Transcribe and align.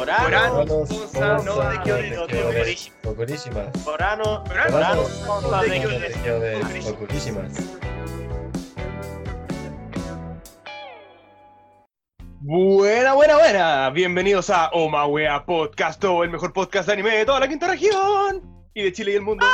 Morano, 0.00 0.22
Moranos, 0.24 0.88
Sosa, 0.88 1.36
no 1.44 1.56
de. 1.58 2.90
Ocurísimas. 3.04 3.84
Morano, 3.84 4.44
Morano, 4.46 4.72
Morano, 4.72 5.02
no 5.26 5.40
no 5.42 6.40
de 6.40 6.90
Ocurísimas. 6.90 7.52
Buena, 12.40 13.12
buena, 13.12 13.36
buena. 13.36 13.90
Bienvenidos 13.90 14.48
a 14.48 14.70
Oma 14.70 15.04
Wea 15.04 15.44
Podcast, 15.44 16.02
el 16.02 16.30
mejor 16.30 16.54
podcast 16.54 16.86
de 16.86 16.94
anime 16.94 17.18
de 17.18 17.26
toda 17.26 17.40
la 17.40 17.48
quinta 17.48 17.68
región 17.68 18.40
y 18.72 18.84
de 18.84 18.92
Chile 18.94 19.12
y 19.12 19.16
el 19.16 19.22
mundo. 19.22 19.44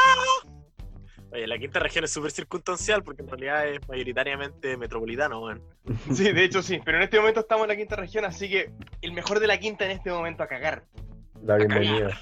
Oye, 1.32 1.46
la 1.46 1.58
quinta 1.58 1.80
región 1.80 2.04
es 2.04 2.12
súper 2.12 2.30
circunstancial 2.30 3.02
porque 3.02 3.22
en 3.22 3.28
realidad 3.28 3.68
es 3.68 3.86
mayoritariamente 3.88 4.76
metropolitano, 4.76 5.40
weón. 5.42 5.62
Sí, 6.12 6.32
de 6.32 6.44
hecho 6.44 6.62
sí, 6.62 6.80
pero 6.84 6.98
en 6.98 7.04
este 7.04 7.18
momento 7.18 7.40
estamos 7.40 7.64
en 7.64 7.68
la 7.68 7.76
quinta 7.76 7.96
región, 7.96 8.24
así 8.24 8.48
que 8.48 8.70
el 9.02 9.12
mejor 9.12 9.40
de 9.40 9.46
la 9.46 9.58
quinta 9.58 9.84
en 9.84 9.90
este 9.92 10.10
momento 10.10 10.42
a 10.42 10.46
cagar. 10.46 10.84
La 11.42 11.56
bienvenida. 11.56 12.18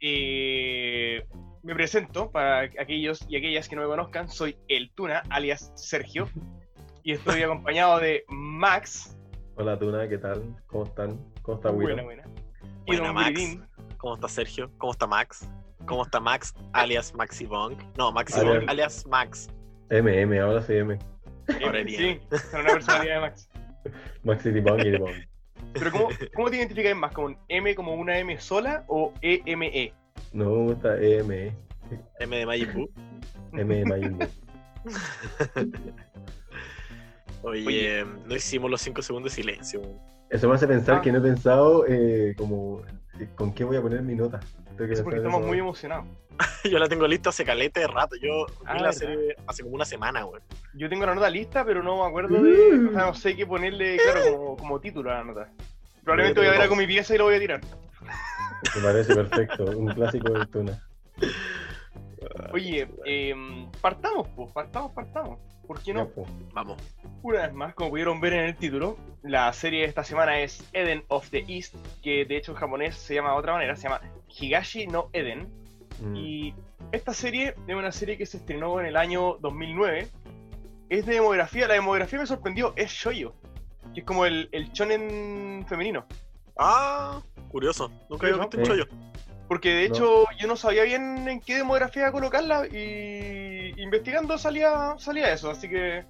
Eh, 0.00 1.26
me 1.62 1.74
presento 1.74 2.30
para 2.30 2.60
aquellos 2.60 3.24
y 3.28 3.36
aquellas 3.36 3.68
que 3.68 3.76
no 3.76 3.82
me 3.82 3.88
conozcan, 3.88 4.28
soy 4.28 4.56
el 4.68 4.90
Tuna, 4.90 5.22
alias 5.30 5.72
Sergio, 5.74 6.28
y 7.02 7.12
estoy 7.12 7.42
acompañado 7.42 7.98
de 7.98 8.24
Max. 8.28 9.16
Hola 9.56 9.78
Tuna, 9.78 10.06
¿qué 10.08 10.18
tal? 10.18 10.42
¿Cómo 10.66 10.84
están? 10.84 11.18
¿Cómo 11.42 11.56
está 11.56 11.70
Buena, 11.70 12.02
Willow? 12.02 12.04
buena. 12.04 12.24
Y 12.86 12.96
Buena, 12.96 13.06
Don 13.06 13.14
Max. 13.14 13.58
¿Cómo 13.96 14.14
está 14.16 14.28
Sergio? 14.28 14.70
¿Cómo 14.76 14.92
está 14.92 15.06
Max? 15.06 15.48
¿Cómo 15.86 16.02
está 16.04 16.20
Max, 16.20 16.54
alias 16.72 17.14
Maxi 17.14 17.46
Bong? 17.46 17.74
No, 17.98 18.10
Maxi 18.12 18.40
Alias- 18.40 18.58
Bong, 18.60 18.70
alias 18.70 19.06
Max. 19.06 19.48
M, 19.90 20.20
M, 20.22 20.40
ahora 20.40 20.62
sí 20.62 20.74
M. 20.74 20.98
Ahora. 21.62 21.84
Sí, 21.86 22.20
con 22.50 22.60
una 22.62 22.72
personalidad 22.72 23.14
de 23.16 23.20
Max. 23.20 23.48
Max 24.24 24.42
City 24.42 24.60
Bong 24.60 24.80
y 24.84 24.96
Bong. 24.96 25.12
Pero 25.74 25.90
¿cómo, 25.92 26.08
cómo 26.34 26.50
te 26.50 26.56
identificas 26.56 26.96
más? 26.96 27.12
¿Como 27.12 27.26
un 27.28 27.36
M 27.48 27.74
como 27.74 27.94
una 27.94 28.18
M 28.18 28.38
sola 28.40 28.84
o 28.88 29.12
E 29.20 29.42
EME? 29.44 29.92
No 30.32 30.46
me 30.50 30.56
gusta 30.72 30.96
EM, 31.00 31.32
eh. 31.32 31.52
M 32.20 32.36
de 32.36 32.46
Majin 32.46 32.72
Buu. 32.72 32.90
M 33.52 33.74
de 33.74 33.84
Majin 33.84 34.18
Buu. 34.18 34.28
Oye, 37.42 37.66
Oye. 37.66 38.04
no 38.26 38.34
hicimos 38.34 38.70
los 38.70 38.80
5 38.80 39.02
segundos 39.02 39.34
de 39.34 39.42
silencio. 39.42 39.82
Eso 40.30 40.48
me 40.48 40.54
hace 40.54 40.66
pensar 40.66 40.96
Ah. 40.96 41.02
que 41.02 41.12
no 41.12 41.18
he 41.18 41.22
pensado 41.22 41.84
eh, 41.86 42.34
como 42.38 42.80
eh, 43.20 43.28
con 43.34 43.52
qué 43.52 43.64
voy 43.64 43.76
a 43.76 43.82
poner 43.82 44.02
mi 44.02 44.14
nota. 44.14 44.40
Es 44.78 45.02
porque 45.02 45.18
estamos 45.18 45.40
eso. 45.40 45.48
muy 45.48 45.58
emocionados. 45.58 46.06
Yo 46.64 46.78
la 46.78 46.88
tengo 46.88 47.06
lista 47.06 47.30
hace 47.30 47.44
caleta 47.44 47.80
de 47.80 47.86
rato. 47.86 48.16
Yo 48.16 48.46
vi 48.46 48.52
Ah, 48.66 48.78
la 48.80 48.92
serie 48.92 49.36
hace 49.46 49.62
como 49.62 49.74
una 49.76 49.84
semana, 49.84 50.24
weón. 50.26 50.42
Yo 50.74 50.88
tengo 50.88 51.06
la 51.06 51.14
nota 51.14 51.30
lista, 51.30 51.64
pero 51.64 51.82
no 51.82 52.02
me 52.02 52.08
acuerdo 52.08 52.42
de. 52.42 52.72
Mm. 52.76 52.88
O 52.88 52.92
sea, 52.92 53.02
no 53.06 53.14
sé 53.14 53.36
qué 53.36 53.46
ponerle, 53.46 53.96
claro, 53.98 54.20
como, 54.36 54.56
como 54.56 54.80
título 54.80 55.10
a 55.10 55.14
la 55.14 55.24
nota. 55.24 55.48
Probablemente 56.02 56.40
voy 56.40 56.48
a 56.48 56.52
ver 56.52 56.62
a 56.62 56.68
con 56.68 56.78
mi 56.78 56.86
pieza 56.86 57.14
y 57.14 57.18
lo 57.18 57.24
voy 57.24 57.36
a 57.36 57.38
tirar. 57.40 57.60
Me 58.76 58.82
parece 58.82 59.14
perfecto. 59.14 59.64
Un 59.64 59.92
clásico 59.94 60.30
del 60.32 60.48
Tuna. 60.48 60.82
Oye, 62.52 62.88
em, 63.04 63.70
partamos, 63.80 64.28
pues, 64.34 64.50
partamos, 64.52 64.92
partamos. 64.92 65.38
¿Por 65.66 65.78
qué 65.80 65.92
Ya, 65.92 65.94
no? 65.94 66.08
po. 66.08 66.26
Vamos. 66.52 66.80
Una 67.22 67.42
vez 67.42 67.52
más, 67.54 67.74
como 67.74 67.90
pudieron 67.90 68.20
ver 68.20 68.34
en 68.34 68.44
el 68.44 68.56
título, 68.56 68.98
la 69.22 69.50
serie 69.52 69.80
de 69.82 69.86
esta 69.86 70.04
semana 70.04 70.38
es 70.40 70.62
Eden 70.72 71.04
of 71.08 71.30
the 71.30 71.44
East, 71.48 71.74
que 72.02 72.24
de 72.26 72.36
hecho 72.36 72.52
en 72.52 72.58
japonés 72.58 72.96
se 72.96 73.14
llama 73.14 73.30
de 73.32 73.36
otra 73.38 73.52
manera, 73.54 73.74
se 73.76 73.84
llama 73.84 74.00
Higashi 74.38 74.86
no 74.86 75.10
Eden. 75.12 75.48
Mm. 76.00 76.16
Y 76.16 76.54
esta 76.92 77.14
serie 77.14 77.54
es 77.66 77.74
una 77.74 77.92
serie 77.92 78.16
que 78.18 78.26
se 78.26 78.38
estrenó 78.38 78.80
en 78.80 78.86
el 78.86 78.96
año 78.96 79.36
2009. 79.40 80.08
Es 80.88 81.06
de 81.06 81.14
demografía, 81.14 81.66
la 81.68 81.74
demografía 81.74 82.18
me 82.18 82.26
sorprendió, 82.26 82.72
es 82.76 82.90
shoyo, 82.90 83.34
que 83.94 84.00
es 84.00 84.06
como 84.06 84.26
el, 84.26 84.48
el 84.52 84.70
shonen 84.72 85.64
femenino. 85.68 86.06
Ah, 86.58 87.20
curioso. 87.50 87.90
Nunca 88.10 88.26
había 88.26 88.38
visto 88.40 88.58
un 88.58 88.64
chollo. 88.64 88.86
Porque 89.48 89.70
de 89.74 89.88
No. 89.88 89.94
hecho 89.94 90.24
yo 90.38 90.46
no 90.48 90.56
sabía 90.56 90.84
bien 90.84 91.28
en 91.28 91.40
qué 91.40 91.56
demografía 91.56 92.10
colocarla 92.12 92.66
y 92.66 93.72
investigando 93.76 94.38
salía, 94.38 94.94
salía 94.98 95.32
eso, 95.32 95.50
así 95.50 95.68
que 95.68 96.04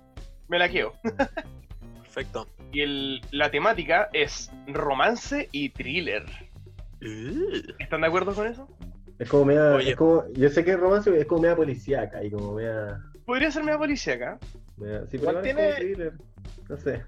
me 0.48 0.58
la 0.58 0.68
quedo. 0.68 0.92
Perfecto. 2.02 2.46
Y 2.72 2.80
el- 2.82 3.20
la 3.30 3.50
temática 3.50 4.08
es 4.12 4.50
romance 4.66 5.48
y 5.52 5.70
thriller. 5.70 6.24
¿Están 7.78 8.00
de 8.00 8.06
acuerdo 8.06 8.34
con 8.34 8.46
eso? 8.46 8.68
Es 9.18 9.28
como 9.28 9.44
media. 9.44 9.74
Oye. 9.74 9.90
Es 9.90 9.96
como, 9.96 10.24
yo 10.32 10.48
sé 10.48 10.64
que 10.64 10.72
es 10.72 10.80
romance, 10.80 11.16
es 11.18 11.26
como 11.26 11.42
media 11.42 11.56
policíaca 11.56 12.22
y 12.24 12.30
como 12.30 12.54
media. 12.54 13.00
Podría 13.26 13.50
ser 13.50 13.62
media 13.64 13.78
policíaca. 13.78 14.38
media 14.76 15.06
sí, 15.10 15.18
pero 15.18 15.40
tiene- 15.40 15.70
es. 15.70 16.12
No 16.68 16.76
sé. 16.76 17.04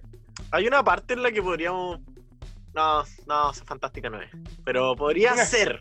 Hay 0.51 0.67
una 0.67 0.83
parte 0.85 1.15
en 1.15 1.23
la 1.23 1.31
que 1.33 1.43
podríamos. 1.43 2.01
No, 2.75 3.03
no, 3.27 3.51
esa 3.51 3.65
fantástica 3.65 4.11
no 4.11 4.21
es. 4.21 4.31
Pero 4.65 4.95
podría 4.97 5.35
ser. 5.37 5.81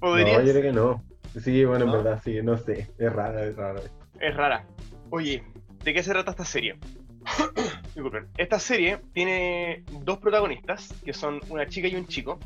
Podría 0.00 0.38
No, 0.38 0.40
yo 0.44 0.46
ser. 0.52 0.60
creo 0.60 0.62
que 0.62 0.72
no. 0.72 1.04
Sí, 1.40 1.64
bueno, 1.64 1.84
¿No? 1.86 1.96
en 1.98 2.04
verdad, 2.04 2.22
sí, 2.24 2.40
no 2.42 2.56
sé. 2.56 2.88
Es 2.98 3.12
rara, 3.12 3.44
es 3.44 3.54
rara. 3.56 3.80
Es 4.20 4.34
rara. 4.36 4.64
Oye, 5.10 5.44
¿de 5.84 5.92
qué 5.94 6.02
se 6.02 6.10
trata 6.12 6.30
esta 6.30 6.44
serie? 6.44 6.78
Disculpen. 7.94 8.28
Esta 8.38 8.58
serie 8.58 8.98
tiene 9.12 9.84
dos 10.04 10.18
protagonistas, 10.18 10.94
que 11.04 11.12
son 11.12 11.40
una 11.50 11.66
chica 11.66 11.88
y 11.88 11.96
un 11.96 12.06
chico, 12.06 12.38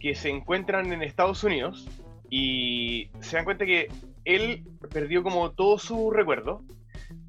que 0.00 0.14
se 0.14 0.30
encuentran 0.30 0.92
en 0.92 1.02
Estados 1.02 1.42
Unidos 1.44 1.88
y 2.30 3.10
se 3.20 3.36
dan 3.36 3.44
cuenta 3.44 3.66
que 3.66 3.88
él 4.24 4.64
perdió 4.92 5.22
como 5.22 5.52
todo 5.52 5.78
su 5.78 6.10
recuerdo, 6.10 6.62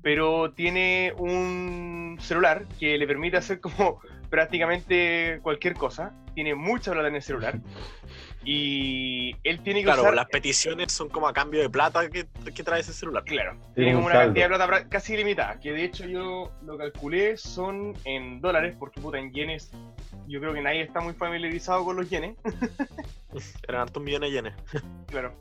pero 0.02 0.52
tiene 0.52 1.14
un 1.18 2.18
celular 2.20 2.66
que 2.80 2.98
le 2.98 3.08
permite 3.08 3.38
hacer 3.38 3.60
como 3.60 4.02
prácticamente 4.30 5.40
cualquier 5.42 5.76
cosa. 5.76 6.14
Tiene 6.36 6.56
mucha 6.56 6.92
plata 6.92 7.08
en 7.08 7.16
el 7.16 7.22
celular. 7.22 7.60
Y 8.44 9.36
él 9.44 9.62
tiene 9.64 9.82
que 9.82 9.86
Claro, 9.86 10.02
usar... 10.04 10.16
las 10.16 10.28
peticiones 10.28 10.94
son 10.94 11.10
como 11.10 11.28
a 11.28 11.34
cambio 11.34 11.60
de 11.62 11.70
plata 11.70 12.10
que, 12.10 12.26
que 12.56 12.64
trae 12.64 12.80
ese 12.80 12.94
celular. 12.94 13.24
Claro, 13.26 13.52
Tiene 13.52 13.74
tiene 13.76 13.90
un 13.92 13.96
como 13.98 14.08
una 14.08 14.20
cantidad 14.26 14.50
de 14.50 14.56
plata 14.56 14.90
casi 14.90 15.14
ilimitada, 15.14 15.60
que 15.60 15.74
de 15.74 15.84
hecho 15.84 16.06
yo 16.06 16.52
lo 16.64 16.78
calculé 16.78 17.36
son 17.36 17.94
en 18.06 18.40
dólares, 18.40 18.76
porque 18.80 19.02
puta, 19.02 19.18
en 19.20 19.34
yenes 19.34 19.72
yo 20.28 20.40
creo 20.40 20.54
que 20.54 20.62
nadie 20.62 20.82
está 20.82 21.02
muy 21.02 21.14
familiarizado 21.14 21.84
con 21.84 21.98
los 21.98 22.10
yenes, 22.10 22.38
Eran 23.68 23.82
hartos 23.82 24.02
millones 24.02 24.30
de 24.30 24.36
yenes. 24.36 24.54
claro, 25.08 25.36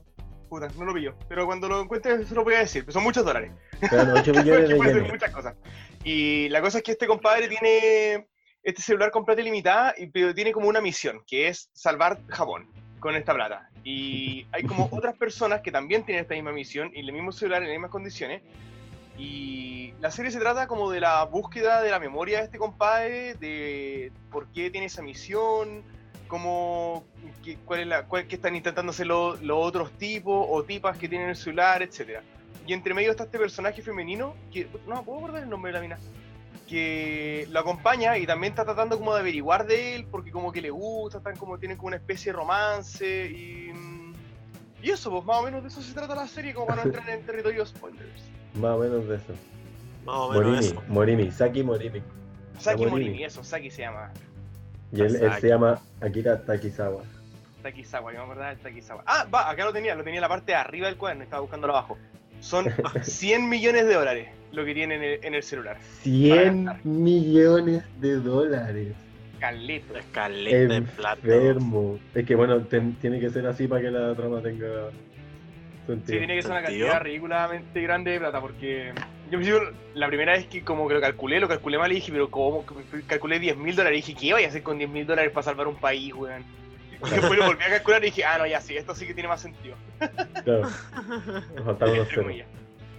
puta, 0.48 0.68
no 0.76 0.84
lo 0.84 0.92
pillo, 0.94 1.14
pero 1.28 1.46
cuando 1.46 1.68
lo 1.68 1.80
encuentre 1.80 2.24
se 2.24 2.34
lo 2.34 2.42
voy 2.42 2.54
a 2.54 2.60
decir, 2.60 2.82
pero 2.82 2.94
son 2.94 3.04
muchos 3.04 3.24
dólares, 3.24 3.52
Eran 3.80 4.10
8 4.10 4.32
millones 4.32 4.68
de 4.70 4.76
puede 4.76 4.90
ser 4.90 5.02
yenes. 5.02 5.12
muchas 5.12 5.30
cosas. 5.30 5.54
Y 6.02 6.48
la 6.48 6.60
cosa 6.60 6.78
es 6.78 6.84
que 6.84 6.92
este 6.92 7.06
compadre 7.06 7.48
tiene 7.48 8.26
este 8.64 8.82
celular 8.82 9.12
con 9.12 9.24
plata 9.24 9.40
ilimitada, 9.40 9.94
y, 9.96 10.08
pero 10.08 10.34
tiene 10.34 10.50
como 10.52 10.68
una 10.68 10.80
misión, 10.80 11.22
que 11.26 11.46
es 11.48 11.70
salvar 11.72 12.18
Japón 12.28 12.68
con 13.00 13.14
esta 13.16 13.34
plata. 13.34 13.68
Y 13.84 14.46
hay 14.52 14.64
como 14.64 14.88
otras 14.92 15.16
personas 15.16 15.60
que 15.60 15.70
también 15.72 16.04
tienen 16.04 16.22
esta 16.22 16.34
misma 16.34 16.52
misión 16.52 16.90
y 16.94 17.00
el 17.00 17.12
mismo 17.12 17.32
celular 17.32 17.62
en 17.62 17.68
las 17.68 17.74
mismas 17.74 17.90
condiciones. 17.90 18.42
Y 19.16 19.94
la 20.00 20.10
serie 20.10 20.30
se 20.30 20.38
trata 20.38 20.66
como 20.68 20.90
de 20.90 21.00
la 21.00 21.24
búsqueda 21.24 21.82
de 21.82 21.90
la 21.90 21.98
memoria 21.98 22.38
de 22.38 22.44
este 22.44 22.58
compadre, 22.58 23.34
de 23.34 24.12
por 24.30 24.46
qué 24.52 24.70
tiene 24.70 24.86
esa 24.86 25.02
misión, 25.02 25.82
cómo, 26.28 27.04
qué, 27.44 27.56
cuál 27.64 27.80
es 27.80 27.86
la, 27.88 28.04
cuál, 28.04 28.26
qué 28.28 28.36
están 28.36 28.54
intentando 28.54 28.90
hacer 28.90 29.06
lo- 29.06 29.34
los 29.36 29.58
otros 29.58 29.90
tipos 29.98 30.46
o 30.48 30.62
tipas 30.62 30.96
que 30.98 31.08
tienen 31.08 31.30
el 31.30 31.36
celular, 31.36 31.82
etcétera. 31.82 32.22
Y 32.66 32.72
entre 32.74 32.94
medio 32.94 33.10
está 33.10 33.24
este 33.24 33.38
personaje 33.38 33.82
femenino, 33.82 34.34
que 34.52 34.68
no 34.86 35.02
puedo 35.02 35.18
acordar 35.18 35.42
el 35.42 35.48
nombre 35.50 35.72
de 35.72 35.78
la 35.78 35.82
mina, 35.82 35.98
que 36.68 37.48
lo 37.50 37.60
acompaña 37.60 38.18
y 38.18 38.26
también 38.26 38.52
está 38.52 38.64
tratando 38.64 38.98
como 38.98 39.14
de 39.14 39.20
averiguar 39.20 39.66
de 39.66 39.96
él, 39.96 40.06
porque 40.10 40.30
como 40.30 40.52
que 40.52 40.60
le 40.60 40.70
gusta, 40.70 41.18
están 41.18 41.36
como, 41.36 41.58
tienen 41.58 41.76
como 41.76 41.88
una 41.88 41.96
especie 41.96 42.32
de 42.32 42.38
romance 42.38 43.26
y... 43.26 43.72
Y 44.80 44.90
eso, 44.90 45.10
pues 45.10 45.24
más 45.24 45.38
o 45.38 45.42
menos 45.42 45.62
de 45.62 45.68
eso 45.70 45.82
se 45.82 45.92
trata 45.92 46.14
la 46.14 46.28
serie, 46.28 46.54
como 46.54 46.68
para 46.68 46.84
no 46.84 46.88
entrar 46.90 47.08
en 47.10 47.26
territorio 47.26 47.66
spoilers. 47.66 48.22
Más 48.54 48.76
o 48.76 48.78
menos 48.78 49.08
de 49.08 49.16
eso. 49.16 49.32
Más 50.04 50.16
o 50.16 50.30
menos 50.30 50.44
Morimi, 50.44 50.66
eso. 50.66 50.82
Morimi, 50.86 51.30
Saki 51.32 51.62
Morimi. 51.64 52.02
Saki 52.58 52.86
Morimi. 52.86 52.90
Morimi, 52.90 53.24
eso, 53.24 53.42
Saki 53.42 53.70
se 53.70 53.82
llama. 53.82 54.12
Y 54.92 55.00
él, 55.00 55.18
se 55.40 55.48
llama 55.48 55.80
Akira 56.00 56.40
Takizawa. 56.44 57.02
Takizawa, 57.62 58.12
yo 58.12 58.18
me 58.18 58.24
acordaba 58.24 58.50
del 58.50 58.58
Takizawa. 58.58 59.02
Ah, 59.04 59.26
va, 59.32 59.50
acá 59.50 59.64
lo 59.64 59.72
tenía, 59.72 59.96
lo 59.96 60.04
tenía 60.04 60.18
en 60.18 60.22
la 60.22 60.28
parte 60.28 60.52
de 60.52 60.56
arriba 60.56 60.86
del 60.86 60.96
cuaderno, 60.96 61.24
estaba 61.24 61.42
buscándolo 61.42 61.76
abajo. 61.76 61.98
Son 62.40 62.66
100 63.02 63.48
millones 63.48 63.86
de 63.86 63.94
dólares 63.94 64.28
lo 64.52 64.64
que 64.64 64.74
tiene 64.74 64.94
en 64.96 65.02
el, 65.02 65.24
en 65.24 65.34
el 65.34 65.42
celular. 65.42 65.76
100 66.02 66.64
gastar. 66.64 66.84
millones 66.86 67.82
de 68.00 68.14
dólares. 68.16 68.94
Caleta. 69.38 69.98
Escaleta 69.98 70.74
en 70.74 70.84
plata. 70.86 71.20
Enfermo. 71.22 71.98
Es 72.14 72.24
que 72.26 72.34
bueno, 72.34 72.60
ten- 72.62 72.94
tiene 72.94 73.20
que 73.20 73.30
ser 73.30 73.46
así 73.46 73.68
para 73.68 73.82
que 73.82 73.90
la 73.90 74.14
trama 74.14 74.40
tenga 74.42 74.90
Sí, 74.90 75.94
sentido. 75.94 76.18
tiene 76.18 76.34
que 76.36 76.42
ser 76.42 76.50
una 76.50 76.60
¿Sentido? 76.66 76.86
cantidad 76.88 77.02
ridículamente 77.04 77.80
grande 77.82 78.10
de 78.12 78.18
plata, 78.18 78.40
porque 78.40 78.92
yo 79.30 79.38
me 79.38 79.46
acuerdo, 79.48 79.70
la 79.94 80.06
primera 80.08 80.32
vez 80.32 80.46
que 80.46 80.62
como 80.62 80.86
que 80.88 80.94
lo 80.94 81.00
calculé, 81.00 81.40
lo 81.40 81.48
calculé 81.48 81.78
mal 81.78 81.90
y 81.92 81.96
dije, 81.96 82.12
pero 82.12 82.30
¿cómo? 82.30 82.64
Calculé 83.06 83.38
10 83.38 83.56
mil 83.56 83.74
dólares 83.76 83.98
y 84.08 84.12
dije, 84.12 84.26
¿qué 84.26 84.32
voy 84.34 84.44
a 84.44 84.48
hacer 84.48 84.62
con 84.62 84.76
10 84.78 84.90
mil 84.90 85.06
dólares 85.06 85.30
para 85.32 85.44
salvar 85.44 85.66
un 85.66 85.76
país, 85.76 86.12
weón? 86.14 86.42
Y 87.06 87.10
después 87.10 87.38
lo 87.38 87.46
volví 87.46 87.62
a 87.62 87.68
calcular 87.70 88.02
y 88.02 88.06
dije, 88.06 88.24
ah, 88.24 88.38
no, 88.38 88.46
ya 88.46 88.60
sí, 88.60 88.76
esto 88.76 88.94
sí 88.94 89.06
que 89.06 89.14
tiene 89.14 89.28
más 89.28 89.40
sentido. 89.40 89.76
Claro, 90.44 90.62
nos 91.54 91.64
faltaron 91.64 92.06
comillas. 92.14 92.48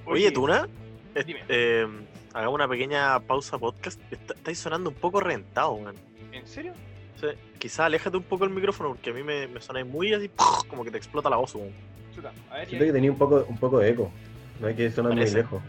Oye, 0.05 0.31
Tuna, 0.31 0.67
eh, 1.15 1.23
Dime. 1.23 1.41
eh, 1.49 1.87
hagamos 2.33 2.55
una 2.55 2.67
pequeña 2.67 3.19
pausa 3.19 3.57
podcast. 3.57 3.99
Está- 4.11 4.33
estáis 4.35 4.59
sonando 4.59 4.89
un 4.89 4.95
poco 4.95 5.19
rentado, 5.19 5.77
man. 5.77 5.95
¿En 6.31 6.45
serio? 6.47 6.73
Sí, 7.19 7.27
quizá 7.57 7.85
aléjate 7.85 8.15
un 8.17 8.23
poco 8.23 8.45
el 8.45 8.49
micrófono 8.51 8.89
porque 8.89 9.09
a 9.09 9.13
mí 9.13 9.23
me, 9.23 9.47
me 9.47 9.59
suena 9.61 9.83
muy 9.83 10.13
así, 10.13 10.29
como 10.69 10.83
que 10.85 10.91
te 10.91 10.97
explota 10.97 11.29
la 11.29 11.35
voz, 11.37 11.53
weón. 11.55 11.71
Chuta, 12.15 12.31
a 12.49 12.55
ver, 12.57 12.67
Siento 12.67 12.85
que 12.85 12.93
tenía 12.93 13.11
un 13.11 13.17
poco, 13.17 13.45
un 13.49 13.57
poco 13.57 13.79
de 13.79 13.89
eco. 13.89 14.11
No 14.59 14.67
hay 14.67 14.75
que 14.75 14.89
sonar 14.91 15.13
muy 15.13 15.29
lejos. 15.29 15.61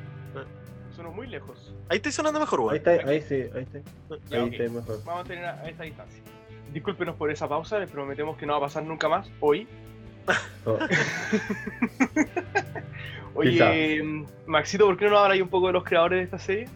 sonó 0.94 1.11
muy 1.12 1.27
lejos. 1.27 1.73
Ahí 1.88 1.97
estoy 1.97 2.12
sonando 2.12 2.38
mejor, 2.41 2.61
Ahí 2.61 2.65
weón. 2.67 2.77
está, 2.77 2.91
ahí 3.11 3.23
sí, 3.23 3.35
ahí 3.55 3.62
está. 3.62 3.79
Ya, 4.29 4.43
Ahí 4.43 4.49
está 4.55 4.62
mejor. 4.73 5.05
Vamos 5.05 5.25
a 5.25 5.25
tener 5.29 5.44
a 5.44 5.69
esta 5.69 5.82
distancia. 5.85 6.23
Discúlpenos 6.72 7.17
por 7.17 7.31
esa 7.31 7.49
pausa, 7.49 7.78
les 7.78 7.90
prometemos 7.90 8.37
que 8.37 8.46
no 8.46 8.52
va 8.52 8.58
a 8.58 8.62
pasar 8.62 8.84
nunca 8.84 9.08
más 9.08 9.31
hoy. 9.40 9.67
Oh, 10.64 10.78
Oye, 13.34 14.25
Maxito, 14.46 14.87
¿por 14.87 14.96
qué 14.96 15.06
no 15.06 15.12
nos 15.12 15.31
ahí 15.31 15.40
un 15.40 15.49
poco 15.49 15.69
de 15.69 15.72
los 15.72 15.84
creadores 15.84 16.19
de 16.19 16.25
esta 16.25 16.38
serie? 16.38 16.69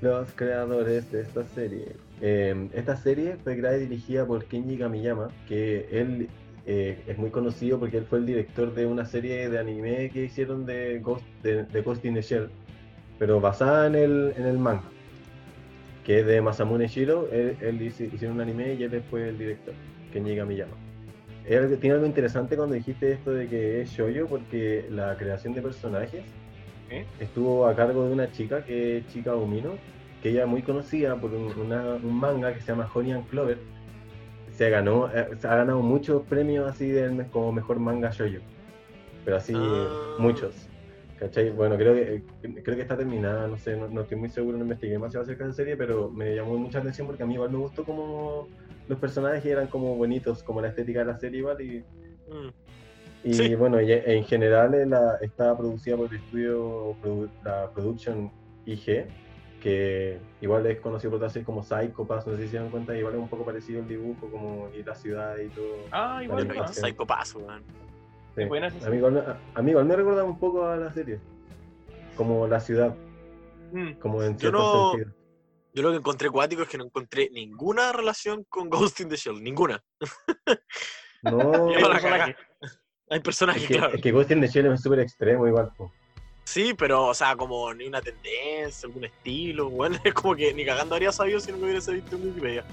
Los 0.00 0.30
creadores 0.32 1.10
de 1.10 1.22
esta 1.22 1.44
serie. 1.44 1.96
Eh, 2.20 2.68
esta 2.72 2.96
serie 2.96 3.36
fue 3.42 3.58
creada 3.58 3.78
y 3.78 3.86
dirigida 3.86 4.26
por 4.26 4.44
Kenji 4.44 4.78
Kamiyama, 4.78 5.28
que 5.48 5.88
él 5.90 6.28
eh, 6.66 7.02
es 7.06 7.18
muy 7.18 7.30
conocido 7.30 7.78
porque 7.78 7.98
él 7.98 8.06
fue 8.08 8.18
el 8.18 8.26
director 8.26 8.74
de 8.74 8.86
una 8.86 9.04
serie 9.04 9.48
de 9.48 9.58
anime 9.58 10.10
que 10.10 10.24
hicieron 10.24 10.64
de 10.64 11.00
Ghost, 11.00 11.24
de, 11.42 11.64
de 11.64 11.82
Ghost 11.82 12.04
in 12.04 12.14
the 12.14 12.22
Shell, 12.22 12.50
pero 13.18 13.40
basada 13.40 13.86
en 13.86 13.96
el, 13.96 14.34
en 14.36 14.46
el 14.46 14.58
manga, 14.58 14.84
que 16.04 16.20
es 16.20 16.26
de 16.26 16.40
Masamune 16.40 16.86
Shiro. 16.88 17.28
Él, 17.32 17.56
él 17.60 17.80
hizo- 17.82 18.04
hicieron 18.04 18.36
un 18.36 18.40
anime 18.42 18.74
y 18.74 18.82
él 18.82 19.02
fue 19.10 19.28
el 19.28 19.38
director, 19.38 19.74
Kenji 20.12 20.36
Kamiyama. 20.36 20.72
Algo- 21.50 21.76
Tiene 21.76 21.94
algo 21.94 22.06
interesante 22.06 22.56
cuando 22.56 22.74
dijiste 22.74 23.12
esto 23.12 23.32
de 23.32 23.48
que 23.48 23.82
es 23.82 23.90
shoyo, 23.90 24.26
porque 24.26 24.86
la 24.90 25.16
creación 25.16 25.54
de 25.54 25.62
personajes 25.62 26.22
¿Eh? 26.90 27.04
estuvo 27.20 27.66
a 27.66 27.74
cargo 27.74 28.06
de 28.06 28.12
una 28.12 28.30
chica 28.30 28.64
que 28.64 28.98
es 28.98 29.06
Chica 29.08 29.34
Umino, 29.34 29.70
que 30.22 30.30
ella 30.30 30.42
es 30.42 30.48
muy 30.48 30.62
conocida 30.62 31.16
por 31.16 31.32
un, 31.32 31.52
una- 31.58 31.94
un 31.94 32.14
manga 32.14 32.52
que 32.54 32.60
se 32.60 32.68
llama 32.68 32.88
Honey 32.92 33.12
and 33.12 33.26
Clover. 33.28 33.58
Se 34.52 34.68
ganó, 34.70 35.08
eh, 35.12 35.28
se 35.38 35.48
ha 35.48 35.56
ganado 35.56 35.80
muchos 35.80 36.22
premios 36.22 36.68
así 36.68 36.84
me- 36.84 37.26
como 37.28 37.50
mejor 37.52 37.78
manga 37.80 38.10
shoujo. 38.10 38.40
Pero 39.24 39.36
así, 39.36 39.52
eh, 39.54 39.56
Ah. 39.58 40.16
muchos. 40.18 40.68
¿Cachai? 41.22 41.50
Bueno, 41.50 41.76
creo 41.76 41.94
que, 41.94 42.14
eh, 42.16 42.22
creo 42.64 42.74
que 42.74 42.82
está 42.82 42.96
terminada, 42.96 43.46
no 43.46 43.56
sé, 43.56 43.76
no, 43.76 43.86
no 43.88 44.00
estoy 44.00 44.18
muy 44.18 44.28
seguro, 44.28 44.58
no 44.58 44.64
investigué 44.64 44.94
demasiado 44.94 45.22
acerca 45.22 45.44
de 45.44 45.50
la 45.50 45.54
serie, 45.54 45.76
pero 45.76 46.10
me 46.10 46.34
llamó 46.34 46.58
mucha 46.58 46.80
atención 46.80 47.06
porque 47.06 47.22
a 47.22 47.26
mí 47.26 47.34
igual 47.34 47.50
me 47.52 47.58
gustó 47.58 47.84
como 47.84 48.48
los 48.88 48.98
personajes 48.98 49.44
eran 49.46 49.68
como 49.68 49.94
bonitos, 49.94 50.42
como 50.42 50.60
la 50.60 50.68
estética 50.70 50.98
de 50.98 51.04
la 51.04 51.16
serie 51.16 51.38
igual 51.38 51.60
y 51.60 51.84
Mm. 52.28 52.48
y 53.24 53.34
Sí. 53.34 53.54
bueno, 53.54 53.80
y 53.80 53.92
en 53.92 54.24
general 54.24 54.72
la, 54.90 55.18
está 55.20 55.56
producida 55.56 55.96
por 55.96 56.12
el 56.12 56.18
estudio, 56.18 56.96
la 57.44 57.70
Production 57.70 58.28
IG, 58.66 59.06
que 59.62 60.18
igual 60.40 60.66
es 60.66 60.80
conocido 60.80 61.12
por 61.12 61.24
hacer 61.24 61.44
como 61.44 61.62
Psycho 61.62 62.04
Pass, 62.04 62.26
no 62.26 62.34
sé 62.36 62.42
si 62.42 62.48
se 62.48 62.56
dan 62.56 62.70
cuenta, 62.70 62.96
igual 62.96 63.14
es 63.14 63.20
un 63.20 63.28
poco 63.28 63.44
parecido 63.44 63.78
el 63.78 63.86
dibujo 63.86 64.28
como 64.28 64.70
y 64.76 64.82
la 64.82 64.96
ciudad 64.96 65.36
y 65.38 65.48
todo. 65.50 65.84
Ah, 65.92 66.20
igual. 66.24 66.48
Psycho 66.72 67.06
Pass, 67.06 67.36
weón. 67.36 67.62
Sí. 68.36 68.44
buena 68.44 68.68
esa 68.68 68.76
A, 68.76 68.80
serie. 68.80 68.90
mí 68.92 69.70
igual, 69.70 69.84
me- 69.86 69.96
recuerda 69.96 70.24
un 70.24 70.38
poco 70.38 70.66
a 70.66 70.76
la 70.76 70.92
serie, 70.92 71.20
como 72.16 72.46
la 72.46 72.60
ciudad, 72.60 72.94
Mm. 73.72 73.92
como 73.94 74.22
en 74.22 74.32
Yo 74.34 74.38
cierto 74.40 74.58
no- 74.58 74.90
sentido. 74.92 75.14
Yo 75.74 75.82
lo 75.82 75.90
que 75.90 75.96
encontré 75.96 76.28
cuático 76.30 76.62
es 76.62 76.68
que 76.68 76.76
no 76.76 76.84
encontré 76.84 77.30
ninguna 77.30 77.92
relación 77.92 78.44
con 78.44 78.68
Ghost 78.68 79.00
in 79.00 79.08
the 79.08 79.16
Shell, 79.16 79.42
ninguna. 79.42 79.82
No. 81.22 81.68
Hay 83.10 83.20
personajes, 83.20 83.62
es 83.62 83.68
que, 83.68 83.74
claro. 83.76 83.94
es 83.94 84.02
que 84.02 84.10
Ghost 84.12 84.30
in 84.32 84.40
the 84.40 84.48
Shell 84.48 84.66
es 84.72 84.80
súper 84.82 85.00
extremo 85.00 85.46
igual. 85.46 85.70
po. 85.76 85.92
Sí, 86.44 86.74
pero, 86.76 87.06
o 87.06 87.14
sea, 87.14 87.36
como 87.36 87.72
ni 87.74 87.86
una 87.86 88.00
tendencia, 88.02 88.86
algún 88.88 89.04
estilo, 89.04 89.70
bueno, 89.70 89.96
es 90.04 90.14
como 90.14 90.34
que 90.34 90.52
ni 90.52 90.64
cagando 90.64 90.94
habría 90.94 91.12
sabido 91.12 91.38
si 91.38 91.52
no 91.52 91.58
me 91.58 91.66
hubiese 91.70 91.92
visto 91.92 92.16
en 92.16 92.26
Wikipedia. 92.26 92.64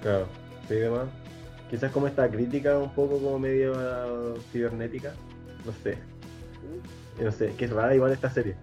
Claro, 0.00 0.26
sí, 0.68 0.74
demás. 0.74 1.08
Quizás 1.72 1.90
como 1.90 2.06
esta 2.06 2.28
crítica 2.30 2.78
un 2.78 2.90
poco 2.90 3.18
como 3.18 3.38
medio 3.38 3.72
cibernética, 4.52 5.14
no 5.64 5.72
sé. 5.82 5.96
No 7.18 7.32
sé, 7.32 7.54
que 7.56 7.64
es 7.64 7.70
rara 7.72 7.94
igual 7.94 8.12
esta 8.12 8.28
serie. 8.28 8.54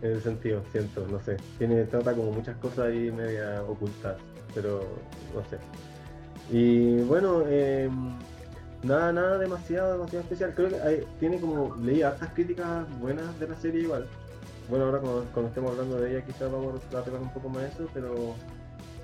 En 0.00 0.12
ese 0.12 0.20
sentido, 0.20 0.62
siento, 0.70 1.04
no 1.08 1.20
sé. 1.20 1.36
Tiene, 1.58 1.82
trata 1.86 2.14
como 2.14 2.30
muchas 2.30 2.56
cosas 2.58 2.86
ahí 2.86 3.10
media 3.10 3.60
ocultas, 3.64 4.18
pero 4.54 4.84
no 5.34 5.42
sé. 5.50 5.58
Y 6.56 6.98
bueno, 7.02 7.42
eh, 7.48 7.90
nada, 8.84 9.12
nada 9.12 9.38
demasiado, 9.38 9.94
demasiado 9.94 10.22
especial. 10.22 10.54
Creo 10.54 10.68
que 10.68 10.80
hay- 10.80 11.04
tiene 11.18 11.40
como, 11.40 11.74
leí 11.82 12.02
hartas 12.02 12.28
críticas 12.34 12.86
buenas 13.00 13.36
de 13.40 13.48
la 13.48 13.56
serie 13.56 13.82
igual. 13.82 14.06
Bueno, 14.68 14.84
ahora 14.84 15.00
cuando, 15.00 15.24
cuando 15.34 15.48
estemos 15.48 15.72
hablando 15.72 16.00
de 16.00 16.12
ella 16.12 16.24
quizás 16.24 16.52
vamos 16.52 16.80
a 16.94 17.02
tocar 17.02 17.20
un 17.20 17.30
poco 17.30 17.48
más 17.48 17.64
eso, 17.64 17.88
pero 17.92 18.36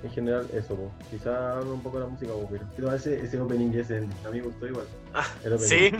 en 0.03 0.11
general 0.11 0.47
eso, 0.53 0.75
po. 0.75 0.91
quizás 1.09 1.27
hablo 1.57 1.73
un 1.73 1.81
poco 1.81 1.97
de 1.99 2.03
la 2.05 2.09
música, 2.09 2.31
po, 2.31 2.49
pero 2.75 2.93
ese, 2.93 3.19
ese 3.19 3.39
opening 3.39 3.71
ese 3.73 3.97
ending, 3.97 4.17
a 4.25 4.29
mí 4.29 4.39
me 4.39 4.45
gustó 4.47 4.67
igual. 4.67 4.85
Ah, 5.13 5.25
El 5.43 5.53
opening. 5.53 5.67
Sí, 5.69 5.91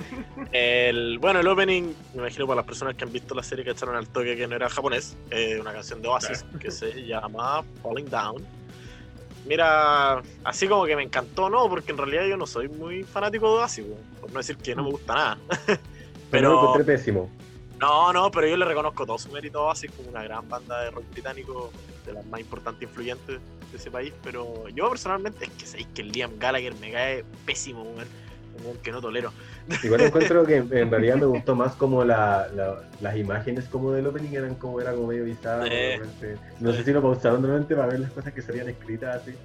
el, 0.51 1.19
bueno, 1.19 1.39
el 1.39 1.47
opening, 1.47 1.94
me 2.13 2.19
imagino 2.21 2.45
para 2.47 2.57
las 2.57 2.65
personas 2.65 2.95
que 2.95 3.03
han 3.03 3.11
visto 3.11 3.33
la 3.35 3.44
serie 3.44 3.65
que 3.65 3.71
echaron 3.71 3.95
al 3.95 4.07
toque 4.07 4.35
que 4.35 4.47
no 4.47 4.55
era 4.55 4.69
japonés, 4.69 5.15
eh, 5.31 5.57
una 5.59 5.73
canción 5.73 6.01
de 6.01 6.07
Oasis 6.07 6.45
que 6.59 6.69
se 6.71 7.05
llama 7.05 7.63
Falling 7.81 8.09
Down. 8.09 8.45
Mira, 9.45 10.21
así 10.44 10.67
como 10.67 10.85
que 10.85 10.95
me 10.95 11.03
encantó, 11.03 11.49
no, 11.49 11.69
porque 11.69 11.91
en 11.91 11.97
realidad 11.97 12.25
yo 12.25 12.35
no 12.38 12.45
soy 12.45 12.67
muy 12.67 13.03
fanático 13.03 13.47
de 13.53 13.61
Oasis, 13.61 13.85
por 14.19 14.31
no 14.31 14.39
decir 14.39 14.57
que 14.57 14.75
no 14.75 14.83
me 14.83 14.91
gusta 14.91 15.13
nada. 15.15 15.38
Pero 16.29 16.49
lo 16.49 16.55
Pero, 16.59 16.59
encontré 16.61 16.83
pésimo. 16.83 17.29
no, 17.79 18.11
no, 18.11 18.29
pero 18.29 18.47
yo 18.47 18.57
le 18.57 18.65
reconozco 18.65 19.05
todo 19.05 19.17
su 19.17 19.31
mérito 19.31 19.59
a 19.59 19.67
Oasis 19.67 19.89
como 19.91 20.09
una 20.09 20.21
gran 20.23 20.47
banda 20.49 20.81
de 20.81 20.91
rock 20.91 21.05
británico, 21.13 21.71
de 22.07 22.13
las 22.13 22.25
más 22.25 22.39
importantes 22.39 22.81
e 22.81 22.86
influyentes 22.86 23.39
de 23.71 23.77
ese 23.77 23.92
país, 23.92 24.12
pero 24.24 24.68
yo 24.69 24.89
personalmente 24.89 25.45
es 25.45 25.51
que 25.51 25.65
sabéis 25.65 25.88
que 25.94 26.01
el 26.01 26.12
Liam 26.12 26.31
Gallagher 26.39 26.74
me 26.75 26.92
cae 26.92 27.24
pésimo, 27.45 27.83
weón, 27.83 28.77
que 28.81 28.92
no 28.92 29.00
tolero. 29.01 29.31
Igual 29.83 30.01
encuentro 30.01 30.45
que 30.45 30.56
en 30.57 30.89
realidad 30.89 31.18
me 31.18 31.25
gustó 31.27 31.56
más 31.56 31.75
como 31.75 32.04
la, 32.04 32.48
la- 32.56 32.81
las 33.01 33.15
imágenes 33.18 33.65
como 33.65 33.92
del 33.92 34.07
opening 34.07 34.31
eran 34.33 34.56
como 34.56 34.81
era 34.81 34.94
como 34.94 35.07
medio 35.07 35.25
bizarro. 35.25 35.63
Repente. 35.65 36.38
No 36.59 36.71
sé 36.71 36.83
si 36.83 36.92
lo 36.92 37.01
pausaron 37.01 37.44
realmente 37.44 37.75
para 37.75 37.89
ver 37.89 38.00
las 38.00 38.12
cosas 38.12 38.33
que 38.33 38.42
salían 38.42 38.69
escritas 38.69 39.21
así. 39.21 39.36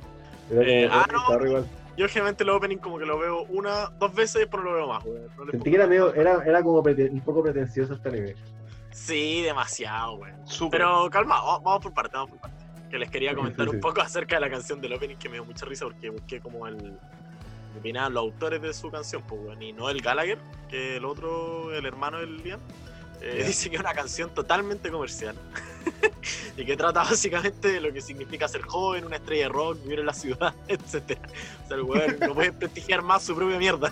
Eh, 0.50 0.88
ah, 0.90 1.06
no. 1.12 1.44
igual. 1.46 1.66
Yo 1.96 2.08
generalmente 2.08 2.42
el 2.44 2.50
opening 2.50 2.78
como 2.78 2.98
que 2.98 3.04
lo 3.04 3.18
veo 3.18 3.42
una, 3.50 3.90
dos 3.98 4.14
veces 4.14 4.36
y 4.36 4.38
después 4.40 4.62
no 4.64 4.70
lo 4.70 4.76
veo 4.76 4.86
más, 4.88 5.04
weón. 5.04 5.26
No 5.36 5.50
Sentí 5.50 5.70
que 5.70 5.76
era 5.76 5.86
medio, 5.86 6.14
era, 6.14 6.42
era 6.46 6.62
como 6.62 6.80
un 6.80 7.20
poco 7.20 7.42
pretencioso 7.42 7.94
este 7.94 8.08
anime. 8.08 8.34
Sí, 8.92 9.42
demasiado, 9.42 10.14
weón. 10.14 10.36
Súper. 10.46 10.78
Pero 10.80 11.08
calma, 11.10 11.40
va- 11.42 11.58
vamos 11.58 11.82
por 11.82 11.92
parte, 11.94 12.16
vamos 12.16 12.30
por 12.30 12.40
parte. 12.40 12.64
Que 12.90 12.98
les 12.98 13.10
quería 13.10 13.34
comentar 13.34 13.64
Sí, 13.66 13.70
sí. 13.70 13.76
un 13.76 13.80
poco 13.80 14.00
acerca 14.02 14.36
de 14.36 14.40
la 14.42 14.50
canción 14.50 14.80
del 14.80 14.92
opening 14.92 15.16
que 15.16 15.28
me 15.28 15.34
dio 15.36 15.44
mucha 15.44 15.64
risa 15.66 15.86
porque 15.86 16.10
busqué 16.10 16.40
como 16.40 16.66
el. 16.66 16.76
me 16.76 17.78
opinaban 17.78 18.12
los 18.12 18.20
autores 18.22 18.60
de 18.60 18.72
su 18.74 18.90
canción, 18.90 19.22
pues, 19.26 19.40
weón. 19.42 19.62
Y 19.62 19.72
Noel 19.72 20.02
Gallagher, 20.02 20.38
que 20.68 20.96
el 20.96 21.04
otro, 21.06 21.74
el 21.74 21.86
hermano 21.86 22.18
del 22.18 22.36
Liam, 22.42 22.60
eh, 23.22 23.36
Ya. 23.40 23.46
dice 23.46 23.70
que 23.70 23.76
es 23.76 23.80
una 23.80 23.94
canción 23.94 24.28
totalmente 24.34 24.90
comercial. 24.90 25.34
y 26.58 26.64
que 26.66 26.76
trata 26.76 27.00
básicamente 27.02 27.68
de 27.72 27.80
lo 27.80 27.92
que 27.94 28.02
significa 28.02 28.46
ser 28.46 28.60
joven, 28.62 29.06
una 29.06 29.16
estrella 29.16 29.44
de 29.44 29.48
rock, 29.48 29.82
vivir 29.82 30.00
en 30.00 30.06
la 30.06 30.12
ciudad, 30.12 30.54
etc. 30.68 31.18
O 31.64 31.68
sea, 31.68 31.76
el 31.78 31.82
weón 31.82 32.16
no 32.20 32.34
puede 32.34 32.52
prestigiar 32.52 33.00
más 33.00 33.22
su 33.22 33.34
propia 33.34 33.56
mierda. 33.58 33.90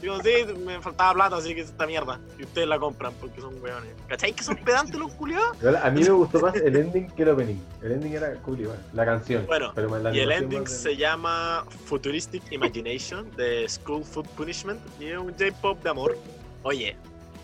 Digo, 0.00 0.18
sí, 0.22 0.30
me 0.64 0.80
faltaba 0.80 1.12
plata, 1.12 1.36
así 1.36 1.54
que 1.54 1.60
es 1.60 1.68
esta 1.68 1.86
mierda. 1.86 2.18
Y 2.38 2.44
ustedes 2.44 2.66
la 2.66 2.78
compran 2.78 3.12
porque 3.20 3.40
son 3.40 3.62
weones. 3.62 3.92
¿Cachai 4.08 4.32
que 4.32 4.42
son 4.42 4.56
pedantes 4.56 4.94
los 4.94 5.12
culiados? 5.12 5.56
A 5.82 5.90
mí 5.90 6.02
me 6.02 6.10
gustó 6.10 6.40
más 6.40 6.54
el 6.54 6.74
ending 6.74 7.08
que 7.08 7.22
el 7.22 7.28
opening. 7.28 7.60
El 7.82 7.92
ending 7.92 8.14
era 8.14 8.34
cool 8.36 8.60
igual, 8.60 8.78
la 8.94 9.04
canción. 9.04 9.46
Bueno, 9.46 9.72
pero 9.74 9.90
más 9.90 10.02
la 10.02 10.14
Y 10.14 10.20
el 10.20 10.32
ending 10.32 10.62
más 10.62 10.70
se 10.70 10.96
llama 10.96 11.66
Futuristic 11.84 12.42
Imagination 12.50 13.30
de 13.36 13.68
School 13.68 14.04
Food 14.04 14.26
Punishment 14.36 14.80
y 14.98 15.06
es 15.06 15.18
un 15.18 15.32
J-pop 15.32 15.82
de 15.82 15.90
amor. 15.90 16.16
Oye, 16.62 16.96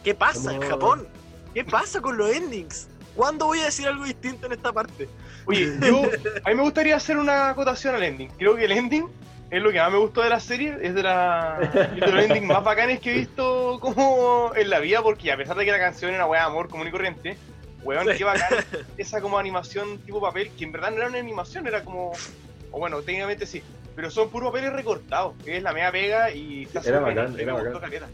¿qué 0.03 0.15
pasa 0.15 0.55
en 0.55 0.63
Japón? 0.63 1.07
¿Qué 1.53 1.65
pasa 1.65 2.01
con 2.01 2.17
los 2.17 2.31
endings? 2.31 2.89
¿Cuándo 3.15 3.47
voy 3.47 3.61
a 3.61 3.65
decir 3.65 3.87
algo 3.87 4.05
distinto 4.05 4.47
en 4.47 4.53
esta 4.53 4.73
parte? 4.73 5.09
Oye, 5.47 5.75
yo, 5.81 6.03
a 6.45 6.49
mí 6.51 6.55
me 6.55 6.63
gustaría 6.63 6.97
hacer 6.97 7.17
una 7.17 7.51
acotación 7.51 7.95
al 7.95 8.03
ending. 8.03 8.29
Creo 8.39 8.57
que 8.57 8.65
el 8.65 8.73
ending 8.73 9.09
es 9.51 9.63
lo 9.63 9.71
que 9.71 9.79
más 9.79 9.93
me 9.93 9.99
gustó 9.99 10.23
de 10.23 10.31
la 10.31 10.41
serie, 10.41 10.77
es 10.83 10.95
de, 10.95 11.03
la, 11.03 11.59
es 11.95 12.01
de 12.01 12.13
los 12.13 12.25
endings 12.25 12.47
más 12.47 12.65
bacanes 12.65 13.01
que 13.01 13.11
he 13.13 13.15
visto 13.15 13.79
como 13.81 14.53
en 14.55 14.71
la 14.71 14.81
vida, 14.81 15.03
porque 15.03 15.31
a 15.33 15.37
pesar 15.37 15.57
de 15.57 15.65
que 15.65 15.73
la 15.73 15.79
canción 15.79 16.13
era 16.13 16.27
weá 16.27 16.41
de 16.41 16.47
amor 16.47 16.69
común 16.69 16.89
y 16.89 16.91
corriente, 16.91 17.37
weón, 17.83 18.07
Sí. 18.11 18.19
qué 18.19 18.25
bacán 18.25 18.49
esa 18.99 19.21
como 19.21 19.39
animación 19.39 19.99
tipo 19.99 20.21
papel, 20.21 20.51
que 20.59 20.65
en 20.65 20.73
verdad 20.73 20.91
no 20.91 20.97
era 20.97 21.07
una 21.09 21.19
animación, 21.19 21.67
era 21.67 21.85
como, 21.85 22.13
o 22.73 22.79
bueno, 22.79 23.01
técnicamente 23.03 23.47
sí, 23.47 23.63
pero 23.95 24.11
son 24.11 24.29
puros 24.31 24.51
papeles 24.51 24.73
recortados, 24.73 25.35
que 25.45 25.57
es 25.57 25.63
la 25.63 25.73
mega 25.73 25.93
pega 25.93 26.31
y 26.33 26.65
está 26.65 26.81
Era 26.81 27.01
bacán, 27.01 27.39
era 27.39 27.53
bacán. 27.55 28.11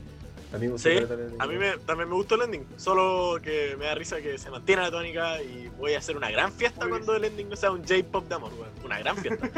A 0.52 0.58
mí 0.58 0.68
me 0.68 0.78
Sí. 0.78 0.90
A 1.38 1.46
mí 1.46 1.56
me, 1.56 1.78
también 1.78 2.08
me 2.08 2.14
gustó 2.14 2.34
el 2.34 2.42
ending, 2.42 2.66
solo 2.76 3.40
que 3.42 3.74
me 3.78 3.86
da 3.86 3.94
risa 3.94 4.20
que 4.20 4.36
se 4.36 4.50
mantiene 4.50 4.82
la 4.82 4.90
tónica 4.90 5.42
y 5.42 5.68
voy 5.78 5.94
a 5.94 5.98
hacer 5.98 6.16
una 6.16 6.30
gran 6.30 6.52
fiesta 6.52 6.80
Muy 6.80 6.90
cuando 6.90 7.16
el 7.16 7.24
ending 7.24 7.48
no 7.48 7.56
sea 7.56 7.70
un 7.70 7.82
J-pop 7.82 8.28
de 8.28 8.34
amor, 8.34 8.52
weón. 8.52 8.70
Una 8.84 8.98
gran 8.98 9.16
fiesta. 9.16 9.50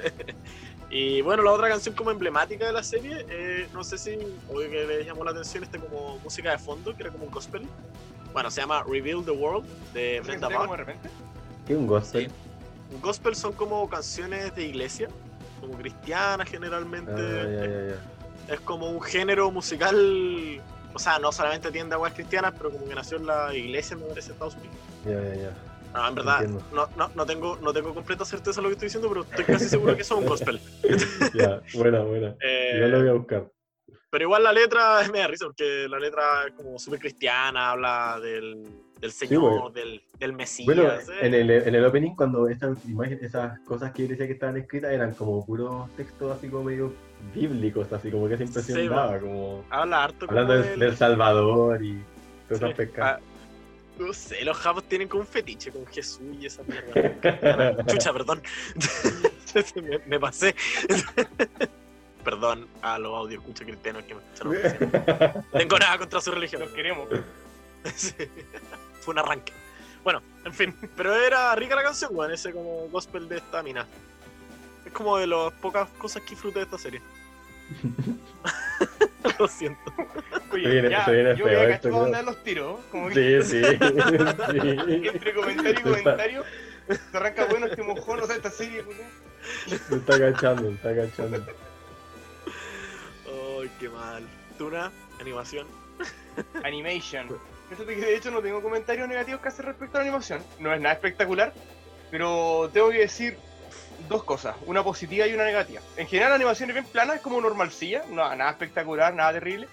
y 0.90 1.22
bueno, 1.22 1.42
la 1.42 1.52
otra 1.52 1.68
canción 1.68 1.94
como 1.96 2.12
emblemática 2.12 2.66
de 2.66 2.72
la 2.72 2.84
serie, 2.84 3.26
eh, 3.28 3.68
no 3.72 3.82
sé 3.82 3.98
si 3.98 4.16
obvio 4.48 4.70
que 4.70 4.86
les 4.86 5.06
llamó 5.06 5.24
la 5.24 5.32
atención 5.32 5.64
este 5.64 5.80
como 5.80 6.18
música 6.18 6.52
de 6.52 6.58
fondo, 6.58 6.94
que 6.94 7.02
era 7.02 7.10
como 7.10 7.24
un 7.24 7.30
gospel. 7.30 7.66
Bueno, 8.32 8.50
se 8.50 8.60
llama 8.60 8.84
Reveal 8.84 9.24
the 9.24 9.32
World 9.32 9.66
de 9.92 10.16
¿Esa 10.16 10.22
que 10.22 10.28
Brenda 10.28 10.48
Bach. 10.48 10.70
de 10.70 10.76
repente? 10.76 11.08
¿Qué 11.66 11.74
un 11.74 11.86
gospel? 11.86 12.26
Sí. 12.26 12.96
gospel 13.02 13.34
son 13.34 13.54
como 13.54 13.88
canciones 13.88 14.54
de 14.54 14.66
iglesia, 14.66 15.08
como 15.60 15.76
cristianas 15.76 16.48
generalmente. 16.48 17.12
Ah. 17.12 18.15
Es 18.48 18.60
como 18.60 18.88
un 18.88 19.00
género 19.02 19.50
musical, 19.50 20.60
o 20.94 20.98
sea, 20.98 21.18
no 21.18 21.32
solamente 21.32 21.70
tiende 21.70 21.94
a 21.94 21.96
aguas 21.96 22.14
cristianas, 22.14 22.54
pero 22.56 22.70
como 22.70 22.86
que 22.86 22.94
nació 22.94 23.18
en 23.18 23.26
la 23.26 23.54
iglesia, 23.54 23.96
me 23.96 24.04
parece, 24.04 24.32
Estados 24.32 24.54
Unidos. 24.54 24.76
Ya, 25.04 25.22
ya, 25.22 25.34
ya. 25.34 25.56
No, 25.94 26.08
en 26.08 26.14
verdad, 26.14 26.46
no, 26.72 26.88
no, 26.96 27.10
no 27.14 27.26
tengo, 27.26 27.56
no 27.62 27.72
tengo 27.72 27.94
completa 27.94 28.24
certeza 28.24 28.60
de 28.60 28.62
lo 28.62 28.68
que 28.68 28.74
estoy 28.74 28.86
diciendo, 28.86 29.08
pero 29.08 29.22
estoy 29.22 29.44
casi 29.44 29.68
seguro 29.68 29.96
que 29.96 30.02
es 30.02 30.10
un 30.10 30.26
gospel. 30.26 30.60
Ya, 31.34 31.60
buena, 31.74 32.00
buena. 32.00 32.34
Eh, 32.42 32.72
Igual 32.76 32.90
lo 32.90 32.98
voy 33.00 33.08
a 33.08 33.12
buscar. 33.12 33.52
Pero 34.10 34.24
igual 34.24 34.42
la 34.44 34.52
letra 34.52 35.02
es 35.02 35.10
media 35.10 35.26
risa, 35.26 35.46
porque 35.46 35.86
la 35.88 35.98
letra 35.98 36.46
es 36.48 36.54
como 36.54 36.78
súper 36.78 37.00
cristiana, 37.00 37.70
habla 37.70 38.20
del, 38.20 38.66
del 39.00 39.12
Señor, 39.12 39.72
del, 39.72 40.02
del 40.18 40.32
Mesías. 40.32 40.66
Bueno, 40.66 40.84
¿eh? 40.84 41.02
en 41.22 41.34
el, 41.34 41.50
en 41.50 41.74
el 41.74 41.84
opening, 41.84 42.14
cuando 42.14 42.48
esas 42.48 42.82
imágenes, 42.86 43.22
esas 43.22 43.58
cosas 43.60 43.92
que 43.92 44.02
yo 44.02 44.08
decía 44.08 44.26
que 44.26 44.34
estaban 44.34 44.56
escritas 44.56 44.92
eran 44.92 45.14
como 45.14 45.44
puros 45.44 45.90
textos 45.96 46.36
así 46.36 46.48
como 46.48 46.64
medio 46.64 46.92
bíblicos, 47.34 47.92
así 47.92 48.10
como 48.10 48.28
que 48.28 48.34
esa 48.34 48.44
impresión 48.44 48.78
Sí, 48.78 48.88
daba, 48.88 49.18
como 49.18 49.64
Habla 49.70 50.04
harto 50.04 50.26
como 50.26 50.38
hablando 50.38 50.62
del, 50.62 50.78
del 50.78 50.96
Salvador 50.96 51.82
y 51.82 52.02
esas 52.48 52.76
Sí, 52.76 52.82
ah, 53.00 53.18
no 53.98 54.12
sé, 54.12 54.44
los 54.44 54.56
japos 54.56 54.84
tienen 54.84 55.08
como 55.08 55.22
un 55.22 55.26
fetiche 55.26 55.70
con 55.70 55.86
Jesús 55.86 56.20
y 56.38 56.46
esa 56.46 56.62
mierda. 56.64 57.84
Chucha, 57.86 58.12
perdón. 58.12 58.42
me, 59.82 59.98
me 60.06 60.20
pasé. 60.20 60.54
perdón 62.24 62.66
a 62.82 62.98
los 62.98 63.14
audio 63.14 63.38
escucha 63.38 63.64
cristianos 63.64 64.02
que 64.02 64.14
me 64.16 64.20
escucharon. 64.20 65.44
tengo 65.52 65.78
nada 65.78 65.98
contra 65.98 66.20
su 66.20 66.30
religión. 66.30 66.62
Los 66.62 66.70
queremos. 66.72 67.08
Sí. 67.94 68.14
Fue 69.00 69.12
un 69.12 69.18
arranque. 69.18 69.52
Bueno, 70.04 70.22
en 70.44 70.52
fin. 70.52 70.74
Pero 70.96 71.14
era 71.14 71.54
rica 71.54 71.74
la 71.74 71.82
canción, 71.82 72.10
weón. 72.14 72.32
Ese 72.32 72.52
como 72.52 72.88
gospel 72.88 73.28
de 73.28 73.36
esta 73.36 73.62
mina. 73.62 73.86
Es 74.96 74.98
como 74.98 75.18
de 75.18 75.26
las 75.26 75.52
pocas 75.60 75.90
cosas 75.98 76.22
que 76.22 76.30
disfruté 76.30 76.60
de 76.60 76.64
esta 76.64 76.78
serie. 76.78 77.02
Lo 79.38 79.46
siento. 79.46 79.92
Oye, 80.50 80.70
viene- 80.70 80.88
ya, 80.88 81.04
viene 81.04 81.36
yo 81.36 81.44
feo 81.44 81.58
voy 81.58 81.66
a 81.70 81.74
esto, 81.74 81.88
cachar 81.88 81.90
creo. 81.90 82.04
andar 82.04 82.24
los 82.24 82.42
tiros. 82.42 82.80
Como 82.90 83.08
que 83.10 83.42
Sí, 83.42 83.60
sí. 83.60 83.62
sí. 83.76 85.08
entre 85.08 85.34
comentario 85.34 85.72
y 85.72 85.76
está- 85.76 85.82
comentario 85.82 86.44
se 86.88 87.16
arranca 87.18 87.44
bueno 87.44 87.66
este 87.66 87.82
mojón, 87.82 88.20
o 88.20 88.26
sea, 88.26 88.36
esta 88.36 88.50
serie. 88.50 88.82
Se 89.66 89.96
está 89.96 90.14
agachando, 90.14 90.62
se 90.62 90.74
está 90.76 90.88
agachando. 90.88 91.44
Ay, 93.60 93.70
qué 93.78 93.90
mal. 93.90 94.22
Tuna, 94.56 94.90
animación. 95.20 95.66
Animation. 96.64 97.28
Fíjate 97.68 97.94
que 97.96 98.00
de 98.00 98.16
hecho 98.16 98.30
no 98.30 98.40
tengo 98.40 98.62
comentarios 98.62 99.06
negativos 99.08 99.42
que 99.42 99.48
hacer 99.48 99.66
respecto 99.66 99.98
a 99.98 100.00
la 100.00 100.06
animación. 100.08 100.42
No 100.58 100.72
es 100.72 100.80
nada 100.80 100.94
espectacular, 100.94 101.52
pero 102.10 102.70
tengo 102.72 102.88
que 102.90 103.00
decir 103.00 103.36
dos 104.08 104.24
cosas, 104.24 104.56
una 104.66 104.82
positiva 104.82 105.26
y 105.26 105.34
una 105.34 105.44
negativa. 105.44 105.80
En 105.96 106.06
general 106.06 106.30
la 106.30 106.36
animación 106.36 106.70
es 106.70 106.74
bien 106.74 106.86
plana, 106.86 107.14
es 107.14 107.20
como 107.20 107.40
normalcilla, 107.40 108.04
no, 108.10 108.34
nada 108.34 108.50
espectacular, 108.50 109.14
nada 109.14 109.32
terrible. 109.32 109.68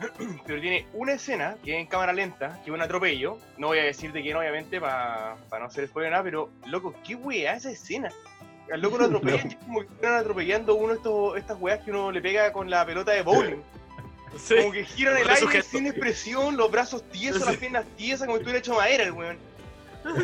Pero 0.46 0.60
tiene 0.60 0.86
una 0.92 1.12
escena 1.14 1.56
que 1.64 1.74
es 1.74 1.80
en 1.80 1.86
cámara 1.86 2.12
lenta, 2.12 2.60
que 2.64 2.70
es 2.70 2.74
un 2.74 2.82
atropello. 2.82 3.38
No 3.56 3.68
voy 3.68 3.78
a 3.78 3.84
decir 3.84 4.12
de 4.12 4.22
quién, 4.22 4.36
obviamente, 4.36 4.80
para 4.80 5.36
no 5.58 5.64
hacer 5.64 5.88
spoiler 5.88 6.12
nada, 6.12 6.24
pero 6.24 6.50
loco, 6.66 6.94
qué 7.06 7.14
weá 7.14 7.54
esa 7.54 7.70
escena. 7.70 8.10
Al 8.72 8.80
loco 8.80 8.98
lo 8.98 9.04
atropellan 9.06 9.46
es 9.48 9.56
como 9.56 9.80
que 9.80 9.86
están 9.86 10.14
atropellando 10.14 10.74
uno 10.74 10.88
de 10.88 10.94
estos, 10.96 11.38
estas 11.38 11.60
weas 11.60 11.80
que 11.80 11.90
uno 11.90 12.12
le 12.12 12.20
pega 12.20 12.52
con 12.52 12.68
la 12.68 12.84
pelota 12.84 13.12
de 13.12 13.22
bowling. 13.22 13.62
Sí. 14.36 14.56
Como 14.56 14.72
que 14.72 14.84
gira 14.84 15.12
en 15.12 15.18
el 15.18 15.24
Re 15.24 15.30
aire 15.30 15.46
sujeto. 15.46 15.68
sin 15.70 15.86
expresión, 15.86 16.56
los 16.56 16.70
brazos 16.70 17.02
tiesos, 17.10 17.46
las 17.46 17.56
piernas 17.56 17.86
tiesas, 17.96 18.26
como 18.26 18.36
si 18.36 18.40
estuviera 18.40 18.58
hecho 18.58 18.74
madera 18.74 19.04
el 19.04 19.12
weón. 19.12 19.38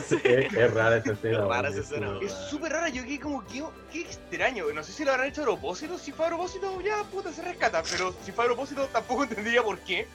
Sí. 0.09 0.17
Es, 0.25 0.53
es 0.53 0.75
rara 0.75 0.97
esa 0.99 1.13
escena. 1.13 1.39
Es 1.39 1.45
rara 1.49 1.69
esa 1.69 1.81
escena. 1.81 2.13
Es 2.23 2.33
súper 2.33 2.73
rara, 2.73 2.89
yo 2.89 3.03
quedé 3.05 3.21
como, 3.21 3.45
qué, 3.47 3.63
qué 3.93 4.01
extraño. 4.03 4.65
No 4.75 4.83
sé 4.85 4.93
si 4.93 5.05
lo 5.05 5.13
habrán 5.13 5.29
hecho 5.29 5.43
a 5.43 5.45
propósito, 5.45 5.99
si 5.99 6.13
fue 6.13 6.27
a 6.27 6.29
propósito, 6.29 6.81
ya 6.81 7.03
puta, 7.05 7.33
se 7.33 7.43
rescata. 7.43 7.83
Pero 7.91 8.15
si 8.25 8.33
fue 8.33 8.45
a 8.45 8.49
propósito, 8.49 8.87
tampoco 8.93 9.23
entendería 9.29 9.63
por 9.63 9.79
qué. 9.81 10.07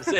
Sí. 0.00 0.16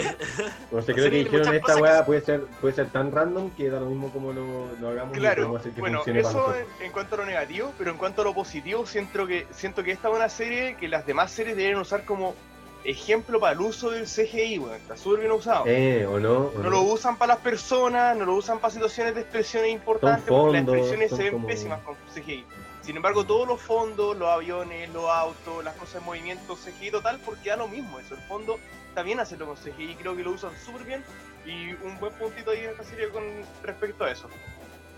No 0.71 0.81
sé, 0.81 0.93
creo 0.95 1.11
que 1.11 1.17
dijeron 1.25 1.55
esta 1.55 1.77
weá 1.77 1.99
que- 1.99 2.05
puede 2.05 2.21
ser, 2.21 2.43
puede 2.61 2.73
ser 2.75 2.89
tan 2.91 3.11
random 3.11 3.51
que 3.57 3.69
da 3.69 3.81
lo 3.81 3.87
mismo 3.87 4.13
como 4.13 4.33
lo, 4.33 4.69
lo 4.81 4.89
hagamos 4.91 5.19
Claro, 5.19 5.57
hacer 5.57 5.73
que 5.73 5.81
bueno, 5.81 6.03
eso 6.07 6.55
en, 6.55 6.87
en 6.87 6.93
cuanto 6.93 7.17
a 7.17 7.19
lo 7.19 7.27
negativo, 7.27 7.73
pero 7.77 7.91
en 7.91 7.97
cuanto 7.97 8.23
a 8.23 8.27
lo 8.27 8.33
positivo, 8.35 8.87
siento 8.87 9.27
que, 9.27 9.49
siento 9.51 9.83
que 9.83 9.91
esta 9.91 10.09
es 10.09 10.15
una 10.15 10.29
serie 10.29 10.77
que 10.77 10.87
las 10.87 11.05
demás 11.05 11.33
series 11.33 11.57
deben 11.57 11.79
usar 11.79 12.05
como 12.05 12.37
ejemplo 12.85 13.39
para 13.41 13.53
el 13.53 13.61
uso 13.61 13.91
del 13.91 14.07
CGI, 14.07 14.59
weón. 14.59 14.75
Está 14.77 14.97
súper 14.97 15.21
bien 15.21 15.33
usado. 15.33 15.65
Eh, 15.67 16.07
o 16.07 16.19
no. 16.19 16.51
o 16.55 16.59
no 16.63 16.71
lo 16.71 16.83
usan 16.83 17.17
para 17.17 17.35
las 17.35 17.43
personas, 17.43 18.17
no 18.17 18.25
lo 18.25 18.35
usan 18.35 18.59
para 18.59 18.73
situaciones 18.73 19.15
de 19.15 19.21
expresiones 19.23 19.73
importantes, 19.73 20.25
porque 20.27 20.53
las 20.53 20.63
expresiones 20.63 21.11
se 21.11 21.23
ven 21.25 21.33
como- 21.33 21.47
pésimas 21.47 21.81
con 21.83 21.97
CGI. 22.15 22.45
Sin 22.83 22.97
embargo, 22.97 23.25
todos 23.25 23.47
los 23.47 23.61
fondos, 23.61 24.17
los 24.17 24.29
aviones, 24.29 24.89
los 24.91 25.05
autos, 25.09 25.63
las 25.63 25.75
cosas 25.77 25.97
en 25.97 26.05
movimiento, 26.05 26.57
CGI 26.57 26.91
total, 26.91 27.21
porque 27.25 27.51
da 27.51 27.57
lo 27.57 27.69
mismo 27.69 27.99
eso. 28.01 28.15
El 28.15 28.23
fondo 28.23 28.59
está 28.89 29.03
bien 29.03 29.21
hacerlo 29.21 29.47
con 29.47 29.57
CGI, 29.57 29.97
creo 29.97 30.17
que 30.17 30.23
lo 30.23 30.31
usan 30.33 30.51
súper 30.65 30.85
bien. 30.85 31.05
Y 31.47 31.73
un 31.85 31.99
buen 32.01 32.13
puntito 32.15 32.51
ahí 32.51 32.61
en 32.65 32.71
esta 32.71 32.85
serie 32.85 33.09
con 33.11 33.23
respecto 33.63 34.05
a 34.05 34.11
eso. 34.11 34.29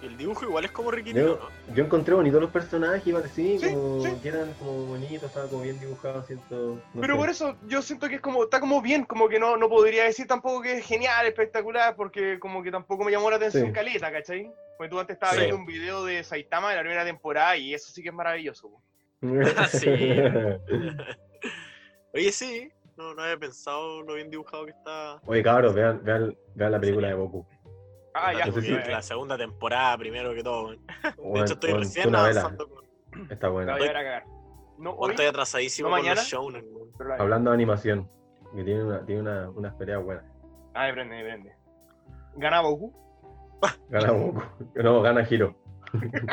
El 0.03 0.17
dibujo 0.17 0.45
igual 0.45 0.65
es 0.65 0.73
como 0.73 0.91
riquitito, 0.91 1.25
Yo, 1.25 1.49
¿no? 1.69 1.75
yo 1.75 1.85
encontré 1.85 2.15
bonitos 2.15 2.41
los 2.41 2.51
personajes, 2.51 3.07
igual 3.07 3.23
así, 3.25 3.59
Sí, 3.61 3.73
como 3.73 4.01
sí. 4.05 4.11
que 4.21 4.29
eran 4.29 4.53
como 4.55 4.73
bonitos, 4.87 5.23
estaban 5.23 5.49
como 5.49 5.63
bien 5.63 5.79
dibujados, 5.79 6.27
siento. 6.27 6.81
no 6.93 7.01
Pero 7.01 7.15
sé. 7.15 7.19
por 7.21 7.31
eso 7.31 7.57
yo 7.69 7.83
siento 7.83 8.09
que 8.09 8.17
es 8.17 8.21
como, 8.21 8.43
está 8.43 8.59
como 8.59 8.83
bien, 8.83 9.05
como 9.05 9.29
que 9.29 9.39
no, 9.39 9.57
no 9.57 9.69
podría 9.69 10.05
decir 10.05 10.27
tampoco 10.27 10.61
que 10.63 10.79
es 10.79 10.85
genial, 10.87 11.27
espectacular, 11.27 11.95
porque 11.95 12.39
como 12.41 12.63
que 12.65 12.73
tampoco 12.73 13.05
me 13.05 13.13
llamó 13.13 13.31
la 13.31 13.37
atención 13.37 13.67
Sí. 13.69 13.73
caleta, 13.73 14.11
¿cachai? 14.11 14.51
Porque 14.77 14.91
tú 14.91 14.99
antes 14.99 15.15
estabas 15.15 15.37
Sí. 15.37 15.41
viendo 15.43 15.57
un 15.57 15.67
video 15.67 16.05
de 16.05 16.25
Saitama 16.25 16.71
de 16.71 16.77
la 16.77 16.83
primera 16.83 17.05
temporada 17.05 17.57
y 17.57 17.73
eso 17.73 17.93
sí 17.93 18.03
que 18.03 18.09
es 18.09 18.15
maravilloso. 18.15 18.71
Sí. 19.71 19.87
Oye, 22.15 22.33
sí. 22.33 22.71
No, 22.97 23.15
no 23.15 23.23
había 23.23 23.39
pensado 23.39 24.03
lo 24.03 24.15
bien 24.15 24.29
dibujado 24.31 24.65
que 24.67 24.73
está. 24.73 25.21
Oye, 25.25 25.43
cabros, 25.43 25.73
vean, 25.75 26.03
vean, 26.05 26.37
vean 26.55 26.73
la 26.73 26.79
película 26.81 27.09
de 27.09 27.15
Goku. 27.15 27.47
Ah, 28.15 28.33
la, 28.33 28.39
ya, 28.41 28.47
no 28.47 28.47
sé 28.47 28.53
pues, 28.53 28.65
si- 28.67 28.73
ya, 28.73 28.83
ya. 28.85 28.91
la 28.91 29.03
segunda 29.03 29.39
temporada 29.39 29.97
primero 29.99 30.35
que 30.35 30.43
todo. 30.43 30.71
De 31.35 31.41
hecho, 31.41 31.55
estoy 31.55 31.73
recién 31.73 32.15
avanzando 32.15 32.69
con. 32.69 32.85
Está 33.31 33.47
La 33.47 33.53
buena. 33.53 33.73
voy 33.73 33.83
a 33.83 33.87
ver 33.87 33.97
a 33.97 34.03
cagar. 34.03 34.25
No 34.79 34.91
hoy, 34.93 35.11
Estoy 35.11 35.27
atrasadísimo 35.27 35.89
¿No 35.91 35.97
con 35.97 36.05
mañana? 36.05 36.23
Hablando 37.19 37.51
de 37.51 37.55
animación, 37.55 38.11
que 38.55 38.65
tiene, 38.65 38.85
una, 38.85 39.05
tiene 39.07 39.21
una, 39.23 39.51
unas 39.51 39.75
peleas 39.75 40.03
buenas. 40.03 40.25
Ah, 40.75 40.89
prende, 40.93 41.23
prende. 41.23 41.55
¿Gana 42.37 42.61
Goku? 42.61 42.93
Gana 43.91 44.11
Goku. 44.13 44.43
No, 44.75 45.03
gana 45.03 45.27
Hiro. 45.29 45.55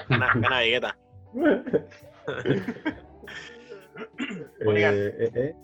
Gana, 0.09 0.31
gana 0.35 0.59
Vegeta. 0.59 0.97
Eh, 4.61 5.13
eh, 5.19 5.31
eh. 5.35 5.55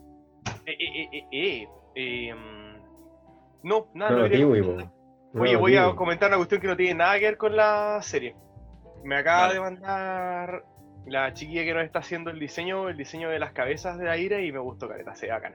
Eh, 0.66 0.76
eh, 0.80 1.10
eh, 1.12 1.28
eh, 1.32 1.68
eh, 1.96 2.34
mm, 2.34 3.68
no, 3.68 3.88
nada, 3.94 4.12
No, 4.12 4.18
no 4.28 4.92
Oye, 5.38 5.56
voy 5.56 5.77
a 5.77 5.94
comentar 5.96 6.30
una 6.30 6.38
cuestión 6.38 6.62
que 6.62 6.68
no 6.68 6.75
tiene 6.77 6.96
nada 6.96 7.20
que 7.20 7.25
ver 7.25 7.38
con 7.38 7.56
la 7.56 8.00
serie. 8.01 8.36
Me 9.04 9.18
acaba 9.18 9.42
Vale. 9.48 9.54
de 9.56 9.60
mandar 9.60 10.63
la 11.06 11.34
chiquilla 11.34 11.63
que 11.63 11.74
nos 11.74 11.84
está 11.84 12.00
haciendo 12.00 12.32
el 12.32 12.39
diseño, 12.39 12.89
el 12.89 12.98
diseño 12.98 13.30
de 13.30 13.38
las 13.39 13.51
cabezas 13.51 13.98
de 14.00 14.10
aire 14.10 14.46
y 14.46 14.51
me 14.51 14.60
gustó 14.60 14.88
careta, 14.88 15.13
se 15.15 15.27
bacán. 15.27 15.54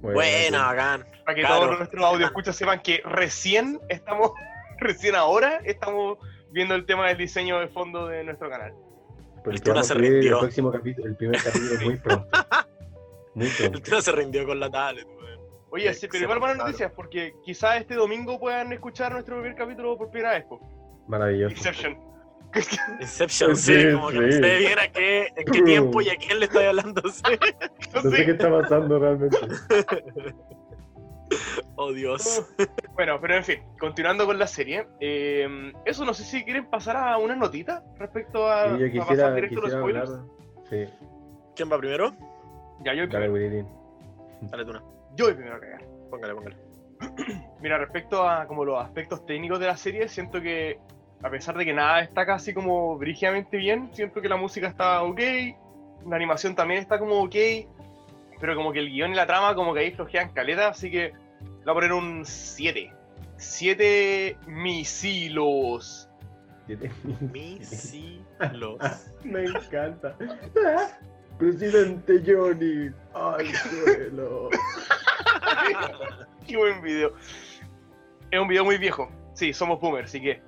Bueno, 0.00 0.14
Buena, 0.14 0.66
bacán. 0.66 1.04
Para 1.24 1.34
que 1.34 1.40
Claro. 1.40 1.60
todos 1.64 1.78
nuestros 1.78 2.04
audio 2.04 2.26
escuchas 2.26 2.54
sepan 2.54 2.80
que 2.80 3.00
recién 3.04 3.80
estamos, 3.88 4.32
recién 4.78 5.16
ahora 5.16 5.60
estamos 5.64 6.18
viendo 6.52 6.74
el 6.74 6.86
tema 6.86 7.08
del 7.08 7.16
diseño 7.16 7.58
de 7.58 7.68
fondo 7.68 8.06
de 8.06 8.22
nuestro 8.24 8.48
canal. 8.48 8.72
El 9.44 9.62
Tuna 9.62 9.82
se 9.82 9.94
rindió. 9.94 10.34
El 10.34 10.40
próximo 10.40 10.70
capítulo, 10.70 11.08
el 11.08 11.16
primer 11.16 11.42
capítulo 11.42 11.72
es 11.74 11.84
muy 11.84 11.96
pronto. 11.96 12.28
Muy 13.34 13.48
El 13.60 13.82
tío 13.82 14.00
se 14.00 14.10
rindió 14.12 14.44
con 14.46 14.58
la 14.58 14.68
tablet. 14.68 15.06
Oye, 15.70 15.92
Sí, 15.92 16.00
sí, 16.00 16.08
pero 16.10 16.24
igual 16.24 16.38
buenas 16.38 16.56
noticias, 16.58 16.90
porque 16.94 17.34
quizás 17.44 17.80
este 17.80 17.94
domingo 17.94 18.38
puedan 18.40 18.72
escuchar 18.72 19.12
nuestro 19.12 19.36
primer 19.40 19.54
capítulo 19.56 19.96
por 19.98 20.10
primera 20.10 20.32
vez. 20.32 20.44
po. 20.44 20.60
Maravilloso. 21.08 21.54
Inception. 21.54 21.98
Inception, 23.00 23.56
sí, 23.56 23.74
Sí, 23.80 23.92
como 23.92 24.08
que 24.08 24.14
no 24.20 24.32
sí. 24.32 24.32
sé 24.32 24.56
bien 24.58 24.78
a 24.78 24.88
qué, 24.88 25.26
en 25.36 25.44
qué 25.52 25.62
tiempo 25.62 26.00
y 26.00 26.08
a 26.08 26.16
quién 26.16 26.38
le 26.38 26.46
estoy 26.46 26.64
hablando. 26.64 27.02
sí. 27.10 27.22
No 27.94 28.02
No 28.02 28.10
sé 28.10 28.24
qué 28.24 28.30
está 28.32 28.50
pasando 28.50 28.98
realmente. 28.98 29.36
Oh, 31.76 31.92
Dios. 31.92 32.42
Bueno, 32.94 33.20
pero 33.20 33.36
en 33.36 33.44
fin, 33.44 33.62
continuando 33.78 34.24
con 34.24 34.38
la 34.38 34.46
serie. 34.46 34.88
eh, 34.98 35.46
eso 35.84 36.04
no 36.06 36.14
sé 36.14 36.24
si 36.24 36.42
quieren 36.42 36.68
pasar 36.70 36.96
a 36.96 37.18
unas 37.18 37.36
notitas 37.36 37.82
respecto 37.98 38.50
a, 38.50 38.76
Sí, 38.76 38.90
yo 38.94 39.02
a 39.02 39.06
pasar 39.06 39.08
quisiera, 39.08 39.34
directo 39.34 39.58
a 39.58 39.62
los 39.62 39.64
quisiera 39.64 39.78
spoilers. 39.80 40.10
hablar. 40.10 40.26
Sí, 40.70 40.84
¿Quién 41.54 41.70
va 41.70 41.78
primero? 41.78 42.12
Ya, 42.80 42.94
yo 42.94 43.06
dale, 43.06 43.28
primero. 43.30 43.68
Dale, 44.40 44.64
Tuna. 44.64 44.82
Yo 45.18 45.24
voy 45.24 45.34
primero 45.34 45.56
a 45.56 45.60
cagar. 45.60 45.84
Póngale, 46.10 46.34
póngale. 46.34 46.56
Mira, 47.60 47.76
respecto 47.76 48.28
a 48.28 48.46
como 48.46 48.64
los 48.64 48.80
aspectos 48.80 49.26
técnicos 49.26 49.58
de 49.58 49.66
la 49.66 49.76
serie, 49.76 50.06
siento 50.06 50.40
que 50.40 50.78
a 51.24 51.28
pesar 51.28 51.58
de 51.58 51.64
que 51.64 51.72
nada 51.72 52.00
está 52.02 52.24
casi 52.24 52.54
como 52.54 52.96
brígidamente 52.96 53.56
bien, 53.56 53.90
siento 53.92 54.22
que 54.22 54.28
la 54.28 54.36
música 54.36 54.68
está 54.68 55.02
ok, 55.02 55.20
la 56.06 56.14
animación 56.14 56.54
también 56.54 56.80
está 56.80 57.00
como 57.00 57.20
ok, 57.24 57.34
pero 58.38 58.54
como 58.54 58.72
que 58.72 58.78
el 58.78 58.90
guion 58.90 59.10
y 59.10 59.16
la 59.16 59.26
trama 59.26 59.56
como 59.56 59.74
que 59.74 59.80
ahí 59.80 59.90
flojean 59.90 60.32
caleta, 60.32 60.68
así 60.68 60.88
que 60.88 61.12
le 61.40 61.64
voy 61.64 61.72
a 61.72 61.74
poner 61.74 61.92
un 61.92 62.24
7. 62.24 62.92
7 63.38 64.36
misilos. 64.46 66.08
Misilos. 67.32 68.78
Me 69.24 69.46
encanta. 69.46 70.16
Presidente 71.38 72.22
Johnny, 72.26 72.90
al 73.14 73.46
suelo. 73.46 74.48
Qué 76.46 76.56
buen 76.56 76.82
video. 76.82 77.12
Es 78.30 78.40
un 78.40 78.48
video 78.48 78.64
muy 78.64 78.76
viejo. 78.78 79.10
Sí, 79.34 79.52
somos 79.52 79.80
boomers, 79.80 80.08
así 80.08 80.20
que. 80.20 80.42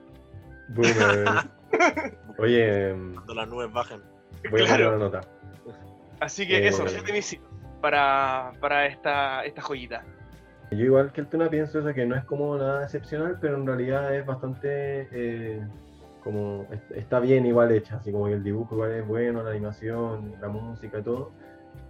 Boomer. 0.70 1.24
Oye, 2.38 2.92
Cuando 3.14 3.34
las 3.34 3.48
nubes 3.48 3.72
bajen. 3.72 4.02
voy 4.50 4.62
a 4.62 4.66
poner 4.66 4.88
una 4.88 4.96
nota. 4.98 5.20
Así 6.20 6.46
que 6.46 6.58
Eh, 6.58 6.68
eso, 6.68 6.86
siete 6.88 7.12
misiles 7.12 7.44
para, 7.80 8.52
para 8.60 8.86
esta, 8.86 9.44
esta 9.44 9.62
joyita. 9.62 10.04
Yo 10.72 10.84
igual 10.84 11.12
que 11.12 11.20
el 11.22 11.26
Tuna 11.28 11.48
pienso 11.48 11.78
eso, 11.80 11.94
que 11.94 12.04
no 12.06 12.14
es 12.16 12.24
como 12.24 12.56
nada 12.56 12.84
excepcional, 12.84 13.38
pero 13.40 13.56
en 13.56 13.66
realidad 13.66 14.14
es 14.14 14.24
bastante 14.26 15.08
eh, 15.12 15.66
como 16.20 16.66
est- 16.70 16.90
está 16.92 17.20
bien 17.20 17.46
igual 17.46 17.72
hecha, 17.72 17.96
así 17.96 18.12
como 18.12 18.26
que 18.26 18.34
el 18.34 18.42
dibujo 18.42 18.74
igual 18.74 18.92
es 18.92 19.06
bueno, 19.06 19.42
la 19.42 19.50
animación, 19.50 20.34
la 20.40 20.48
música 20.48 20.98
y 20.98 21.02
todo, 21.02 21.30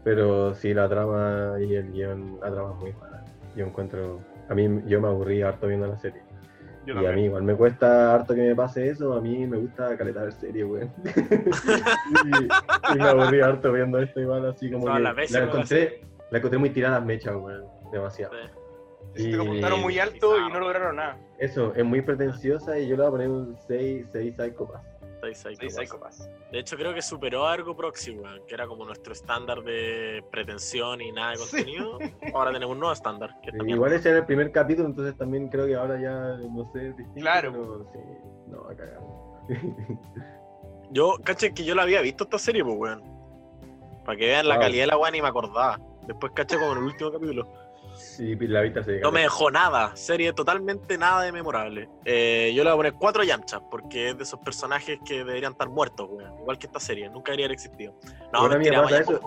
pero 0.04 0.54
sí 0.54 0.72
la 0.74 0.88
trama 0.88 1.54
y 1.60 1.74
el 1.74 1.92
guion, 1.92 2.38
la 2.40 2.50
trama 2.50 2.70
es 2.72 2.76
muy 2.80 2.92
mala. 2.94 3.24
Yo 3.56 3.66
encuentro, 3.66 4.20
a 4.48 4.54
mí 4.54 4.82
yo 4.86 5.00
me 5.00 5.08
aburrí 5.08 5.42
harto 5.42 5.66
viendo 5.66 5.86
la 5.86 5.98
serie. 5.98 6.22
Yo 6.86 6.94
y 7.00 7.06
a 7.06 7.12
mí 7.12 7.24
igual 7.24 7.42
me 7.42 7.54
cuesta 7.54 8.14
harto 8.14 8.34
que 8.34 8.40
me 8.40 8.54
pase 8.56 8.88
eso, 8.88 9.12
a 9.14 9.20
mí 9.20 9.46
me 9.46 9.58
gusta 9.58 9.96
calentar 9.98 10.24
ver 10.24 10.32
serie, 10.32 10.64
weón. 10.64 10.90
y, 12.24 12.94
y 12.94 12.98
me 12.98 13.08
aburrí 13.08 13.40
harto 13.40 13.72
viendo 13.72 13.98
esto 13.98 14.20
igual, 14.20 14.46
así 14.48 14.70
como 14.70 14.84
Todas 14.86 14.96
que 14.98 15.02
la 15.02 15.14
pasa. 15.14 15.44
encontré, 15.44 16.00
la 16.30 16.38
encontré 16.38 16.58
muy 16.58 16.70
tirada 16.70 16.96
las 16.98 17.06
mechas, 17.06 17.34
weón, 17.36 17.64
demasiado. 17.92 18.32
Sí. 18.34 18.59
Se 19.14 19.22
te 19.24 19.30
y- 19.30 19.34
apuntaron 19.34 19.80
muy 19.80 19.98
alto 19.98 20.38
y 20.38 20.52
no 20.52 20.60
lograron 20.60 20.96
nada. 20.96 21.18
Eso, 21.38 21.74
es 21.74 21.84
muy 21.84 22.00
pretenciosa 22.02 22.78
y 22.78 22.88
yo 22.88 22.96
le 22.96 23.02
voy 23.02 23.06
a 23.08 23.10
poner 23.10 23.28
un 23.28 23.56
6, 23.66 24.06
6 24.12 24.34
psychopaths. 24.36 24.86
Seis 25.22 25.36
Seis 25.38 25.58
Psychopaths. 25.58 26.16
psicópatas. 26.16 26.30
De 26.50 26.58
hecho, 26.60 26.76
creo 26.78 26.94
que 26.94 27.02
superó 27.02 27.46
a 27.46 27.52
Argo 27.52 27.76
Proxy, 27.76 28.12
weón, 28.12 28.40
que 28.48 28.54
era 28.54 28.66
como 28.66 28.86
nuestro 28.86 29.12
estándar 29.12 29.62
de 29.62 30.24
pretensión 30.32 31.02
y 31.02 31.12
nada 31.12 31.32
de 31.32 31.36
Sí. 31.36 31.42
contenido. 31.56 31.98
Ahora 32.32 32.52
tenemos 32.52 32.72
un 32.72 32.80
nuevo 32.80 32.92
estándar. 32.94 33.36
Que 33.42 33.50
Igual 33.70 33.92
ese 33.92 34.08
era 34.08 34.20
el 34.20 34.24
primer 34.24 34.50
capítulo, 34.50 34.88
entonces 34.88 35.14
también 35.18 35.48
creo 35.48 35.66
que 35.66 35.74
ahora 35.74 36.00
ya, 36.00 36.38
no 36.48 36.64
sé, 36.72 36.88
es 36.88 36.96
distinto. 36.96 37.20
Claro. 37.20 37.52
pero 37.52 37.90
sí, 37.92 37.98
no, 38.46 38.60
a 38.66 38.74
cagar. 38.74 39.00
Yo, 40.90 41.16
caché 41.22 41.52
que 41.54 41.64
yo 41.64 41.74
la 41.74 41.82
había 41.82 42.00
visto 42.00 42.24
esta 42.24 42.38
serie, 42.38 42.64
pues, 42.64 42.76
weón. 42.76 43.02
Para 44.04 44.18
que 44.18 44.26
vean 44.26 44.48
la 44.48 44.58
calidad 44.58 44.84
de 44.84 44.86
la 44.88 44.96
weón 44.98 45.14
y 45.14 45.22
me 45.22 45.28
acordaba. 45.28 45.78
Después 46.06 46.32
caché 46.34 46.58
como 46.58 46.72
en 46.72 46.78
el 46.78 46.84
último 46.84 47.12
capítulo. 47.12 47.52
Sí, 48.00 48.34
la 48.36 48.62
vista 48.62 48.82
se 48.82 49.00
No 49.00 49.12
me 49.12 49.20
dejó 49.20 49.50
nada. 49.50 49.94
Serie 49.94 50.32
totalmente 50.32 50.96
nada 50.96 51.22
de 51.22 51.32
memorable. 51.32 51.88
Eh, 52.04 52.52
yo 52.54 52.64
le 52.64 52.70
voy 52.70 52.74
a 52.74 52.76
poner 52.76 52.92
cuatro 52.94 53.22
yamchas, 53.22 53.60
porque 53.70 54.10
es 54.10 54.16
de 54.16 54.22
esos 54.24 54.40
personajes 54.40 54.98
que 55.04 55.18
deberían 55.18 55.52
estar 55.52 55.68
muertos, 55.68 56.08
weón. 56.10 56.38
Igual 56.40 56.58
que 56.58 56.66
esta 56.66 56.80
serie. 56.80 57.08
Nunca 57.10 57.32
debería 57.32 57.46
haber 57.46 57.54
existido. 57.54 57.94
No, 58.32 58.40
Bueno, 58.40 58.54
mentira, 58.56 58.80
vaya 58.80 59.00
eso. 59.00 59.20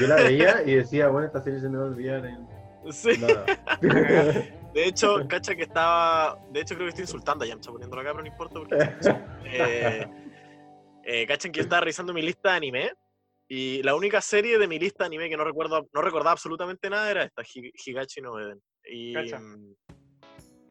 Yo 0.00 0.06
la 0.06 0.16
veía 0.16 0.62
y 0.66 0.74
decía, 0.74 1.08
bueno, 1.08 1.26
esta 1.26 1.42
serie 1.42 1.60
se 1.60 1.68
me 1.68 1.78
va 1.78 1.84
a 1.84 1.86
olvidar 1.88 2.24
en 2.24 2.48
Sí. 2.90 3.10
nada. 3.18 3.44
De 4.72 4.86
hecho, 4.86 5.26
cacha 5.28 5.54
que 5.54 5.64
estaba. 5.64 6.38
De 6.50 6.60
hecho, 6.60 6.74
creo 6.76 6.86
que 6.86 6.90
estoy 6.90 7.02
insultando 7.02 7.44
a 7.44 7.48
Yamcha 7.48 7.72
poniéndolo 7.72 8.02
acá, 8.02 8.12
pero 8.12 8.22
no 8.22 8.28
importa 8.28 8.54
porque. 8.54 8.76
eh, 9.44 10.06
eh, 11.02 11.26
cachan 11.26 11.50
que 11.50 11.58
yo 11.58 11.62
estaba 11.64 11.80
revisando 11.80 12.12
mi 12.12 12.22
lista 12.22 12.50
de 12.50 12.56
anime. 12.56 12.92
Y 13.52 13.82
la 13.82 13.96
única 13.96 14.20
serie 14.20 14.58
de 14.58 14.68
mi 14.68 14.78
lista 14.78 15.02
de 15.02 15.06
anime 15.08 15.28
que 15.28 15.36
no 15.36 15.42
recuerdo, 15.42 15.84
no 15.92 16.02
recordaba 16.02 16.30
absolutamente 16.30 16.88
nada 16.88 17.10
era 17.10 17.24
esta, 17.24 17.42
Hi- 17.42 17.72
Higachi 17.84 18.20
no 18.20 18.38
Eden. 18.38 18.62
Y, 18.88 19.12
mm, 19.40 19.74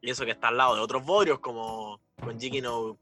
y 0.02 0.10
eso 0.10 0.24
que 0.24 0.32
está 0.32 0.48
al 0.48 0.56
lado 0.56 0.76
de 0.76 0.82
otros 0.82 1.04
bodrios 1.06 1.40
como 1.40 2.00
con 2.24 2.40
Jiki 2.40 2.62
no 2.62 2.98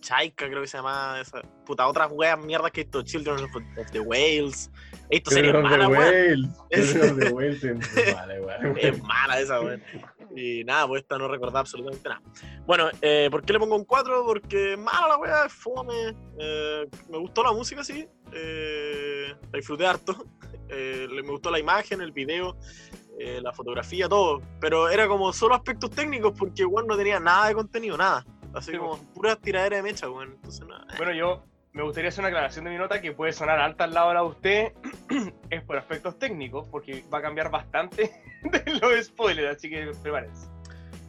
Chaika, 0.00 0.48
creo 0.48 0.62
que 0.62 0.66
se 0.68 0.78
llama 0.78 1.18
esa. 1.20 1.42
Puta, 1.66 1.86
otras 1.86 2.10
weas 2.12 2.38
mierdas 2.42 2.70
que 2.72 2.80
he 2.80 2.84
visto, 2.84 3.02
Children 3.02 3.44
of, 3.44 3.54
of 3.76 3.90
the 3.92 4.00
Whales. 4.00 4.70
He 5.10 5.16
visto 5.16 5.30
series 5.30 5.52
Children 5.52 5.66
of 5.66 5.70
the 5.70 5.78
malas, 5.78 5.90
weón. 5.90 6.14
Es 6.70 6.94
mala. 6.94 7.14
Es 8.80 9.02
mala 9.02 9.40
esa, 9.40 9.60
weón. 9.60 9.82
Y 10.36 10.64
nada, 10.64 10.88
pues 10.88 11.02
esta 11.02 11.16
no 11.18 11.28
recordaba 11.28 11.60
absolutamente 11.60 12.08
nada. 12.08 12.22
Bueno, 12.66 12.88
eh, 13.02 13.28
¿por 13.30 13.44
qué 13.44 13.52
le 13.52 13.58
pongo 13.58 13.76
un 13.76 13.84
4? 13.84 14.24
Porque 14.26 14.72
es 14.72 14.78
mala 14.78 15.08
la 15.08 15.16
weá, 15.18 15.44
es 15.46 15.52
fome. 15.52 16.14
eh, 16.38 16.86
me 17.10 17.18
gustó 17.18 17.42
la 17.42 17.52
música, 17.52 17.84
sí. 17.84 18.06
Eh, 18.34 19.34
la 19.52 19.56
disfruté 19.56 19.86
harto. 19.86 20.24
eh, 20.68 21.06
le- 21.10 21.22
me 21.22 21.30
gustó 21.30 21.50
la 21.50 21.58
imagen, 21.58 22.00
el 22.00 22.12
video, 22.12 22.56
eh, 23.18 23.40
la 23.42 23.52
fotografía, 23.52 24.08
todo. 24.08 24.42
Pero 24.60 24.88
era 24.88 25.06
como 25.08 25.32
solo 25.32 25.54
aspectos 25.54 25.90
técnicos 25.90 26.34
porque 26.38 26.62
igual 26.62 26.86
no 26.86 26.96
tenía 26.96 27.20
nada 27.20 27.48
de 27.48 27.54
contenido, 27.54 27.96
nada. 27.96 28.24
Así 28.54 28.70
Sí, 28.72 28.78
como 28.78 28.98
pura 29.14 29.36
tiradera 29.36 29.76
de 29.76 29.82
mecha, 29.82 30.08
weón. 30.08 30.32
Entonces, 30.32 30.66
nada. 30.66 30.86
Bueno, 30.96 31.12
yo 31.12 31.44
me 31.72 31.82
gustaría 31.82 32.08
hacer 32.08 32.20
una 32.20 32.28
aclaración 32.28 32.64
de 32.64 32.70
mi 32.70 32.76
nota 32.78 33.00
que 33.00 33.10
puede 33.12 33.32
sonar 33.32 33.58
alta 33.58 33.84
al 33.84 33.94
lado 33.94 34.08
de 34.08 34.14
la 34.14 34.20
de 34.20 34.26
usted. 34.28 34.72
es 35.50 35.62
por 35.64 35.76
aspectos 35.76 36.18
técnicos, 36.18 36.68
porque 36.68 37.04
va 37.12 37.18
a 37.18 37.22
cambiar 37.22 37.50
bastante 37.50 38.12
de 38.44 38.72
los 38.80 39.06
spoilers, 39.06 39.56
así 39.56 39.68
que 39.68 39.90
prepárense. 40.02 40.46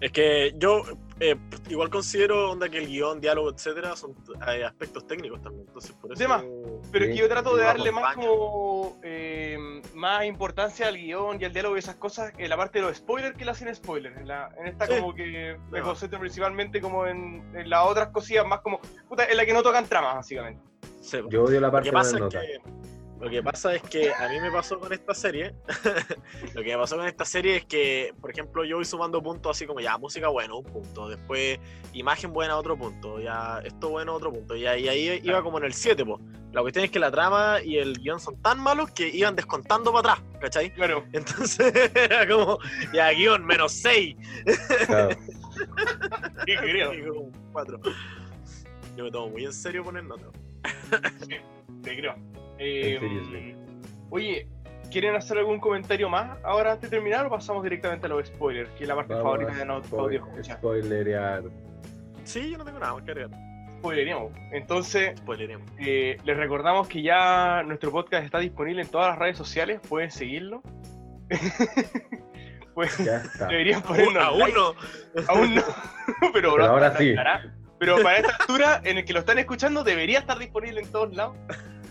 Es 0.02 0.12
que 0.12 0.54
yo 0.58 0.84
eh, 1.20 1.36
igual 1.70 1.90
considero 1.90 2.52
onda 2.52 2.68
que 2.70 2.78
el 2.80 2.88
guion, 2.88 3.22
diálogo, 3.22 3.50
etcétera, 3.50 3.96
son 3.96 4.16
eh, 4.48 4.64
aspectos 4.66 5.08
técnicos 5.08 5.42
también. 5.42 5.66
Entonces, 5.68 5.92
por 5.94 6.12
eso. 6.12 6.20
Pero 6.92 7.06
es 7.06 7.12
que 7.12 7.18
yo 7.18 7.30
trato 7.30 7.56
de 7.56 7.64
darle 7.64 7.92
más 7.92 8.16
como 8.16 9.00
eh, 9.04 9.58
más 9.94 10.26
importancia 10.26 10.88
al 10.88 10.98
guion 10.98 11.40
y 11.42 11.46
al 11.46 11.54
diálogo 11.54 11.76
y 11.76 11.80
esas 11.80 11.96
cosas 11.96 12.34
en 12.38 12.50
la 12.50 12.58
parte 12.58 12.80
de 12.80 12.86
los 12.86 12.98
spoilers 12.98 13.38
que 13.38 13.46
la 13.46 13.54
sin 13.54 13.74
spoilers. 13.74 14.18
En, 14.18 14.28
la- 14.28 14.50
en 14.60 14.68
esta 14.68 14.86
Sí. 14.88 14.94
como 15.00 15.14
que 15.16 15.58
me 15.72 15.80
No. 15.80 15.86
concentro 15.86 16.20
principalmente 16.20 16.82
como 16.82 17.06
en, 17.08 17.50
en 17.56 17.70
las 17.70 17.86
otras 17.86 18.10
cosillas 18.10 18.46
más 18.46 18.60
como 18.62 18.80
puta, 19.08 19.26
en 19.26 19.38
la 19.38 19.46
que 19.46 19.54
no 19.54 19.64
tocan 19.64 19.86
tramas 19.88 20.16
básicamente. 20.16 20.62
Sí. 21.02 21.20
Yo 21.30 21.44
odio 21.44 21.62
la 21.62 21.72
parte 21.72 21.90
que 21.90 21.92
de 21.92 21.94
pasa 21.98 22.12
las 22.12 22.14
es 22.16 22.20
notas. 22.22 22.42
que 22.44 23.05
lo 23.26 23.32
que 23.32 23.42
pasa 23.42 23.74
es 23.74 23.82
que 23.82 24.14
a 24.14 24.30
mí 24.30 24.40
me 24.40 24.52
pasó 24.52 24.80
con 24.80 24.94
esta 24.94 25.16
serie. 25.16 25.56
lo 26.54 26.62
que 26.62 26.70
me 26.70 26.78
pasó 26.78 26.96
con 26.96 27.08
esta 27.08 27.26
serie 27.26 27.56
es 27.56 27.66
que, 27.66 28.14
por 28.22 28.30
ejemplo, 28.30 28.64
yo 28.64 28.76
voy 28.76 28.86
sumando 28.86 29.20
puntos 29.24 29.58
así 29.58 29.66
como 29.66 29.80
ya, 29.80 29.98
música 29.98 30.28
bueno, 30.28 30.60
un 30.60 30.64
punto. 30.64 31.10
Después, 31.10 31.58
imagen 31.94 32.32
buena, 32.34 32.56
otro 32.56 32.78
punto. 32.78 33.20
Ya, 33.20 33.62
esto 33.64 33.90
bueno, 33.90 34.14
otro 34.14 34.32
punto. 34.32 34.56
Y 34.56 34.68
ahí, 34.68 34.88
ahí 34.88 35.22
iba 35.24 35.42
como 35.42 35.58
en 35.58 35.64
el 35.64 35.74
7, 35.74 36.06
pues. 36.06 36.22
La 36.52 36.62
cuestión 36.62 36.86
es 36.86 36.92
que 36.92 37.00
la 37.00 37.10
trama 37.10 37.64
y 37.64 37.80
el 37.80 37.98
guion 37.98 38.20
son 38.20 38.40
tan 38.44 38.60
malos 38.60 38.92
que 38.92 39.10
iban 39.10 39.36
descontando 39.36 39.92
para 39.92 40.14
atrás, 40.14 40.28
¿cachai? 40.40 40.72
Claro, 40.76 41.04
Entonces 41.12 41.74
era 41.96 42.28
como, 42.28 42.60
ya, 42.94 43.10
guion 43.10 43.44
menos 43.44 43.72
6. 43.72 44.16
Claro. 44.86 45.10
¿qué 46.46 46.58
creo? 46.58 46.94
Y 46.94 47.08
como 47.08 47.22
un 47.22 47.32
4. 47.54 47.80
Yo 48.96 49.04
me 49.04 49.10
tomo 49.10 49.30
muy 49.30 49.46
en 49.46 49.54
serio 49.54 49.84
poner 49.84 50.04
notas. 50.04 50.30
Te 51.82 51.98
creo. 51.98 52.35
Eh. 52.58 53.56
Oye, 54.10 54.48
¿quieren 54.92 55.16
hacer 55.16 55.38
algún 55.38 55.60
comentario 55.60 56.10
más 56.10 56.38
ahora 56.44 56.74
antes 56.74 56.90
de 56.90 56.98
terminar 56.98 57.26
o 57.26 57.30
pasamos 57.30 57.64
directamente 57.64 58.06
a 58.06 58.10
los 58.10 58.28
spoilers? 58.28 58.70
Que 58.72 58.84
es 58.84 58.88
la 58.88 58.96
parte 58.96 59.14
Vamos 59.14 59.24
favorita 59.32 59.54
de 59.54 59.66
spoil- 59.66 60.00
audio 60.00 60.26
escucha. 60.28 60.56
spoilerear. 60.56 61.44
Sí, 62.24 62.50
yo 62.52 62.58
no 62.58 62.64
tengo 62.66 62.80
nada 62.80 62.94
más 62.94 63.04
que 63.04 63.12
agregar. 63.12 63.40
Spoileríamos. 63.80 64.32
Entonces, 64.52 65.18
Spoileremos. 65.20 65.70
eh, 65.80 66.18
les 66.24 66.38
recordamos 66.38 66.88
que 66.88 67.02
ya 67.04 67.62
nuestro 67.64 67.92
podcast 67.92 68.24
está 68.26 68.40
disponible 68.40 68.82
en 68.82 68.88
todas 68.88 69.10
las 69.10 69.20
redes 69.20 69.38
sociales, 69.38 69.80
pueden 69.88 70.10
seguirlo. 70.12 70.64
pues 72.74 72.98
Ya 72.98 73.18
está. 73.18 73.48
deberían 73.48 73.82
Aún, 73.84 73.88
ponernos 73.88 74.24
aún 74.24 74.40
like. 74.40 74.54
no. 74.56 74.74
Aún 75.28 75.56
no, 75.56 75.62
pero, 76.34 76.54
Pero 76.54 76.66
ahora 76.66 76.98
sí. 76.98 77.10
estará. 77.10 77.54
Pero 77.80 77.98
para 78.02 78.18
esta 78.20 78.36
altura, 78.38 78.82
en 78.86 78.98
el 79.00 79.06
que 79.06 79.14
lo 79.14 79.20
están 79.20 79.38
escuchando, 79.38 79.84
debería 79.84 80.20
estar 80.20 80.40
disponible 80.40 80.82
en 80.82 80.92
todos 80.92 81.14
lados. 81.16 81.36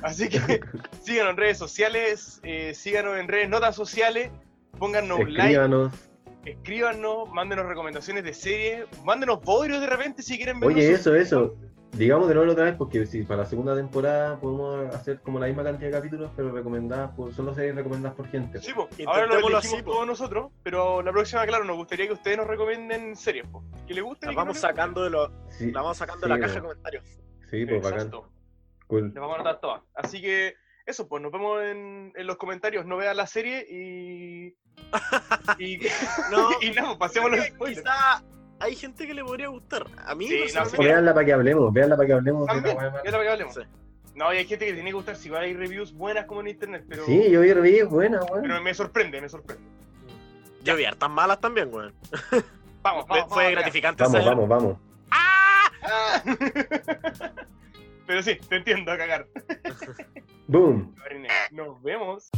Así 0.05 0.29
que 0.29 0.61
síganos 1.03 1.31
en 1.31 1.37
redes 1.39 1.59
sociales, 1.59 2.41
eh, 2.43 2.75
síganos 2.75 3.17
en 3.19 3.27
redes 3.27 3.49
no 3.49 3.59
tan 3.59 3.73
sociales, 3.73 4.31
pónganos 4.79 5.19
un 5.19 5.33
like, 5.33 5.55
Escríbanos. 5.55 5.93
escríbanos, 6.45 7.29
mándenos 7.31 7.67
recomendaciones 7.67 8.23
de 8.23 8.35
series, 8.35 8.85
mándenos 9.05 9.41
bodrios 9.41 9.81
de 9.81 9.87
repente 9.87 10.23
si 10.23 10.37
quieren 10.37 10.61
ver. 10.61 10.69
Oye, 10.69 10.93
eso, 10.93 11.15
eso. 11.15 11.57
Digamos 11.93 12.27
de 12.27 12.35
nuevo 12.35 12.51
otra 12.51 12.65
vez, 12.65 12.75
porque 12.75 13.07
si 13.07 13.23
para 13.23 13.43
la 13.43 13.47
segunda 13.47 13.77
temporada 13.77 14.39
podemos 14.41 14.93
hacer 14.95 15.21
como 15.21 15.39
la 15.39 15.47
misma 15.47 15.63
cantidad 15.63 15.91
de 15.91 15.97
capítulos, 15.97 16.31
pero 16.37 16.51
recomendadas 16.51 17.13
por, 17.13 17.33
solo 17.33 17.55
series 17.55 17.77
recomendadas 17.77 18.17
por 18.17 18.29
gente. 18.29 18.59
Sí, 18.61 18.73
po. 18.75 18.89
ahora 19.07 19.27
lo 19.27 19.35
elegimos 19.35 19.65
así, 19.65 19.83
po. 19.83 19.93
todos 19.93 20.07
nosotros, 20.09 20.51
pero 20.65 21.03
la 21.03 21.13
próxima, 21.13 21.47
claro, 21.47 21.65
nos 21.65 21.77
gustaría 21.77 22.09
que 22.09 22.15
ustedes 22.15 22.37
nos 22.37 22.49
recomienden 22.49 23.15
series, 23.15 23.47
po. 23.47 23.63
que 23.87 23.95
les 23.95 24.03
gusten 24.03 24.27
La 24.27 24.33
y 24.33 24.35
que 24.35 24.39
no 24.39 24.43
vamos 24.43 24.57
les 24.57 24.61
sacando 24.63 25.05
de, 25.05 25.11
lo, 25.11 25.31
Sí, 25.51 25.71
la 25.71 25.83
vamos 25.83 25.97
sacando 25.97 26.27
sí, 26.27 26.29
de 26.29 26.29
la 26.31 26.35
po. 26.35 26.41
caja 26.43 26.55
de 26.57 26.61
comentarios. 26.63 27.05
Sí, 27.49 27.65
pues 27.65 27.83
bacán. 27.83 28.11
Cool. 28.87 29.05
Les 29.07 29.15
vamos 29.15 29.33
a 29.33 29.41
anotar 29.41 29.61
todas. 29.61 29.83
Así 29.95 30.21
que 30.21 30.55
eso, 30.87 31.09
pues 31.09 31.23
nos 31.23 31.33
vemos 31.33 31.63
en, 31.63 32.13
en 32.15 32.27
los 32.27 32.37
comentarios. 32.37 32.85
No 32.85 32.97
vean 32.97 33.17
la 33.17 33.27
serie 33.27 33.67
y. 33.69 34.55
y, 35.59 35.79
No, 36.31 36.51
y 36.61 36.71
pues, 36.71 36.97
pasemos 36.99 37.31
los 37.31 37.47
spoilers. 37.47 37.81
quizá 37.81 38.23
hay 38.61 38.77
gente 38.77 39.07
que 39.07 39.15
le 39.15 39.25
podría 39.25 39.49
gustar. 39.49 39.87
A 40.05 40.15
mí, 40.15 40.29
Sí, 40.29 40.45
no, 40.55 40.65
sí. 40.67 40.77
Veanla 40.79 41.15
para 41.15 41.27
que 41.27 41.33
hablemos, 41.33 41.73
veanla 41.73 41.97
para 41.97 42.07
que 42.07 42.13
hablemos. 42.13 42.47
También, 42.47 42.77
la 42.77 42.89
wea 42.89 43.03
ya 43.05 43.11
lo 43.11 43.21
que 43.21 43.29
hablemos. 43.29 43.55
Sí. 43.55 43.61
No, 44.15 44.33
y 44.33 44.37
hay 44.37 44.47
gente 44.47 44.67
que 44.67 44.75
tiene 44.75 44.91
que 44.91 44.95
gustar. 44.95 45.17
Si 45.17 45.29
igual 45.29 45.43
hay 45.45 45.55
reviews 45.55 45.93
buenas 45.93 46.27
como 46.27 46.41
en 46.41 46.49
internet, 46.49 46.85
pero. 46.89 47.05
Sí, 47.07 47.31
yo 47.31 47.41
vi 47.41 47.53
reviews 47.53 47.91
buenas, 47.91 48.25
weón. 48.31 48.43
Pero 48.43 48.63
me 48.63 48.75
sorprende, 48.75 49.21
me 49.21 49.29
sorprende. 49.29 49.63
yo 50.63 50.77
vi 50.77 50.85
hartas 50.85 51.11
malas 51.11 51.41
también, 51.41 51.73
weón. 51.73 51.95
Vamos, 52.83 53.07
Fue, 53.07 53.19
vamos. 53.21 53.33
fue 53.33 53.45
vamos, 53.45 53.59
gratificante 53.59 54.03
Vamos, 54.05 54.25
vamos, 54.27 54.49
vamos. 54.49 54.77
¡Ah! 55.11 56.23
Pero 58.07 58.23
sí, 58.23 58.35
te 58.49 58.57
entiendo 58.57 58.93
a 58.93 58.99
cagar. 58.99 59.27
Boom. 60.47 60.95
Nos 61.51 61.83
vemos. 61.83 62.29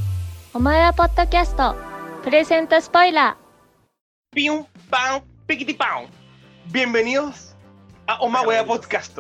Omaeda 0.53 0.93
Podcast 0.93 1.59
presenta 2.23 2.81
spoiler. 2.81 3.35
Pium, 4.31 4.65
pam, 4.89 5.23
piquiti, 5.47 5.75
pam. 5.75 6.07
Bienvenidos 6.67 7.57
a 8.07 8.21
Omaeda 8.21 8.65
Podcast. 8.65 9.19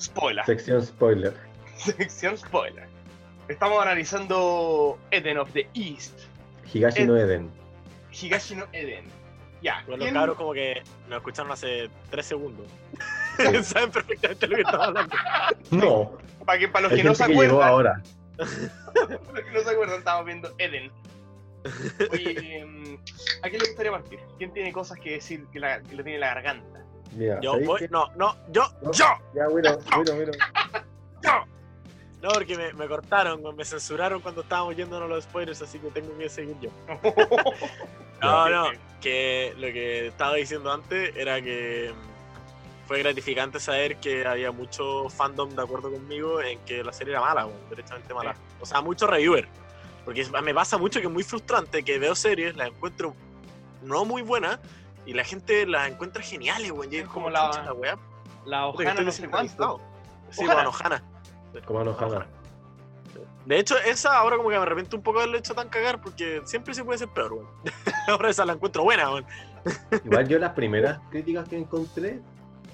Spoiler. 0.00 0.44
Sección 0.44 0.86
spoiler. 0.86 1.34
Sección 1.76 2.38
spoiler. 2.38 2.86
Estamos 3.48 3.82
analizando 3.82 4.96
Eden 5.10 5.38
of 5.38 5.50
the 5.52 5.68
East. 5.74 6.20
Higashi 6.72 7.02
Eden. 7.02 7.50
Higashi 8.12 8.54
no 8.54 8.66
Eden. 8.72 9.06
Ya. 9.60 9.60
Yeah. 9.60 9.84
Bueno, 9.86 10.02
¿Quién... 10.04 10.14
cabros 10.14 10.36
como 10.36 10.52
que 10.52 10.82
nos 11.08 11.18
escucharon 11.18 11.50
hace 11.50 11.90
3 12.10 12.24
segundos. 12.24 12.66
Saben 13.64 13.90
perfectamente 13.90 14.46
lo 14.46 14.56
que 14.56 14.62
estamos 14.62 14.86
hablando. 14.88 15.16
No. 15.70 16.12
Para, 16.44 16.58
que, 16.58 16.68
para 16.68 16.82
los 16.84 16.92
Hay 16.92 16.98
que 16.98 17.04
no 17.04 17.14
se 17.14 17.26
que 17.26 17.32
acuerdan, 17.32 17.68
ahora. 17.68 18.02
para 18.36 19.08
los 19.32 19.44
que 19.44 19.50
no 19.52 19.60
se 19.60 19.70
acuerdan, 19.70 19.98
estamos 19.98 20.24
viendo 20.26 20.54
Eden. 20.58 20.90
Oye, 22.10 22.58
em, 22.58 22.98
¿a 23.42 23.48
quién 23.48 23.62
le 23.62 23.68
gustaría 23.68 23.92
partir? 23.92 24.18
¿Quién 24.38 24.52
tiene 24.52 24.72
cosas 24.72 24.98
que 24.98 25.12
decir 25.12 25.46
que, 25.52 25.60
la- 25.60 25.80
que 25.80 25.94
le 25.94 26.02
tiene 26.02 26.18
la 26.18 26.28
garganta? 26.34 26.80
Mira, 27.12 27.38
Yo 27.40 27.52
¿sabéis 27.52 27.68
voy, 27.68 27.88
no, 27.90 28.08
no, 28.16 28.36
yo, 28.50 28.64
No. 28.82 28.90
yo, 28.92 29.04
Ya, 29.34 29.46
bueno, 29.48 29.78
bueno, 29.94 30.14
bueno. 30.16 30.32
¡No! 31.22 31.46
No, 32.22 32.28
porque 32.30 32.56
me, 32.56 32.72
me 32.72 32.86
cortaron, 32.88 33.42
me 33.56 33.64
censuraron 33.64 34.20
cuando 34.20 34.40
estábamos 34.42 34.76
yéndonos 34.76 35.08
los 35.08 35.24
spoilers, 35.24 35.60
así 35.62 35.78
que 35.78 35.90
tengo 35.90 36.16
que 36.18 36.28
seguir 36.28 36.56
yo. 36.60 36.70
No, 38.22 38.48
no, 38.48 38.66
que 39.00 39.52
lo 39.56 39.66
que 39.72 40.06
estaba 40.06 40.36
diciendo 40.36 40.72
antes 40.72 41.12
era 41.16 41.42
que 41.42 41.92
mm, 41.92 42.11
fue 42.92 43.02
gratificante 43.02 43.58
saber 43.58 43.96
que 43.96 44.26
había 44.26 44.52
mucho 44.52 45.08
fandom 45.08 45.48
de 45.48 45.62
acuerdo 45.62 45.90
conmigo 45.90 46.42
en 46.42 46.58
que 46.66 46.84
la 46.84 46.92
serie 46.92 47.14
era 47.14 47.22
mala, 47.22 47.46
weón, 47.46 47.58
derechamente 47.70 48.12
mala. 48.12 48.36
O 48.60 48.66
sea, 48.66 48.82
mucho 48.82 49.06
reviewer. 49.06 49.48
Porque 50.04 50.26
me 50.42 50.52
pasa 50.52 50.76
mucho 50.76 51.00
que 51.00 51.06
es 51.06 51.12
muy 51.12 51.22
frustrante 51.22 51.82
que 51.82 51.98
veo 51.98 52.14
series, 52.14 52.54
las 52.54 52.68
encuentro 52.68 53.14
no 53.80 54.04
muy 54.04 54.20
buenas 54.20 54.58
y 55.06 55.14
la 55.14 55.24
gente 55.24 55.64
las 55.64 55.88
encuentra 55.88 56.22
geniales, 56.22 56.70
weón. 56.70 56.92
Y 56.92 56.96
es 56.96 57.02
Es 57.04 57.08
como 57.08 57.24
como 57.24 57.30
la- 57.30 57.48
la, 57.48 57.62
la 57.62 57.72
weá. 57.72 57.98
La 58.44 58.68
estoy 58.68 59.04
no 59.06 59.10
sé 59.10 59.26
cuánto. 59.30 59.80
Sí, 60.28 60.44
bueno. 60.44 60.70
Como 61.64 61.80
enojada. 61.80 62.26
De 63.46 63.58
hecho, 63.58 63.78
esa 63.78 64.18
ahora 64.18 64.36
como 64.36 64.50
que 64.50 64.56
me 64.56 64.62
arrepiento 64.62 64.98
un 64.98 65.02
poco 65.02 65.20
de 65.20 65.22
haberle 65.24 65.38
hecho 65.38 65.54
tan 65.54 65.70
cagar 65.70 66.02
porque 66.02 66.42
siempre 66.44 66.74
se 66.74 66.84
puede 66.84 66.98
ser 66.98 67.08
peor, 67.08 67.32
weón. 67.32 67.48
ahora 68.08 68.28
esa 68.28 68.44
la 68.44 68.52
encuentro 68.52 68.82
buena, 68.82 69.08
weón. 69.10 69.24
Igual 70.04 70.28
yo 70.28 70.38
las 70.38 70.52
primeras 70.52 70.98
críticas 71.10 71.48
que 71.48 71.56
encontré 71.56 72.20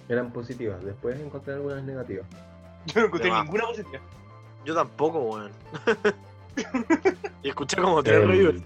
eran 0.09 0.33
positivas. 0.33 0.83
Después 0.85 1.19
encontré 1.21 1.55
algunas 1.55 1.83
negativas. 1.83 2.27
Yo 2.87 3.01
no 3.01 3.07
encontré 3.07 3.31
ninguna 3.31 3.67
positiva. 3.67 4.01
Yo 4.65 4.75
tampoco, 4.75 5.19
weón. 5.21 5.53
y 7.43 7.49
escuché 7.49 7.77
como 7.81 8.03
tres 8.03 8.27
reviews. 8.27 8.61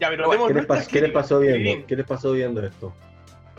Ya, 0.00 0.08
pero 0.08 0.26
Bueno, 0.26 0.46
demos 0.46 0.48
¿qué, 0.48 0.54
les 0.54 0.68
pas- 0.68 0.86
qué 0.86 1.00
les 1.00 1.12
pasó 1.12 1.38
viendo? 1.40 1.58
Bien. 1.58 1.86
¿Qué 1.86 1.96
les 1.96 2.06
pasó 2.06 2.32
viendo 2.32 2.62
esto? 2.64 2.92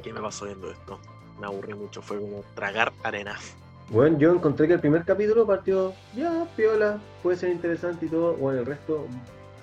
¿Qué 0.03 0.13
me 0.13 0.21
pasó 0.21 0.45
viendo 0.45 0.69
esto? 0.71 0.99
Me 1.39 1.47
aburrí 1.47 1.73
mucho, 1.73 2.01
fue 2.01 2.19
como 2.19 2.43
tragar 2.55 2.91
arena. 3.03 3.35
Bueno, 3.89 4.17
yo 4.17 4.33
encontré 4.33 4.67
que 4.67 4.73
el 4.73 4.79
primer 4.79 5.03
capítulo 5.03 5.45
partió 5.45 5.93
ya, 6.15 6.45
piola, 6.55 6.99
puede 7.21 7.38
ser 7.38 7.49
interesante 7.51 8.05
y 8.05 8.09
todo. 8.09 8.33
Bueno, 8.33 8.59
el 8.61 8.65
resto 8.65 9.05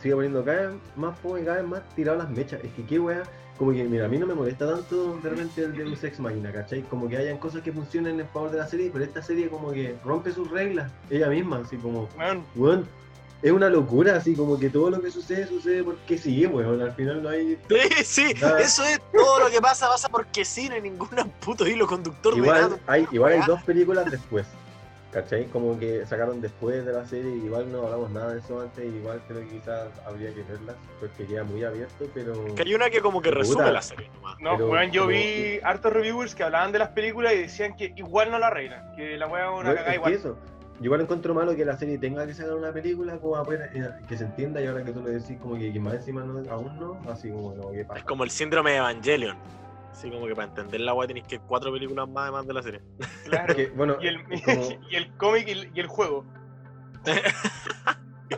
sigue 0.03 0.15
poniendo 0.15 0.45
cada 0.45 0.69
vez 0.69 0.77
más 0.97 1.17
y 1.41 1.45
cada 1.45 1.59
vez 1.59 1.67
más 1.67 1.89
tirado 1.95 2.19
las 2.19 2.31
mechas. 2.31 2.61
Es 2.65 2.73
que 2.73 2.85
qué 2.85 2.99
wea, 2.99 3.23
como 3.59 3.73
que 3.73 3.85
mira, 3.85 4.07
a 4.07 4.09
mí 4.09 4.19
no 4.19 4.27
me 4.27 4.35
molesta 4.35 4.69
tanto 4.69 5.17
de 5.23 5.31
repente 5.31 5.63
el 5.63 5.77
Deus 5.77 6.03
Ex 6.03 6.19
Machina, 6.19 6.53
¿cachai? 6.53 6.83
Como 6.83 7.09
que 7.09 7.17
hayan 7.17 7.39
cosas 7.39 7.63
que 7.63 7.73
funcionen 7.73 8.19
en 8.19 8.29
favor 8.29 8.51
de 8.51 8.59
la 8.59 8.67
serie, 8.67 8.91
pero 8.93 9.05
esta 9.05 9.23
serie 9.23 9.49
como 9.49 9.71
que 9.73 9.97
rompe 10.05 10.33
sus 10.33 10.51
reglas, 10.51 10.91
ella 11.11 11.29
misma, 11.29 11.59
así 11.65 11.77
como, 11.77 12.09
Weón, 12.19 12.45
weón, 12.57 12.89
es 13.43 13.51
una 13.53 13.69
locura, 13.69 14.17
así 14.17 14.35
como 14.35 14.59
que 14.59 14.71
todo 14.71 14.91
lo 14.91 15.01
que 15.01 15.11
sucede, 15.11 15.47
sucede 15.47 15.83
porque 15.85 16.17
sí, 16.19 16.47
weón, 16.47 16.81
al 16.81 16.93
final 16.93 17.23
no 17.23 17.29
hay... 17.29 17.59
Sí, 17.69 18.05
sí, 18.05 18.35
Nada. 18.41 18.61
eso 18.61 18.85
es 18.85 19.01
todo 19.13 19.41
lo 19.41 19.51
que 19.51 19.61
pasa, 19.61 19.89
pasa 19.89 20.09
porque 20.09 20.45
sí, 20.45 20.69
no 20.69 20.75
hay 20.77 20.83
ningún 20.83 21.09
puto 21.45 21.67
hilo 21.67 21.87
conductor 21.87 22.35
de 22.35 22.41
Igual 22.41 22.61
nada. 22.63 22.79
hay, 22.87 23.07
igual 23.13 23.33
hay 23.33 23.41
dos 23.47 23.63
películas 23.63 24.11
después, 24.11 24.47
¿cachai? 25.13 25.45
Como 25.47 25.79
que 25.79 26.05
sacaron 26.07 26.41
después 26.41 26.85
de 26.85 26.93
la 26.93 27.07
serie, 27.07 27.31
igual 27.37 27.71
no 27.71 27.83
hablamos 27.85 28.11
nada 28.11 28.33
de 28.33 28.41
eso 28.41 28.61
antes, 28.61 28.85
igual 28.85 29.21
creo 29.29 29.41
que 29.41 29.49
quizás 29.49 29.89
habría 30.07 30.33
que 30.35 30.43
verlas, 30.43 30.77
porque 30.99 31.27
queda 31.27 31.45
muy 31.45 31.63
abierto, 31.65 32.07
pero... 32.15 32.55
Que 32.55 32.63
hay 32.63 32.75
una 32.75 32.89
que 32.91 33.01
como 33.01 33.21
que 33.21 33.29
Puta. 33.29 33.41
resume 33.41 33.71
la 33.73 33.83
serie 33.83 34.09
nomás. 34.15 34.37
no, 34.41 34.53
Pero 34.57 34.71
weón, 34.71 34.91
yo 34.91 35.03
como- 35.03 35.13
vi 35.13 35.61
hartos 35.63 35.93
reviewers 35.93 36.35
que 36.35 36.43
hablaban 36.43 36.73
de 36.73 36.79
las 36.79 36.89
películas 36.89 37.35
y 37.35 37.39
decían 37.43 37.77
que 37.77 37.93
igual 37.97 38.31
no 38.31 38.39
la 38.39 38.47
arreglan, 38.49 38.97
que 38.97 39.17
la 39.19 39.27
weá 39.29 39.51
una 39.51 39.71
No, 39.71 39.75
cagada 39.77 39.91
es 39.91 39.97
igual. 39.97 40.13
eso, 40.15 40.39
yo 40.81 40.85
igual 40.87 41.01
encuentro 41.03 41.35
malo 41.35 41.55
que 41.55 41.65
la 41.67 41.77
serie 41.77 41.99
tenga 41.99 42.27
que 42.27 42.33
sacar 42.35 42.55
una 42.55 42.73
película 42.73 43.19
como 43.19 43.37
a 43.37 43.45
poder, 43.45 43.71
eh, 43.75 43.91
que 44.09 44.17
se 44.17 44.25
entienda 44.25 44.61
y 44.63 44.67
ahora 44.67 44.83
que 44.83 44.93
tú 44.93 45.01
lo 45.03 45.11
decís 45.11 45.37
como 45.41 45.57
que, 45.59 45.71
que 45.73 45.79
más 45.79 45.95
encima 45.95 46.25
no, 46.25 46.43
aún 46.51 46.81
no, 46.81 46.99
así 47.11 47.29
como, 47.31 47.55
como 47.55 47.71
que 47.71 47.85
pasa. 47.85 47.99
Es 48.01 48.05
como 48.07 48.25
el 48.25 48.31
síndrome 48.31 48.71
de 48.73 48.77
Evangelion. 48.79 49.37
Así 49.93 50.11
como 50.11 50.27
que 50.27 50.35
para 50.35 50.49
entender 50.49 50.81
la 50.81 50.95
weá 50.95 51.07
tenéis 51.07 51.27
que 51.27 51.39
cuatro 51.39 51.73
películas 51.73 52.09
más 52.09 52.25
además 52.25 52.47
de 52.47 52.55
la 52.55 52.63
serie. 52.63 52.81
Claro. 53.29 53.55
Que, 53.55 53.69
bueno, 53.69 53.97
Y 54.01 54.07
el, 54.09 54.17
es 54.31 54.43
como- 54.45 54.69
y 54.91 54.95
el 54.97 55.13
cómic 55.17 55.49
y 55.49 55.51
el, 55.53 55.71
y 55.75 55.81
el 55.81 55.87
juego. 55.87 56.25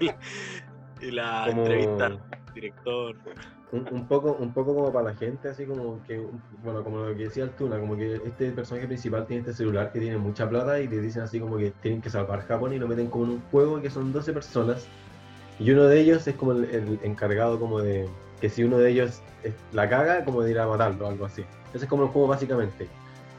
y 1.00 1.10
la 1.10 1.44
Como- 1.48 1.62
entrevista 1.62 2.06
al 2.06 2.20
director. 2.54 3.16
un, 3.72 3.88
un 3.92 4.06
poco 4.06 4.36
un 4.38 4.52
poco 4.52 4.74
como 4.74 4.92
para 4.92 5.10
la 5.10 5.14
gente 5.16 5.48
así 5.48 5.66
como 5.66 6.00
que 6.06 6.20
un- 6.20 6.40
bueno 6.62 6.82
como 6.84 6.98
lo 6.98 7.16
que 7.16 7.24
decía 7.24 7.44
Altuna 7.44 7.78
como 7.80 7.96
que 7.96 8.14
este 8.24 8.50
personaje 8.52 8.86
principal 8.86 9.26
tiene 9.26 9.40
este 9.40 9.52
celular 9.54 9.92
que 9.92 9.98
tiene 10.00 10.16
mucha 10.16 10.48
plata 10.48 10.80
y 10.80 10.86
le 10.88 11.00
dicen 11.00 11.22
así 11.22 11.40
como 11.40 11.56
que 11.58 11.72
tienen 11.82 12.00
que 12.00 12.10
salvar 12.10 12.46
Japón 12.46 12.72
y 12.72 12.78
lo 12.78 12.86
meten 12.88 13.08
como 13.08 13.24
en 13.24 13.30
un 13.32 13.40
juego 13.50 13.80
que 13.82 13.90
son 13.90 14.12
12 14.12 14.32
personas 14.32 14.86
y 15.58 15.70
uno 15.70 15.84
de 15.84 16.00
ellos 16.00 16.26
es 16.26 16.34
como 16.36 16.52
el, 16.52 16.64
el 16.64 17.00
encargado 17.02 17.58
como 17.58 17.80
de 17.80 18.08
que 18.40 18.48
si 18.50 18.64
uno 18.64 18.78
de 18.78 18.90
ellos 18.90 19.20
la 19.72 19.88
caga 19.88 20.24
como 20.24 20.42
de 20.42 20.50
ir 20.52 20.58
a 20.58 20.66
matarlo 20.66 21.06
o 21.06 21.08
algo 21.08 21.24
así 21.26 21.44
ese 21.74 21.84
es 21.84 21.90
como 21.90 22.04
el 22.04 22.08
juego 22.10 22.28
básicamente 22.28 22.88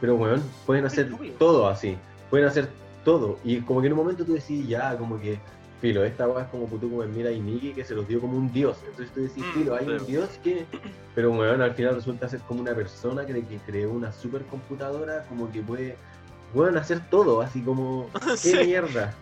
pero 0.02 0.16
bueno 0.18 0.42
pueden 0.66 0.86
hacer 0.86 1.10
todo 1.40 1.68
así 1.68 1.98
pueden 2.30 2.48
hacer 2.48 2.70
todo 3.04 3.38
y 3.44 3.62
como 3.62 3.82
que 3.82 3.88
en 3.88 3.94
un 3.94 4.00
momento 4.00 4.26
tú 4.26 4.34
decís 4.34 4.68
ya 4.68 4.98
como 4.98 5.20
que 5.20 5.40
filo, 5.82 6.04
esta 6.04 6.28
weá 6.28 6.44
es 6.46 6.50
como 6.50 6.66
tú 6.68 6.90
como 6.90 7.04
en 7.04 7.16
Mira 7.16 7.32
y 7.32 7.40
Nikki 7.40 7.74
que 7.74 7.84
se 7.84 7.94
los 7.94 8.08
dio 8.08 8.20
como 8.20 8.38
un 8.38 8.52
dios. 8.52 8.78
Entonces 8.88 9.14
tú 9.14 9.22
decís, 9.22 9.44
Mm, 9.46 9.54
filo, 9.54 9.76
hay 9.76 9.88
un 9.88 10.06
dios 10.08 10.30
que. 10.44 10.66
Pero 11.14 11.32
weón, 11.32 11.62
al 11.62 11.76
final 11.76 11.96
resulta 11.96 12.28
ser 12.30 12.40
como 12.42 12.62
una 12.62 12.74
persona 12.74 13.26
que, 13.26 13.34
que 13.46 13.58
creó 13.68 13.92
una 13.92 14.12
supercomputadora, 14.12 15.24
como 15.28 15.52
que 15.52 15.62
puede, 15.62 15.96
weón, 16.56 16.78
hacer 16.78 17.02
todo, 17.10 17.42
así 17.42 17.62
como. 17.62 18.10
¿Qué 18.26 18.38
Sí. 18.38 18.58
mierda? 18.66 19.14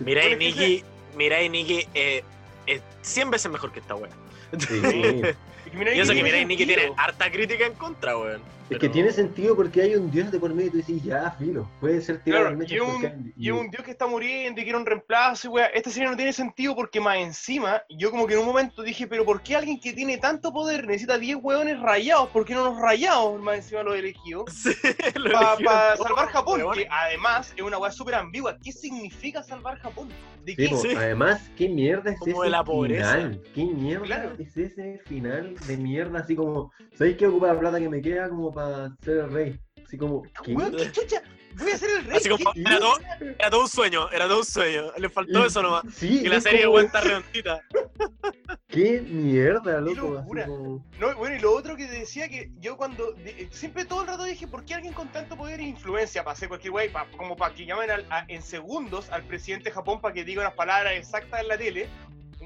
Bueno, 0.00 0.20
es 0.20 0.26
que 0.26 0.36
Nikki, 0.36 0.84
Mirai 1.16 1.48
Nikki 1.48 1.86
eh, 1.94 2.22
es 2.66 2.82
100 3.02 3.30
veces 3.30 3.50
mejor 3.50 3.72
que 3.72 3.80
esta 3.80 3.94
weá. 3.94 4.10
Sí. 4.60 5.22
Y 5.74 5.78
que 5.78 5.84
Mirai 5.84 5.96
Y 5.96 6.00
eso 6.00 6.08
que 6.12 6.14
tiene 6.14 6.28
Mirai 6.30 6.44
Nikki 6.46 6.64
sentido. 6.64 6.80
tiene 6.80 6.94
harta 7.00 7.30
crítica 7.30 7.66
en 7.66 7.74
contra, 7.74 8.16
weón. 8.16 8.54
Es 8.70 8.78
que 8.78 8.88
tiene 8.88 9.12
sentido 9.12 9.54
porque 9.54 9.82
hay 9.82 9.94
un 9.94 10.10
dios 10.10 10.32
de 10.32 10.38
por 10.38 10.54
medio 10.54 10.68
y 10.68 10.70
tú 10.70 10.76
decís, 10.78 11.02
ya, 11.04 11.30
filo, 11.38 11.70
puede 11.80 12.00
ser 12.00 12.22
tirado 12.22 12.46
Claro, 12.48 12.64
y 12.66 12.78
un- 12.80 13.32
Y 13.36 13.48
es 13.50 13.54
un 13.54 13.68
dios 13.70 13.84
que 13.84 13.90
está 13.90 14.06
muriendo 14.06 14.58
y 14.58 14.64
quiere 14.64 14.78
un 14.78 14.86
reemplazo 14.86 15.48
y 15.48 15.50
weá. 15.50 15.66
Esta 15.66 15.90
serie 15.90 16.08
no 16.08 16.16
tiene 16.16 16.32
sentido 16.32 16.74
porque 16.74 16.98
más 16.98 17.18
encima, 17.18 17.82
yo 17.90 18.10
como 18.10 18.26
que 18.26 18.32
en 18.34 18.40
un 18.40 18.46
momento 18.46 18.82
dije, 18.82 19.06
pero 19.06 19.22
¿por 19.26 19.42
qué 19.42 19.54
alguien 19.56 19.78
que 19.78 19.92
tiene 19.92 20.16
tanto 20.16 20.50
poder 20.50 20.86
necesita 20.86 21.18
10 21.18 21.36
hueones 21.42 21.78
rayados? 21.78 22.30
¿Por 22.30 22.46
qué 22.46 22.54
no 22.54 22.64
los 22.64 22.78
rayados 22.80 23.38
más 23.38 23.56
encima 23.56 23.82
los 23.82 23.96
elegidos? 23.96 24.44
Sí, 24.50 24.70
lo 25.14 25.32
Para 25.32 25.96
salvar 25.98 26.28
Japón, 26.28 26.62
weón. 26.62 26.74
que 26.74 26.86
además 26.90 27.52
es 27.54 27.62
una 27.62 27.76
weá 27.76 27.92
súper 27.92 28.14
ambigua. 28.14 28.56
¿Qué 28.64 28.72
significa 28.72 29.42
salvar 29.42 29.78
Japón? 29.80 30.08
¿De 30.42 30.56
qué? 30.56 30.68
Sí. 30.68 30.88
además, 30.96 31.50
¿qué 31.56 31.68
mierda 31.68 32.10
es 32.12 32.18
Como 32.18 32.32
ese 32.32 32.44
de 32.44 32.50
la 32.50 32.64
pobreza. 32.64 33.12
final? 33.14 33.42
¿Qué 33.54 33.64
mierda 33.64 34.04
Claro. 34.06 34.32
es 34.38 34.56
ese 34.56 35.00
final 35.06 35.54
de 35.66 35.76
mierda? 35.76 36.20
Así 36.20 36.34
como, 36.36 36.72
¿sabéis 36.96 37.16
qué 37.16 37.26
ocupa 37.26 37.48
la 37.52 37.58
plata 37.58 37.78
que 37.78 37.88
me 37.88 38.00
queda 38.00 38.28
como 38.28 38.52
para 38.52 38.94
ser 39.02 39.18
el 39.18 39.30
rey? 39.32 39.60
Así 39.84 39.96
como, 39.98 40.22
¿qué? 40.42 40.54
¿qué 40.76 40.92
chucha? 40.92 41.22
Voy 41.56 41.70
a 41.70 41.78
ser 41.78 41.90
el 41.98 42.04
rey. 42.06 42.16
Así 42.16 42.28
como, 42.28 42.52
¿qué- 42.52 42.60
era 42.62 42.78
todo, 42.80 42.94
era 43.38 43.50
todo 43.50 43.60
un 43.62 43.68
sueño, 43.68 44.10
era 44.10 44.26
todo 44.26 44.38
un 44.38 44.44
sueño. 44.44 44.90
Le 44.98 45.08
faltó 45.08 45.44
eso 45.46 45.62
nomás. 45.62 45.84
Sí, 45.94 46.20
Y 46.24 46.28
la 46.28 46.40
serie 46.40 46.64
como, 46.66 46.80
está 46.80 47.00
redondita. 47.00 47.60
¿Qué 48.66 49.00
mierda, 49.02 49.80
loco? 49.80 50.14
Locura. 50.14 50.46
como- 50.46 50.84
No, 50.98 51.14
bueno, 51.16 51.36
y 51.36 51.38
lo 51.38 51.52
otro 51.54 51.76
que 51.76 51.86
decía 51.86 52.28
que 52.28 52.50
yo 52.58 52.76
cuando 52.76 53.12
de- 53.12 53.48
siempre 53.52 53.84
todo 53.84 54.00
el 54.02 54.08
rato 54.08 54.24
dije, 54.24 54.48
¿por 54.48 54.64
qué 54.64 54.74
alguien 54.74 54.92
con 54.94 55.08
tanto 55.12 55.36
poder 55.36 55.60
e 55.60 55.64
influencia 55.64 56.24
para 56.24 56.32
hacer 56.32 56.48
cualquier 56.48 56.72
wey? 56.72 56.88
Pa- 56.88 57.06
como 57.16 57.36
para 57.36 57.54
que 57.54 57.66
llamen 57.66 57.88
al- 57.90 58.06
a- 58.10 58.24
en 58.26 58.42
segundos 58.42 59.08
al 59.10 59.22
presidente 59.22 59.66
de 59.68 59.74
Japón 59.74 60.00
para 60.00 60.12
que 60.12 60.24
diga 60.24 60.40
unas 60.42 60.54
palabras 60.54 60.94
exactas 60.96 61.40
en 61.40 61.48
la 61.48 61.56
tele, 61.56 61.88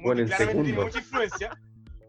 Bueno, 0.03 0.17
que 0.17 0.21
en 0.21 0.27
claramente 0.27 0.63
tiene 0.63 0.83
mucha 0.83 0.99
influencia. 0.99 1.59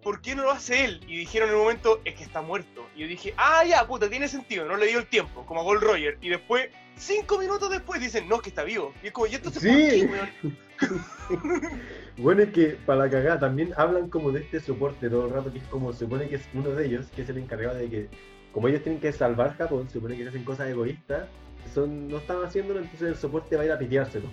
¿Por 0.02 0.20
qué 0.22 0.34
no 0.34 0.44
lo 0.44 0.50
hace 0.52 0.84
él? 0.84 1.00
Y 1.06 1.16
dijeron 1.18 1.48
en 1.50 1.56
un 1.56 1.62
momento, 1.62 2.00
es 2.04 2.14
que 2.14 2.24
está 2.24 2.40
muerto. 2.40 2.86
Y 2.96 3.00
yo 3.00 3.06
dije, 3.06 3.34
ah, 3.36 3.62
ya, 3.64 3.86
puta, 3.86 4.08
tiene 4.08 4.28
sentido, 4.28 4.64
no 4.64 4.76
le 4.76 4.86
dio 4.86 4.98
el 4.98 5.06
tiempo, 5.06 5.44
como 5.46 5.60
a 5.60 5.62
Gold 5.62 5.82
Roger. 5.82 6.16
Y 6.22 6.30
después, 6.30 6.68
cinco 6.96 7.38
minutos 7.38 7.70
después, 7.70 8.00
dicen, 8.00 8.26
no, 8.28 8.36
es 8.36 8.42
que 8.42 8.48
está 8.48 8.64
vivo. 8.64 8.94
Y 9.02 9.08
es 9.08 9.12
como, 9.12 9.26
¿y 9.26 9.34
entonces 9.34 9.62
por 9.62 9.72
Sí. 9.72 10.00
qué, 10.00 10.06
weón? 10.06 10.58
Bueno, 12.16 12.42
es 12.42 12.50
que 12.50 12.76
para 12.84 13.04
la 13.06 13.10
cagada 13.10 13.38
también 13.38 13.72
hablan 13.76 14.08
como 14.10 14.30
de 14.32 14.40
este 14.40 14.60
soporte 14.60 15.08
todo 15.08 15.26
el 15.26 15.32
rato, 15.32 15.50
que 15.52 15.58
es 15.58 15.64
como, 15.64 15.92
se 15.92 16.00
supone 16.00 16.28
que 16.28 16.36
es 16.36 16.42
uno 16.54 16.70
de 16.70 16.86
ellos, 16.86 17.06
que 17.14 17.22
es 17.22 17.28
el 17.30 17.38
encargado 17.38 17.76
de 17.78 17.88
que, 17.88 18.08
como 18.52 18.68
ellos 18.68 18.82
tienen 18.82 19.00
que 19.00 19.12
salvar 19.12 19.56
Japón, 19.56 19.86
se 19.88 19.94
supone 19.94 20.16
que 20.16 20.28
hacen 20.28 20.44
cosas 20.44 20.68
egoístas, 20.68 21.28
son, 21.72 22.08
no 22.08 22.18
están 22.18 22.42
haciéndolo, 22.44 22.80
entonces 22.80 23.08
el 23.08 23.16
soporte 23.16 23.56
va 23.56 23.62
a 23.62 23.66
ir 23.66 23.72
a 23.72 23.78
piteárselo. 23.78 24.26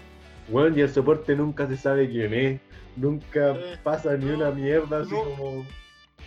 Bueno, 0.50 0.76
y 0.78 0.82
el 0.82 0.90
soporte 0.90 1.36
nunca 1.36 1.68
se 1.68 1.78
sabe 1.78 2.10
quién 2.10 2.34
es, 2.34 2.60
nunca 2.98 3.56
Eh, 3.56 3.78
pasa 3.84 4.18
ni 4.18 4.30
una 4.30 4.52
mierda, 4.52 5.02
así 5.02 5.12
no. 5.14 5.24
como. 5.24 5.66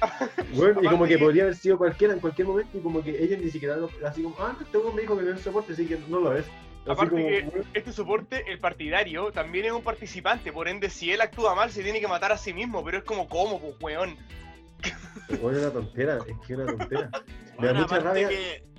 Bueno, 0.54 0.80
y 0.83 0.87
como 0.87 1.04
que 1.04 1.18
podría 1.18 1.42
haber 1.42 1.56
sido 1.56 1.76
cualquiera 1.76 2.14
en 2.14 2.20
cualquier 2.20 2.48
momento, 2.48 2.78
y 2.78 2.80
como 2.80 3.04
que 3.04 3.22
ellos 3.22 3.38
ni 3.38 3.50
siquiera 3.50 3.76
lo, 3.76 3.90
así 4.06 4.22
como, 4.22 4.35
ah, 4.38 4.56
este 4.61 4.78
me 4.94 5.02
dijo 5.02 5.16
que 5.18 5.24
no 5.24 5.35
es 5.35 5.40
soporte, 5.42 5.74
así 5.74 5.87
que 5.87 5.98
no 6.09 6.20
lo 6.20 6.35
es. 6.35 6.46
Así 6.46 6.90
Aparte 6.92 7.11
como, 7.11 7.26
que 7.26 7.62
este 7.74 7.92
soporte, 7.92 8.50
el 8.50 8.59
partidario, 8.59 9.30
también 9.30 9.66
es 9.66 9.72
un 9.72 9.83
participante, 9.83 10.52
por 10.52 10.68
ende, 10.68 10.88
si 10.88 11.12
él 11.12 11.20
actúa 11.20 11.54
mal, 11.54 11.70
se 11.70 11.83
tiene 11.83 12.00
que 12.00 12.09
matar 12.09 12.33
a 12.33 12.38
sí 12.38 12.54
mismo, 12.54 12.83
pero 12.83 12.96
es 12.98 13.04
como, 13.04 13.28
¿cómo, 13.28 13.61
pues, 13.61 13.76
weón? 13.83 14.16
una 15.42 15.70
tontera, 15.70 16.18
es 16.26 16.46
que 16.46 16.54
una 16.54 16.66
tontera. 16.66 17.11
Me 17.59 17.66
da 17.66 17.74
mucha 17.74 17.98
rabia. 17.98 18.28
que 18.28 18.69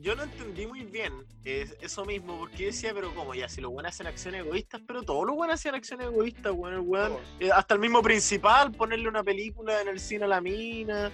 yo 0.00 0.14
no 0.16 0.22
entendí 0.22 0.66
muy 0.66 0.82
bien 0.84 1.12
es- 1.44 1.76
eso 1.80 2.04
mismo, 2.04 2.38
porque 2.38 2.66
decía, 2.66 2.92
pero 2.94 3.14
como 3.14 3.34
ya, 3.34 3.48
si 3.48 3.60
los 3.60 3.70
buenos 3.70 3.90
hacen 3.92 4.06
acciones 4.06 4.44
egoístas, 4.44 4.80
pero 4.86 5.02
todos 5.02 5.26
los 5.26 5.36
buenos 5.36 5.54
hacían 5.54 5.74
acciones 5.74 6.06
egoístas, 6.08 6.52
weón, 6.54 6.74
el 6.74 6.80
weón, 6.80 7.12
eh, 7.38 7.50
hasta 7.52 7.74
el 7.74 7.80
mismo 7.80 8.02
principal, 8.02 8.72
ponerle 8.72 9.08
una 9.08 9.22
película 9.22 9.80
en 9.82 9.88
el 9.88 10.00
cine 10.00 10.24
a 10.24 10.28
la 10.28 10.40
mina, 10.40 11.10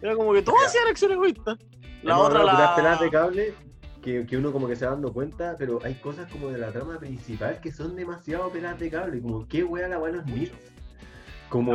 era 0.00 0.14
como 0.16 0.32
que 0.32 0.42
todos 0.42 0.58
Ya. 0.62 0.66
hacían 0.68 0.88
acciones 0.88 1.16
egoístas. 1.16 1.58
La 2.02 2.14
Hemos 2.14 2.28
otra 2.28 2.44
las 2.44 2.58
la... 2.58 2.74
pelas 2.76 3.00
de 3.00 3.10
cable 3.10 3.54
que, 4.02 4.24
que 4.26 4.36
uno 4.38 4.50
como 4.52 4.66
que 4.66 4.76
se 4.76 4.86
va 4.86 4.92
dando 4.92 5.12
cuenta, 5.12 5.56
pero 5.58 5.78
hay 5.84 5.94
cosas 5.96 6.30
como 6.32 6.48
de 6.48 6.56
la 6.58 6.72
trama 6.72 6.98
principal 6.98 7.60
que 7.60 7.70
son 7.70 7.94
demasiado 7.94 8.50
pelas 8.50 8.78
de 8.78 8.90
cable, 8.90 9.20
como 9.20 9.46
qué 9.46 9.62
wea 9.64 9.88
la 9.88 9.98
wea 9.98 10.12
los 10.12 10.24
Smiths. 10.24 10.52
Como 11.50 11.72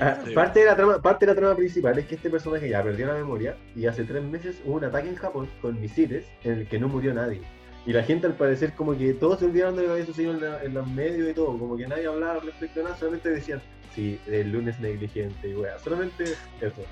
ah, 0.00 0.16
parte 0.34 0.60
de 0.60 0.66
la 0.66 0.76
trama, 0.76 1.00
parte 1.00 1.26
de 1.26 1.32
la 1.32 1.38
trama 1.38 1.54
principal 1.54 1.98
es 1.98 2.06
que 2.06 2.14
este 2.16 2.30
personaje 2.30 2.68
ya 2.68 2.82
perdió 2.82 3.06
la 3.06 3.14
memoria 3.14 3.54
y 3.76 3.86
hace 3.86 4.02
tres 4.04 4.22
meses 4.24 4.60
hubo 4.64 4.76
un 4.76 4.84
ataque 4.84 5.08
en 5.10 5.16
Japón 5.16 5.48
con 5.60 5.78
misiles 5.80 6.26
en 6.42 6.52
el 6.58 6.66
que 6.66 6.78
no 6.78 6.88
murió 6.88 7.12
nadie. 7.14 7.42
Y 7.86 7.92
la 7.92 8.02
gente 8.02 8.26
al 8.26 8.34
parecer 8.34 8.72
como 8.74 8.96
que 8.96 9.12
todos 9.14 9.38
se 9.40 9.44
olvidaron 9.46 9.76
de 9.76 9.82
lo 9.82 9.88
que 9.88 9.92
había 9.92 10.06
sucedido 10.06 10.32
en, 10.32 10.40
la- 10.40 10.62
en 10.64 10.74
los 10.74 10.86
medios 10.88 11.30
y 11.30 11.34
todo, 11.34 11.56
como 11.58 11.76
que 11.76 11.86
nadie 11.86 12.06
hablaba 12.06 12.40
respecto 12.40 12.80
a 12.80 12.84
nada, 12.84 12.96
solamente 12.96 13.30
decían, 13.30 13.60
sí, 13.94 14.18
el 14.26 14.50
lunes 14.52 14.80
negligente 14.80 15.48
y 15.48 15.54
wea, 15.54 15.78
solamente 15.78 16.24
eso. 16.60 16.82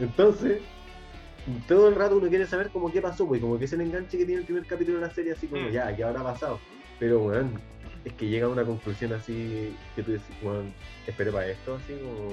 Entonces, 0.00 0.60
todo 1.66 1.88
el 1.88 1.94
rato 1.94 2.16
uno 2.18 2.28
quiere 2.28 2.46
saber 2.46 2.70
como 2.70 2.92
qué 2.92 3.00
pasó, 3.00 3.26
pues 3.26 3.40
como 3.40 3.58
que 3.58 3.64
es 3.64 3.72
el 3.72 3.80
enganche 3.80 4.18
que 4.18 4.24
tiene 4.24 4.40
el 4.40 4.44
primer 4.46 4.66
capítulo 4.66 4.98
de 5.00 5.06
la 5.06 5.12
serie, 5.12 5.32
así 5.32 5.46
como 5.46 5.68
Mm. 5.68 5.72
ya, 5.72 5.94
¿qué 5.96 6.04
habrá 6.04 6.22
pasado? 6.22 6.60
Pero 6.98 7.20
bueno, 7.20 7.50
es 8.08 8.12
que 8.14 8.26
llega 8.28 8.46
a 8.46 8.50
una 8.50 8.64
conclusión 8.64 9.12
así 9.12 9.74
que 9.96 10.02
tú 10.02 10.12
decís, 10.12 10.26
bueno, 10.42 10.64
esperé 11.06 11.32
para 11.32 11.46
esto, 11.48 11.76
así 11.76 11.94
como 12.02 12.30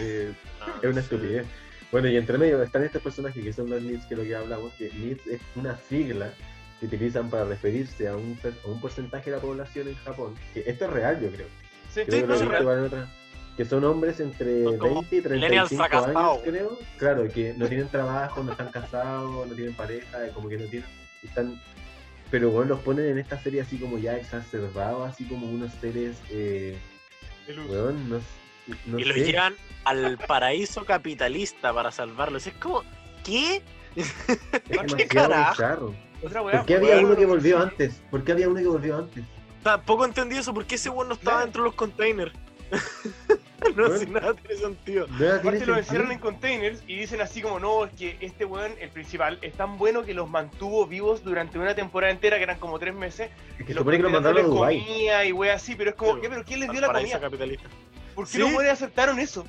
eh, 0.00 0.32
Ah, 0.60 0.78
es 0.82 0.88
una 0.90 1.00
sí. 1.02 1.14
estupidez. 1.14 1.46
Bueno, 1.92 2.08
y 2.08 2.16
entre 2.16 2.38
medio 2.38 2.62
están 2.62 2.82
estos 2.84 3.02
personajes 3.02 3.42
que 3.42 3.52
son 3.52 3.68
los 3.70 3.80
NITs, 3.82 4.06
que 4.06 4.14
es 4.14 4.18
lo 4.18 4.24
que 4.26 4.34
hablamos, 4.34 4.72
que 4.74 4.90
NITs 4.92 5.26
es 5.28 5.40
una 5.54 5.76
sigla 5.76 6.32
que 6.80 6.86
utilizan 6.86 7.30
para 7.30 7.44
referirse 7.44 8.08
a 8.08 8.16
un, 8.16 8.38
a 8.64 8.68
un 8.68 8.80
porcentaje 8.80 9.30
de 9.30 9.36
la 9.36 9.42
población 9.42 9.88
en 9.88 9.94
Japón, 9.96 10.34
que 10.52 10.64
esto 10.66 10.86
es 10.86 10.90
real 10.90 11.20
yo 11.20 11.30
creo. 11.30 11.46
Sí, 11.92 12.00
Creo 12.06 12.26
que 12.26 12.44
no, 12.44 12.50
real. 12.50 13.08
en 13.56 13.68
son 13.68 13.84
hombres 13.84 14.18
entre 14.18 14.64
Son 14.64 14.78
como 14.78 15.02
20 15.02 15.16
y 15.16 15.20
millennials 15.30 15.68
35 15.68 16.18
años, 16.18 16.38
creo. 16.44 16.78
Claro, 16.96 17.28
que 17.28 17.54
no 17.54 17.68
tienen 17.68 17.88
trabajo, 17.88 18.42
no 18.42 18.50
están 18.50 18.70
casados, 18.72 19.46
no 19.46 19.54
tienen 19.54 19.74
pareja, 19.74 20.28
como 20.34 20.48
que 20.48 20.58
no 20.58 20.66
tienen. 20.66 20.88
Están. 21.22 21.60
Pero 22.34 22.50
bueno, 22.50 22.70
los 22.70 22.80
ponen 22.80 23.06
en 23.10 23.18
esta 23.20 23.40
serie 23.40 23.60
así 23.60 23.78
como 23.78 23.96
ya 23.96 24.16
exacerbados, 24.16 25.08
así 25.08 25.22
como 25.24 25.46
unos 25.46 25.72
seres. 25.74 26.16
Eh, 26.30 26.76
de 27.46 27.52
luz. 27.54 27.70
weón, 27.70 28.10
no, 28.10 28.98
y 28.98 29.04
los 29.04 29.16
sé. 29.16 29.24
llevan 29.26 29.54
al 29.84 30.18
paraíso 30.18 30.84
capitalista 30.84 31.72
para 31.72 31.92
salvarlos. 31.92 32.44
Es 32.48 32.54
como, 32.54 32.82
¿qué? 33.22 33.62
Es 33.94 34.12
¿Qué 34.96 35.06
carajo? 35.06 35.94
Otra 36.24 36.42
weá, 36.42 36.56
¿Por 36.56 36.66
qué 36.66 36.74
había 36.74 36.94
weón, 36.96 37.04
uno 37.04 37.16
que 37.16 37.26
volvió 37.26 37.60
antes? 37.62 38.02
¿Por 38.10 38.24
qué 38.24 38.32
había 38.32 38.48
uno 38.48 38.58
que 38.58 38.66
volvió 38.66 38.96
antes? 38.98 39.22
Tampoco 39.62 40.04
entendí 40.04 40.36
eso, 40.36 40.52
¿por 40.52 40.64
qué 40.66 40.74
ese 40.74 40.90
weón 40.90 41.06
no 41.06 41.14
estaba 41.14 41.36
Claro. 41.36 41.44
dentro 41.46 41.62
de 41.62 41.68
los 41.68 41.76
containers? 41.76 42.32
no, 43.76 43.82
Bueno. 43.88 43.98
si 43.98 44.06
nada 44.06 44.34
tiene 44.34 44.56
sentido. 44.60 45.06
Aparte 45.40 45.66
lo 45.66 45.76
encierran 45.76 46.12
en 46.12 46.18
containers 46.18 46.82
y 46.86 46.96
dicen 46.96 47.20
así 47.20 47.40
como, 47.42 47.58
no, 47.60 47.84
es 47.84 47.92
que 47.92 48.16
este 48.20 48.44
weón, 48.44 48.72
el 48.80 48.90
principal, 48.90 49.38
es 49.42 49.54
tan 49.54 49.78
bueno 49.78 50.02
que 50.04 50.14
los 50.14 50.28
mantuvo 50.28 50.86
vivos 50.86 51.24
durante 51.24 51.58
una 51.58 51.74
temporada 51.74 52.12
entera, 52.12 52.36
que 52.36 52.42
eran 52.44 52.58
como 52.58 52.78
tres 52.78 52.94
meses. 52.94 53.30
Es 53.52 53.58
que 53.58 53.64
se 53.68 53.74
los 53.74 53.80
supone 53.80 53.96
que 53.98 54.02
lo 54.02 54.10
mandaron 54.10 54.44
a 54.44 54.48
comida 54.48 55.24
y 55.24 55.32
wea 55.32 55.54
así, 55.54 55.74
pero 55.74 55.90
es 55.90 55.96
como, 55.96 56.14
Sí, 56.16 56.20
¿qué? 56.22 56.28
¿Pero 56.28 56.44
quién 56.44 56.60
les 56.60 56.70
dio 56.70 56.80
la 56.80 56.92
comida? 56.92 57.20
capitalista. 57.20 57.68
¿Por 58.14 58.26
qué 58.26 58.32
Sí. 58.32 58.38
los 58.38 58.50
weones 58.50 58.72
aceptaron 58.72 59.18
eso? 59.18 59.44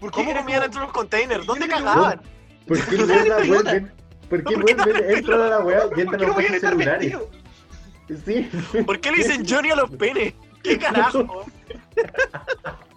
¿Por 0.00 0.10
qué 0.10 0.24
¿Cómo 0.24 0.34
comían 0.36 0.60
dentro 0.60 0.80
de 0.80 0.86
los 0.86 0.92
containers? 0.94 1.46
¿Dónde 1.46 1.66
no 1.66 1.76
cagaban? 1.76 2.20
¿Por 2.66 2.78
qué 2.84 2.96
vuelven? 3.48 3.92
¿Por 4.28 4.44
qué 4.44 4.54
¿Por 4.56 4.64
qué 4.66 4.74
vuelven? 4.74 5.10
Entran 5.16 5.40
a 5.40 5.46
la 5.48 5.58
weá 5.60 5.84
y 5.86 5.88
¿Por 5.88 5.98
entran 6.00 6.18
qué 6.20 6.26
a 6.26 6.28
no 6.28 6.48
los 6.52 6.60
celulares. 6.60 7.16
Sí. 8.24 8.50
¿Por 8.84 9.00
qué 9.00 9.10
le 9.10 9.16
dicen 9.18 9.46
Johnny 9.48 9.70
a 9.70 9.76
los 9.76 9.90
penes? 9.90 10.34
¿Qué 10.62 10.78
carajo? 10.78 11.44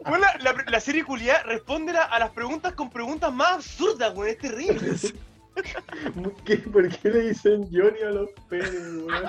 Bueno, 0.05 0.25
la, 0.39 0.53
la- 0.53 0.63
la 0.67 0.79
serie 0.79 1.03
culiá 1.03 1.43
responde 1.43 1.95
a, 1.97 2.03
a 2.03 2.19
las 2.19 2.31
preguntas 2.31 2.73
con 2.73 2.89
preguntas 2.89 3.31
más 3.33 3.51
absurdas, 3.53 4.13
weón, 4.15 4.29
es 4.29 4.37
terrible. 4.37 4.91
¿Qué- 6.45 6.57
¿Por 6.57 6.87
qué 6.89 7.09
le 7.09 7.19
dicen 7.29 7.63
Johnny 7.71 7.99
a 8.01 8.11
los 8.11 8.29
penes, 8.49 8.71
weón? 9.03 9.23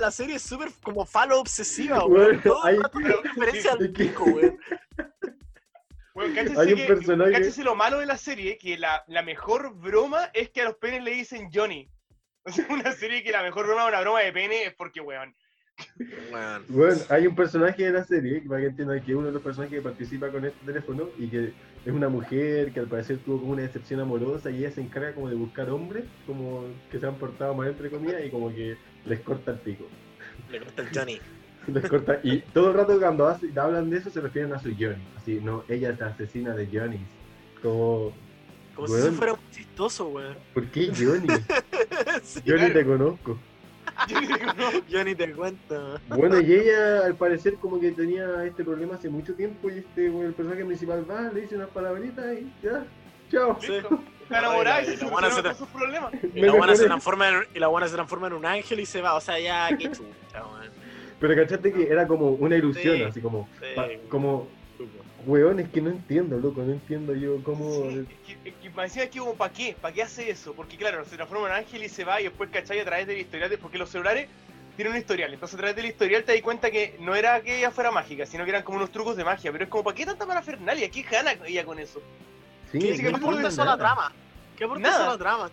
La 0.00 0.10
serie 0.10 0.36
es 0.36 0.42
súper 0.42 0.70
como 0.82 1.04
falo 1.04 1.40
obsesiva, 1.40 2.04
weón. 2.06 2.40
Todo 2.40 2.64
hay- 2.64 2.78
referencia 2.94 3.72
al 3.72 3.90
pico, 3.90 4.24
weón. 4.24 4.58
Bueno, 6.14 6.34
cáchese, 6.34 6.60
Hay 6.60 6.72
un 6.72 6.78
que, 6.78 6.86
personaje- 6.86 7.32
cáchese 7.32 7.64
lo 7.64 7.74
malo 7.74 7.98
de 7.98 8.06
la 8.06 8.16
serie, 8.16 8.56
que 8.56 8.78
la, 8.78 9.04
la 9.08 9.22
mejor 9.22 9.74
broma 9.74 10.30
es 10.32 10.48
que 10.50 10.62
a 10.62 10.64
los 10.64 10.76
penes 10.76 11.02
le 11.02 11.10
dicen 11.12 11.50
Johnny. 11.52 11.88
O 12.46 12.52
sea, 12.52 12.66
una 12.68 12.92
serie 12.92 13.22
que 13.22 13.32
la 13.32 13.42
mejor 13.42 13.64
broma 13.66 13.84
es 13.84 13.88
una 13.88 14.00
broma 14.02 14.20
de 14.20 14.30
pene 14.30 14.64
es 14.64 14.74
porque, 14.74 15.00
weón. 15.00 15.34
Bueno, 16.68 17.00
hay 17.08 17.26
un 17.26 17.34
personaje 17.34 17.84
de 17.84 17.92
la 17.92 18.04
serie, 18.04 18.40
para 18.42 18.60
que 18.60 18.66
entiendan 18.68 19.02
que 19.02 19.14
uno 19.14 19.28
de 19.28 19.32
los 19.32 19.42
personajes 19.42 19.76
que 19.78 19.82
participa 19.82 20.28
con 20.30 20.44
este 20.44 20.64
teléfono 20.66 21.08
y 21.18 21.28
que 21.28 21.52
es 21.84 21.92
una 21.92 22.08
mujer 22.08 22.72
que 22.72 22.80
al 22.80 22.86
parecer 22.86 23.18
tuvo 23.18 23.40
como 23.40 23.52
una 23.52 23.62
decepción 23.62 24.00
amorosa 24.00 24.50
y 24.50 24.58
ella 24.58 24.70
se 24.72 24.80
encarga 24.80 25.14
como 25.14 25.28
de 25.28 25.34
buscar 25.36 25.70
hombres 25.70 26.04
como 26.26 26.64
que 26.90 26.98
se 26.98 27.06
han 27.06 27.16
portado 27.16 27.54
mal 27.54 27.68
entre 27.68 27.90
comillas 27.90 28.24
y 28.24 28.30
como 28.30 28.48
que 28.50 28.76
les 29.04 29.20
corta 29.20 29.52
el 29.52 29.58
pico. 29.58 29.84
Le 30.50 30.58
corta 30.60 30.82
el 30.82 30.88
Johnny. 30.92 31.20
Les 31.66 31.88
corta, 31.88 32.20
y 32.22 32.40
todo 32.52 32.70
el 32.72 32.74
rato 32.76 32.98
cuando 32.98 33.26
hablan 33.26 33.88
de 33.88 33.96
eso 33.96 34.10
se 34.10 34.20
refieren 34.20 34.52
a 34.52 34.58
su 34.58 34.70
Johnny. 34.78 35.02
Así, 35.16 35.40
no, 35.42 35.64
ella 35.68 35.90
es 35.90 35.98
la 35.98 36.08
asesina 36.08 36.54
de 36.54 36.66
Johnny. 36.70 37.00
Como, 37.62 38.12
Como 38.74 38.86
si 38.88 38.92
Weón. 38.94 39.06
eso 39.08 39.16
fuera 39.16 39.34
chistoso, 39.50 40.08
weón. 40.08 40.36
¿por 40.52 40.66
qué 40.66 40.88
Johnny? 40.94 41.28
Sí, 42.22 42.40
Johnny 42.46 42.70
claro. 42.70 42.74
te 42.74 42.84
conozco. 42.84 43.38
Yo 44.08 44.18
Johnny 44.90 45.14
te 45.14 45.32
cuento. 45.32 46.00
Bueno, 46.08 46.40
y 46.40 46.52
ella 46.52 47.06
al 47.06 47.14
parecer 47.14 47.54
como 47.56 47.80
que 47.80 47.92
tenía 47.92 48.44
este 48.44 48.64
problema 48.64 48.94
hace 48.96 49.08
mucho 49.08 49.34
tiempo 49.34 49.70
y 49.70 49.78
este, 49.78 50.08
bueno, 50.10 50.28
el 50.28 50.34
personaje 50.34 50.64
principal 50.64 51.08
va, 51.10 51.22
le 51.32 51.42
dice 51.42 51.56
unas 51.56 51.68
palabritas 51.70 52.24
y 52.34 52.52
ya, 52.62 52.84
chao. 53.30 53.58
Sí. 53.60 53.72
y 54.30 54.32
la 54.32 54.54
buena 54.54 54.84
se 54.84 54.96
solucionaron 54.96 55.30
tra- 55.38 55.42
todos 55.42 55.56
sus 55.58 55.68
problemas. 55.68 56.12
Y 56.34 56.40
Me 56.40 56.46
la 56.46 56.52
buena 56.52 56.66
se 56.66 56.82
mejoré. 56.82 56.86
transforma 56.86 57.28
en, 57.28 57.34
y 57.54 57.58
la 57.58 57.66
buena 57.68 57.88
se 57.88 57.94
transforma 57.94 58.26
en 58.28 58.32
un 58.34 58.46
ángel 58.46 58.80
y 58.80 58.86
se 58.86 59.00
va. 59.00 59.14
O 59.14 59.20
sea, 59.20 59.38
ya, 59.38 59.68
qué 59.76 59.84
chucha, 59.90 60.44
weón. 60.46 60.70
Pero 61.20 61.34
cachaste 61.36 61.72
que 61.72 61.88
era 61.88 62.06
como 62.06 62.30
una 62.30 62.56
ilusión, 62.56 62.96
Sí. 62.96 63.02
así 63.02 63.20
como, 63.20 63.48
Sí, 63.60 63.66
pa- 63.76 63.88
como. 64.08 64.48
Weón, 65.26 65.60
es 65.60 65.68
que 65.70 65.80
no 65.80 65.90
entiendo, 65.90 66.38
loco, 66.38 66.62
no 66.62 66.72
entiendo 66.72 67.14
yo 67.14 67.42
cómo... 67.42 67.72
Sí, 67.74 68.06
es 68.08 68.18
que, 68.42 68.48
es 68.48 68.54
que 68.56 68.70
me 68.70 68.82
decía 68.82 69.08
que 69.10 69.18
como, 69.18 69.34
¿para 69.34 69.52
qué? 69.52 69.76
¿Para 69.80 69.94
qué 69.94 70.02
hace 70.02 70.30
eso? 70.30 70.52
Porque 70.54 70.76
claro, 70.76 71.04
se 71.04 71.16
transforma 71.16 71.48
en 71.48 71.54
ángel 71.54 71.84
y 71.84 71.88
se 71.88 72.04
va 72.04 72.20
y 72.20 72.24
después, 72.24 72.50
¿cachai? 72.50 72.80
A 72.80 72.84
través 72.84 73.06
del 73.06 73.18
historial, 73.18 73.50
de- 73.50 73.58
porque 73.58 73.78
los 73.78 73.88
celulares 73.90 74.28
tienen 74.76 74.92
un 74.92 74.98
historial, 74.98 75.32
entonces 75.32 75.54
a 75.54 75.58
través 75.58 75.76
del 75.76 75.86
historial 75.86 76.24
te 76.24 76.32
das 76.32 76.42
cuenta 76.42 76.70
que 76.70 76.96
no 77.00 77.14
era 77.14 77.40
que 77.42 77.58
ella 77.58 77.70
fuera 77.70 77.90
mágica, 77.92 78.26
sino 78.26 78.44
que 78.44 78.50
eran 78.50 78.62
como 78.64 78.78
unos 78.78 78.90
trucos 78.90 79.16
de 79.16 79.24
magia, 79.24 79.52
pero 79.52 79.64
es 79.64 79.70
como, 79.70 79.84
¿para 79.84 79.94
qué 79.96 80.04
tanta 80.04 80.26
parafernalia? 80.26 80.90
¿Qué 80.90 81.02
gana 81.02 81.32
ella 81.46 81.64
con 81.64 81.78
eso? 81.78 82.00
Sí, 82.72 82.78
¿Qué, 82.80 83.10
no 83.10 83.16
aporta 83.18 83.48
eso 83.48 83.62
a 83.62 83.66
la 83.66 83.78
trama? 83.78 84.12
¿Qué 84.56 84.64
aporta 84.64 84.88
eso 84.88 85.02
a 85.04 85.08
la 85.12 85.18
trama? 85.18 85.50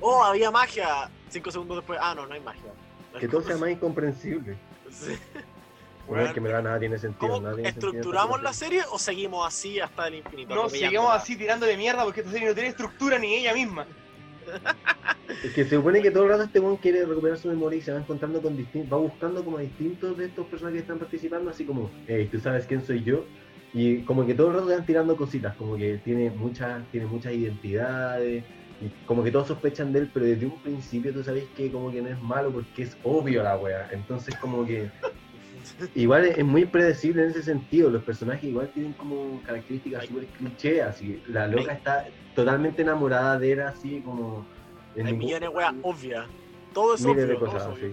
Oh, 0.00 0.22
había 0.22 0.50
magia. 0.50 1.08
Cinco 1.30 1.50
segundos 1.50 1.78
después, 1.78 1.98
ah, 2.02 2.14
no, 2.14 2.26
no 2.26 2.34
hay 2.34 2.40
magia. 2.40 2.70
Que 3.18 3.26
todo 3.26 3.42
sea 3.42 3.56
más 3.56 3.70
incomprensible. 3.70 4.56
Sí. 4.90 5.12
Bueno, 6.08 6.24
es 6.24 6.32
que 6.32 6.40
me 6.40 6.48
da 6.48 6.62
nada 6.62 6.78
tiene 6.78 6.98
sentido, 6.98 7.34
¿Cómo 7.34 7.42
nada 7.42 7.54
tiene 7.54 7.70
sentido 7.70 7.90
esta 7.90 7.98
estructuramos 7.98 8.42
la 8.42 8.52
serie 8.52 8.82
o 8.90 8.98
seguimos 8.98 9.46
así 9.46 9.78
hasta 9.78 10.08
el 10.08 10.16
infinito? 10.16 10.54
No, 10.54 10.68
seguimos 10.68 11.14
así 11.14 11.36
tirando 11.36 11.66
de 11.66 11.76
mierda 11.76 12.02
porque 12.04 12.20
esta 12.20 12.32
serie 12.32 12.48
no 12.48 12.54
tiene 12.54 12.70
estructura 12.70 13.18
ni 13.18 13.34
ella 13.34 13.52
misma. 13.52 13.86
Es 15.44 15.52
que 15.52 15.64
se 15.64 15.76
supone 15.76 16.00
que 16.00 16.10
todo 16.10 16.24
el 16.24 16.30
rato 16.30 16.44
este 16.44 16.58
weón 16.58 16.78
quiere 16.78 17.04
recuperar 17.04 17.36
su 17.36 17.48
memoria 17.48 17.78
y 17.78 17.82
se 17.82 17.92
va 17.92 17.98
encontrando 17.98 18.40
con 18.40 18.56
distintos, 18.56 18.90
va 18.90 18.96
buscando 18.96 19.44
como 19.44 19.58
a 19.58 19.60
distintos 19.60 20.16
de 20.16 20.24
estos 20.24 20.46
personajes 20.46 20.78
que 20.78 20.82
están 20.82 20.98
participando, 20.98 21.50
así 21.50 21.66
como, 21.66 21.90
hey, 22.06 22.28
tú 22.32 22.40
sabes 22.40 22.66
quién 22.66 22.82
soy 22.82 23.04
yo, 23.04 23.24
y 23.74 24.02
como 24.04 24.26
que 24.26 24.34
todo 24.34 24.48
el 24.48 24.54
rato 24.54 24.66
van 24.68 24.86
tirando 24.86 25.16
cositas, 25.16 25.54
como 25.56 25.76
que 25.76 25.98
tiene 25.98 26.30
muchas, 26.30 26.82
tiene 26.90 27.06
muchas 27.06 27.34
identidades, 27.34 28.42
y 28.80 28.88
como 29.06 29.22
que 29.22 29.30
todos 29.30 29.48
sospechan 29.48 29.92
de 29.92 30.00
él, 30.00 30.10
pero 30.12 30.24
desde 30.24 30.46
un 30.46 30.58
principio 30.62 31.12
tú 31.12 31.22
sabes 31.22 31.44
que 31.56 31.70
como 31.70 31.92
que 31.92 32.00
no 32.00 32.08
es 32.08 32.20
malo 32.20 32.50
porque 32.50 32.84
es 32.84 32.96
obvio 33.04 33.42
la 33.42 33.56
wea, 33.58 33.88
entonces 33.92 34.34
como 34.36 34.64
que 34.64 34.90
igual 35.94 36.24
es, 36.26 36.38
es 36.38 36.44
muy 36.44 36.64
predecible 36.64 37.24
en 37.24 37.30
ese 37.30 37.42
sentido, 37.42 37.90
los 37.90 38.02
personajes 38.02 38.44
igual 38.44 38.68
tienen 38.72 38.92
como 38.94 39.40
características 39.46 40.06
súper 40.06 40.26
cliché, 40.26 40.82
así, 40.82 41.22
la 41.28 41.46
loca 41.46 41.72
está 41.72 42.06
totalmente 42.34 42.82
enamorada 42.82 43.38
de 43.38 43.52
él 43.52 43.60
así 43.60 44.00
como... 44.04 44.46
en 44.96 45.06
Hay 45.06 45.12
ningún- 45.12 45.26
millones 45.26 45.48
de 45.50 45.56
weas 45.56 45.74
obvias. 45.82 46.26
Todo 46.74 46.94
es 46.94 47.04
miles 47.04 47.16
de 47.28 47.34
obvio. 47.34 47.40
cosas 47.46 47.64
todo 47.64 47.76
es. 47.76 47.92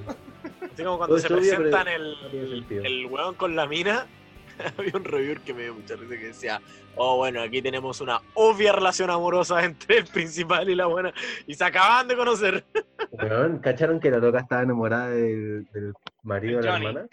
Así 0.73 0.83
como 0.83 0.97
cuando 0.97 1.15
Todo 1.15 1.19
se 1.19 1.33
obvio, 1.33 1.55
presentan 1.57 1.87
el, 1.87 2.15
no 2.69 2.83
el 2.85 3.05
weón 3.07 3.35
con 3.35 3.55
la 3.55 3.65
mina, 3.65 4.05
había 4.77 4.91
un 4.95 5.03
reviewer 5.03 5.39
que 5.41 5.53
me 5.53 5.63
dio 5.63 5.73
mucha 5.73 5.95
risa 5.95 6.17
que 6.17 6.27
decía, 6.27 6.61
oh 6.95 7.17
bueno, 7.17 7.41
aquí 7.41 7.61
tenemos 7.61 7.99
una 8.01 8.21
obvia 8.35 8.71
relación 8.73 9.09
amorosa 9.09 9.63
entre 9.65 9.97
el 9.99 10.05
principal 10.05 10.69
y 10.69 10.75
la 10.75 10.85
buena, 10.85 11.13
y 11.47 11.55
se 11.55 11.63
acaban 11.63 12.07
de 12.07 12.15
conocer. 12.15 12.63
¿cacharon 13.61 13.99
que 13.99 14.11
la 14.11 14.17
loca 14.17 14.39
estaba 14.39 14.61
enamorada 14.63 15.09
del, 15.09 15.65
del 15.73 15.93
marido 16.23 16.61
de 16.61 16.67
la 16.67 16.77
hermana? 16.77 17.07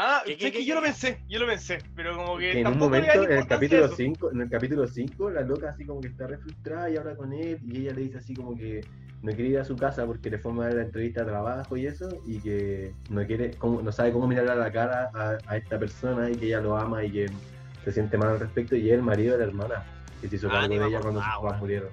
Ah, 0.00 0.22
¿Qué, 0.24 0.32
sé 0.34 0.38
qué, 0.38 0.52
que 0.52 0.58
qué, 0.58 0.64
yo 0.64 0.76
lo 0.76 0.82
pensé, 0.82 1.18
yo 1.28 1.40
lo 1.40 1.46
pensé, 1.46 1.78
pero 1.96 2.16
como 2.16 2.38
que, 2.38 2.52
en 2.52 2.68
un 2.68 2.78
momento, 2.78 3.24
en 3.24 3.32
el 3.32 3.46
capítulo 3.48 3.84
eso. 3.86 3.96
5, 3.96 4.30
en 4.30 4.40
el 4.42 4.48
capítulo 4.48 4.86
5, 4.86 5.28
la 5.30 5.40
loca 5.40 5.70
así 5.70 5.84
como 5.84 6.00
que 6.00 6.08
está 6.08 6.28
re 6.28 6.38
frustrada 6.38 6.88
y 6.88 6.96
habla 6.96 7.16
con 7.16 7.32
él 7.32 7.58
y 7.66 7.78
ella 7.80 7.94
le 7.94 8.02
dice 8.02 8.18
así 8.18 8.34
como 8.36 8.56
que 8.56 8.80
no 9.22 9.32
quiere 9.34 9.50
ir 9.50 9.58
a 9.58 9.64
su 9.64 9.76
casa 9.76 10.06
porque 10.06 10.30
le 10.30 10.38
fue 10.38 10.52
mal 10.52 10.76
la 10.76 10.82
entrevista 10.82 11.22
de 11.24 11.30
trabajo 11.30 11.76
y 11.76 11.86
eso 11.88 12.08
y 12.28 12.38
que 12.38 12.92
no 13.10 13.26
quiere, 13.26 13.56
cómo- 13.58 13.82
no 13.82 13.90
sabe 13.90 14.12
cómo 14.12 14.28
mirarle 14.28 14.52
a 14.52 14.54
la 14.54 14.70
cara 14.70 15.10
a, 15.12 15.36
a 15.48 15.56
esta 15.56 15.80
persona 15.80 16.30
y 16.30 16.36
que 16.36 16.46
ella 16.46 16.60
lo 16.60 16.76
ama 16.76 17.02
y 17.02 17.10
que 17.10 17.30
se 17.84 17.90
siente 17.90 18.16
mal 18.16 18.28
al 18.28 18.38
respecto 18.40 18.76
y 18.76 18.88
es 18.90 18.94
el 18.94 19.02
marido 19.02 19.32
de 19.32 19.38
la 19.38 19.44
hermana 19.50 19.84
que 20.20 20.28
se 20.28 20.36
hizo 20.36 20.46
Ah, 20.48 20.60
cargo 20.60 20.78
de 20.78 20.86
ella 20.86 21.00
cuando 21.00 21.20
sus 21.20 21.30
papás 21.42 21.60
murieron. 21.60 21.88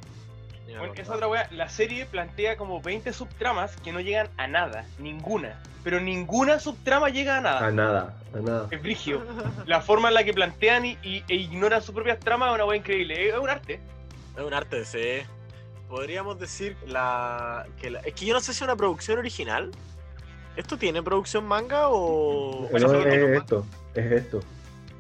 Bueno, 0.68 0.94
esa 0.96 1.14
otra 1.14 1.28
wea, 1.28 1.48
la 1.52 1.70
serie 1.70 2.06
plantea 2.06 2.58
como 2.58 2.82
20 2.82 3.14
subtramas 3.14 3.76
que 3.78 3.92
no 3.92 4.00
llegan 4.00 4.30
a 4.38 4.48
nada, 4.48 4.86
ninguna. 5.00 5.60
Pero 5.84 6.00
ninguna 6.00 6.60
subtrama 6.60 7.10
llega 7.10 7.38
a 7.38 7.42
nada. 7.42 7.68
A 7.68 7.72
nada, 7.72 8.14
a 8.34 8.40
nada. 8.40 8.68
Es 8.72 8.82
brigio. 8.82 9.22
La 9.68 9.82
forma 9.82 10.08
en 10.08 10.16
la 10.16 10.24
que 10.24 10.34
plantean 10.34 10.86
y, 10.86 10.98
y- 11.04 11.24
e 11.28 11.36
ignoran 11.36 11.82
sus 11.84 11.94
propias 11.94 12.20
tramas 12.20 12.50
es 12.50 12.56
una 12.56 12.66
wea 12.66 12.78
increíble. 12.78 13.30
Es 13.30 13.38
un 13.38 13.50
arte. 13.50 13.80
Es 14.36 14.44
un 14.44 14.54
arte, 14.54 14.84
sí. 14.86 15.22
Podríamos 15.88 16.40
decir 16.40 16.76
la, 16.88 17.68
que 17.80 17.92
la- 17.92 18.00
Es 18.00 18.14
que 18.16 18.26
yo 18.26 18.34
no 18.34 18.40
sé 18.40 18.48
si 18.54 18.58
es 18.58 18.62
una 18.64 18.76
producción 18.76 19.20
original. 19.20 19.70
¿Esto 20.56 20.78
tiene 20.78 21.04
producción 21.04 21.46
manga 21.46 21.90
o...? 21.90 22.68
No, 22.72 22.78
eso 22.78 22.86
es, 22.88 22.92
no 23.06 23.12
es 23.12 23.20
normal. 23.20 23.38
esto, 23.38 23.66
es 23.94 24.12
esto. 24.12 24.40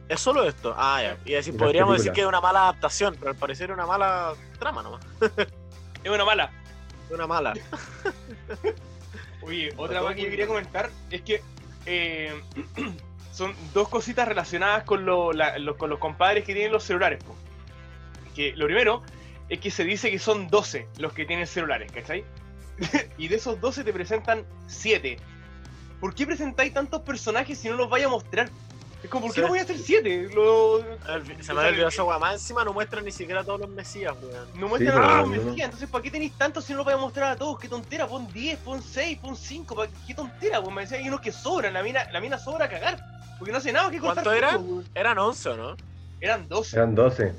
¿Es 0.07 0.19
solo 0.19 0.43
esto? 0.43 0.73
Ah, 0.77 1.01
ya. 1.01 1.17
Y 1.25 1.31
decir, 1.33 1.57
podríamos 1.57 1.97
decir 1.97 2.11
que 2.11 2.21
es 2.21 2.27
una 2.27 2.41
mala 2.41 2.63
adaptación, 2.63 3.15
pero 3.19 3.31
al 3.31 3.37
parecer 3.37 3.69
es 3.69 3.73
una 3.73 3.85
mala 3.87 4.33
trama 4.59 4.83
nomás. 4.83 5.01
Es 6.03 6.11
una 6.11 6.23
mala. 6.23 6.51
Es 7.09 7.15
una 7.15 7.25
mala. 7.25 7.53
Oye, 9.41 9.73
otra 9.77 9.99
cosa 10.01 10.13
que 10.15 10.23
yo 10.23 10.29
quería 10.29 10.47
comentar 10.47 10.89
es 11.09 11.21
que 11.21 11.41
eh, 11.87 12.33
son 13.31 13.53
dos 13.73 13.89
cositas 13.89 14.27
relacionadas 14.27 14.83
con, 14.83 15.05
lo- 15.05 15.33
la- 15.33 15.57
los- 15.57 15.77
con 15.77 15.89
los 15.89 15.99
compadres 15.99 16.43
que 16.43 16.53
tienen 16.53 16.71
los 16.71 16.83
celulares. 16.83 17.23
po. 17.23 17.35
Que 18.35 18.55
lo 18.55 18.65
primero 18.65 19.01
es 19.49 19.59
que 19.59 19.71
se 19.71 19.83
dice 19.83 20.11
que 20.11 20.19
son 20.19 20.47
12 20.47 20.87
los 20.99 21.13
que 21.13 21.25
tienen 21.25 21.47
celulares, 21.47 21.91
¿cachai? 21.91 22.23
y 23.17 23.27
de 23.27 23.35
esos 23.37 23.59
12 23.61 23.83
te 23.83 23.93
presentan 23.93 24.45
7. 24.67 25.17
¿Por 25.99 26.13
qué 26.13 26.25
presentáis 26.25 26.73
tantos 26.73 27.01
personajes 27.01 27.57
si 27.57 27.69
no 27.69 27.75
los 27.75 27.89
vaya 27.89 28.07
a 28.07 28.09
mostrar? 28.09 28.49
Es 29.05 29.09
como, 29.11 29.27
¿por 29.27 29.35
qué 29.35 29.41
Sí. 29.41 29.41
no 29.43 29.47
voy 29.49 29.59
a 29.59 29.61
hacer 29.61 29.77
7? 29.77 30.29
Lo- 30.33 30.79
Se 31.41 31.53
me 31.53 31.59
había 31.59 31.69
olvidado 31.71 31.89
esa 31.89 32.03
weá. 32.03 32.17
Más 32.17 32.33
encima 32.33 32.63
no 32.63 32.73
muestran 32.73 33.05
ni 33.05 33.11
siquiera 33.11 33.43
todos 33.43 33.59
los 33.59 33.69
mesías, 33.69 34.15
weón. 34.21 34.47
No 34.55 34.67
muestran 34.67 34.93
Sí, 34.93 34.99
a 34.99 35.07
todos 35.07 35.29
los 35.29 35.45
Mesías, 35.45 35.65
entonces 35.65 35.89
¿para 35.89 36.01
qué 36.01 36.09
tenéis 36.11 36.33
tantos 36.37 36.65
si 36.65 36.73
no 36.73 36.77
los 36.77 36.85
vais 36.87 36.97
a 36.97 37.01
mostrar 37.01 37.31
a 37.31 37.35
todos? 37.35 37.59
Qué 37.59 37.69
tontera, 37.69 38.07
pon 38.07 38.27
10, 38.33 38.57
pon 38.59 38.81
6, 38.81 39.19
pon 39.19 39.35
5, 39.35 39.75
¿para 39.75 39.89
qué 40.07 40.13
tontera? 40.15 40.59
Pues 40.61 40.73
me 40.75 40.81
decía, 40.81 40.97
hay 40.97 41.07
unos 41.07 41.21
que 41.21 41.31
sobran, 41.31 41.73
la 41.73 41.83
mina, 41.83 42.09
la 42.11 42.19
mina 42.19 42.39
sobra 42.39 42.65
a 42.65 42.69
cagar, 42.69 42.97
porque 43.37 43.51
no 43.51 43.59
hace 43.59 43.71
nada 43.71 43.91
que 43.91 43.99
contar. 43.99 44.23
¿Cuánto 44.23 44.33
eran? 44.33 44.55
weón. 44.67 44.85
Eran 44.95 45.19
11, 45.19 45.49
¿o 45.49 45.55
no? 45.57 45.75
Eran 46.19 46.47
12. 46.47 46.75
Eran 46.75 46.95
12. 46.95 47.33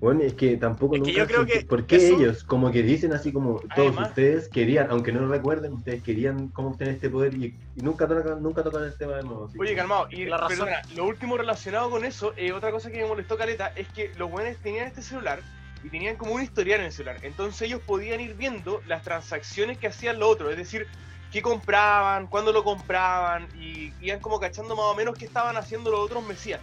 Bueno, 0.00 0.22
es 0.22 0.32
que 0.32 0.56
tampoco 0.56 0.94
Es 0.96 1.02
que 1.02 1.08
nunca 1.08 1.20
yo 1.22 1.26
creo 1.26 1.46
que 1.46 1.66
¿Por 1.66 1.84
qué 1.84 1.96
eso- 1.96 2.16
ellos? 2.16 2.42
Como 2.44 2.70
que 2.72 2.82
dicen 2.82 3.12
así 3.12 3.32
como 3.32 3.60
todos 3.74 3.88
Además- 3.88 4.08
ustedes 4.08 4.48
querían, 4.48 4.90
aunque 4.90 5.12
no 5.12 5.20
lo 5.20 5.28
recuerden, 5.28 5.74
ustedes 5.74 6.02
querían 6.02 6.48
cómo 6.48 6.70
obtener 6.70 6.94
este 6.94 7.10
poder 7.10 7.34
y, 7.34 7.54
y 7.76 7.82
nunca 7.82 8.08
tocan, 8.08 8.42
nunca 8.42 8.62
tocan 8.62 8.84
el 8.84 8.96
tema 8.96 9.16
de 9.16 9.24
nuevo. 9.24 9.44
así 9.46 9.58
Oye, 9.58 9.76
calmado, 9.76 10.08
y 10.10 10.24
La 10.24 10.38
razón- 10.38 10.58
perdona, 10.60 10.80
lo 10.96 11.04
último 11.04 11.36
relacionado 11.36 11.90
con 11.90 12.04
eso, 12.06 12.32
eh, 12.38 12.52
otra 12.52 12.70
cosa 12.70 12.90
que 12.90 13.02
me 13.02 13.06
molestó 13.06 13.36
Caleta, 13.36 13.72
es 13.76 13.88
que 13.88 14.10
los 14.16 14.30
buenos 14.30 14.56
tenían 14.62 14.86
este 14.86 15.02
celular 15.02 15.40
y 15.84 15.90
tenían 15.90 16.16
como 16.16 16.32
un 16.32 16.42
historial 16.42 16.80
en 16.80 16.86
el 16.86 16.92
celular. 16.92 17.18
Entonces 17.22 17.60
ellos 17.62 17.82
podían 17.84 18.20
ir 18.20 18.34
viendo 18.36 18.80
las 18.86 19.02
transacciones 19.02 19.76
que 19.76 19.88
hacían 19.88 20.18
los 20.18 20.30
otros, 20.30 20.50
es 20.50 20.56
decir, 20.56 20.86
qué 21.30 21.42
compraban, 21.42 22.26
cuándo 22.26 22.52
lo 22.54 22.64
compraban, 22.64 23.46
y 23.54 23.92
iban 24.00 24.18
como 24.20 24.40
cachando 24.40 24.74
más 24.76 24.86
o 24.86 24.94
menos 24.94 25.14
qué 25.18 25.26
estaban 25.26 25.58
haciendo 25.58 25.90
los 25.90 26.00
otros 26.00 26.26
mesías. 26.26 26.60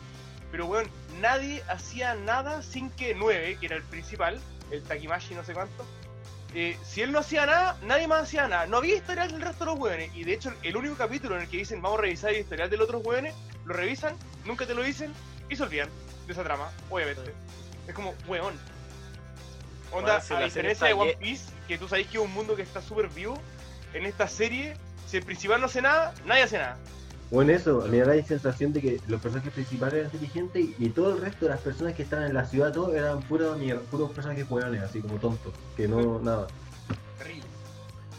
Pero 0.51 0.67
bueno, 0.67 0.89
nadie 1.19 1.63
hacía 1.67 2.15
nada 2.15 2.61
sin 2.61 2.89
que 2.91 3.15
9, 3.15 3.57
que 3.59 3.65
era 3.65 3.75
el 3.75 3.83
principal, 3.83 4.39
el 4.71 4.83
Takimashi 4.83 5.35
no 5.35 5.43
sé 5.43 5.53
cuánto, 5.53 5.85
eh, 6.53 6.77
si 6.83 7.01
él 7.01 7.11
no 7.11 7.19
hacía 7.19 7.45
nada, 7.45 7.77
nadie 7.83 8.07
más 8.07 8.23
hacía 8.23 8.47
nada. 8.47 8.65
No 8.67 8.77
había 8.77 8.95
historial 8.95 9.31
del 9.31 9.41
resto 9.41 9.65
de 9.65 9.71
los 9.71 9.79
hueones. 9.79 10.15
Y 10.15 10.23
de 10.23 10.33
hecho, 10.33 10.53
el 10.63 10.77
único 10.77 10.95
capítulo 10.95 11.35
en 11.35 11.41
el 11.41 11.49
que 11.49 11.57
dicen 11.57 11.81
vamos 11.81 11.99
a 11.99 12.01
revisar 12.03 12.31
el 12.31 12.39
historial 12.39 12.69
de 12.69 12.77
los 12.77 12.87
otros 12.87 13.05
hueones, 13.05 13.35
lo 13.65 13.73
revisan, 13.73 14.15
nunca 14.45 14.65
te 14.65 14.73
lo 14.73 14.81
dicen 14.81 15.13
y 15.49 15.55
se 15.55 15.63
olvidan 15.63 15.89
de 16.25 16.33
esa 16.33 16.43
trama, 16.43 16.71
obviamente. 16.89 17.33
Es 17.87 17.93
como, 17.93 18.15
hueón. 18.27 18.53
Onda, 19.91 20.13
Bueno, 20.13 20.21
si 20.21 20.33
a 20.33 20.39
la 20.39 20.45
diferencia 20.45 20.87
de 20.87 20.93
One 20.93 21.17
Piece, 21.19 21.51
que 21.67 21.77
tú 21.77 21.87
sabes 21.87 22.07
que 22.07 22.17
es 22.17 22.23
un 22.23 22.33
mundo 22.33 22.55
que 22.55 22.61
está 22.61 22.81
súper 22.81 23.07
vivo, 23.09 23.39
en 23.93 24.05
esta 24.05 24.27
serie, 24.27 24.75
si 25.07 25.17
el 25.17 25.23
principal 25.23 25.61
no 25.61 25.67
hace 25.67 25.81
nada, 25.81 26.13
nadie 26.25 26.43
hace 26.43 26.57
nada. 26.57 26.77
Bueno, 27.29 27.51
eso, 27.51 27.85
me 27.89 27.97
da 27.99 28.15
la 28.15 28.23
sensación 28.23 28.71
de 28.71 28.81
que 28.81 29.01
los 29.07 29.21
personajes 29.21 29.53
principales 29.53 29.95
eran 29.95 30.11
inteligentes 30.13 30.63
y, 30.63 30.75
y 30.79 30.89
todo 30.89 31.15
el 31.15 31.21
resto 31.21 31.45
de 31.45 31.51
las 31.51 31.59
personas 31.61 31.93
que 31.93 32.03
estaban 32.03 32.25
en 32.25 32.33
la 32.33 32.45
ciudad, 32.45 32.71
todos 32.71 32.95
eran 32.95 33.21
puros, 33.23 33.57
puros 33.91 34.11
personajes 34.11 34.45
hueones, 34.49 34.81
así 34.81 35.01
como 35.01 35.17
tontos, 35.19 35.53
que 35.75 35.87
no, 35.89 36.19
nada. 36.19 36.47
Terrible. 37.17 37.47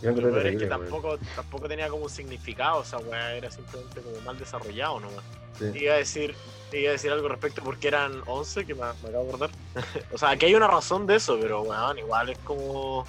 Yo 0.03 0.11
Lo 0.11 0.11
encontré 0.11 0.33
peor 0.33 0.47
es 0.47 0.57
que 0.59 0.67
weón. 0.67 0.69
tampoco, 0.69 1.19
tampoco 1.35 1.69
tenía 1.69 1.89
como 1.89 2.05
un 2.05 2.11
significado, 2.11 2.81
o 2.81 2.85
sea, 2.85 2.99
weá, 2.99 3.35
era 3.35 3.51
simplemente 3.51 4.01
como 4.03 4.21
mal 4.21 4.39
desarrollado 4.39 5.01
nomás. 5.01 5.25
Sí. 5.59 5.73
Iba 5.75 5.95
a 5.95 5.97
decir, 5.97 6.37
iba 6.73 6.91
a 6.91 6.93
decir 6.93 7.11
algo 7.11 7.29
respecto 7.29 7.63
porque 7.65 7.89
eran 7.89 8.23
11, 8.27 8.67
que 8.67 8.75
me, 8.75 8.83
me 8.83 8.87
acabo 8.87 9.25
de 9.25 9.29
acordar. 9.29 9.51
o 10.13 10.19
sea, 10.19 10.37
que 10.37 10.47
hay 10.47 10.55
una 10.55 10.69
razón 10.69 11.07
de 11.07 11.17
eso, 11.17 11.39
pero 11.41 11.63
weón, 11.63 11.99
igual 11.99 12.29
es 12.29 12.39
como. 12.41 13.07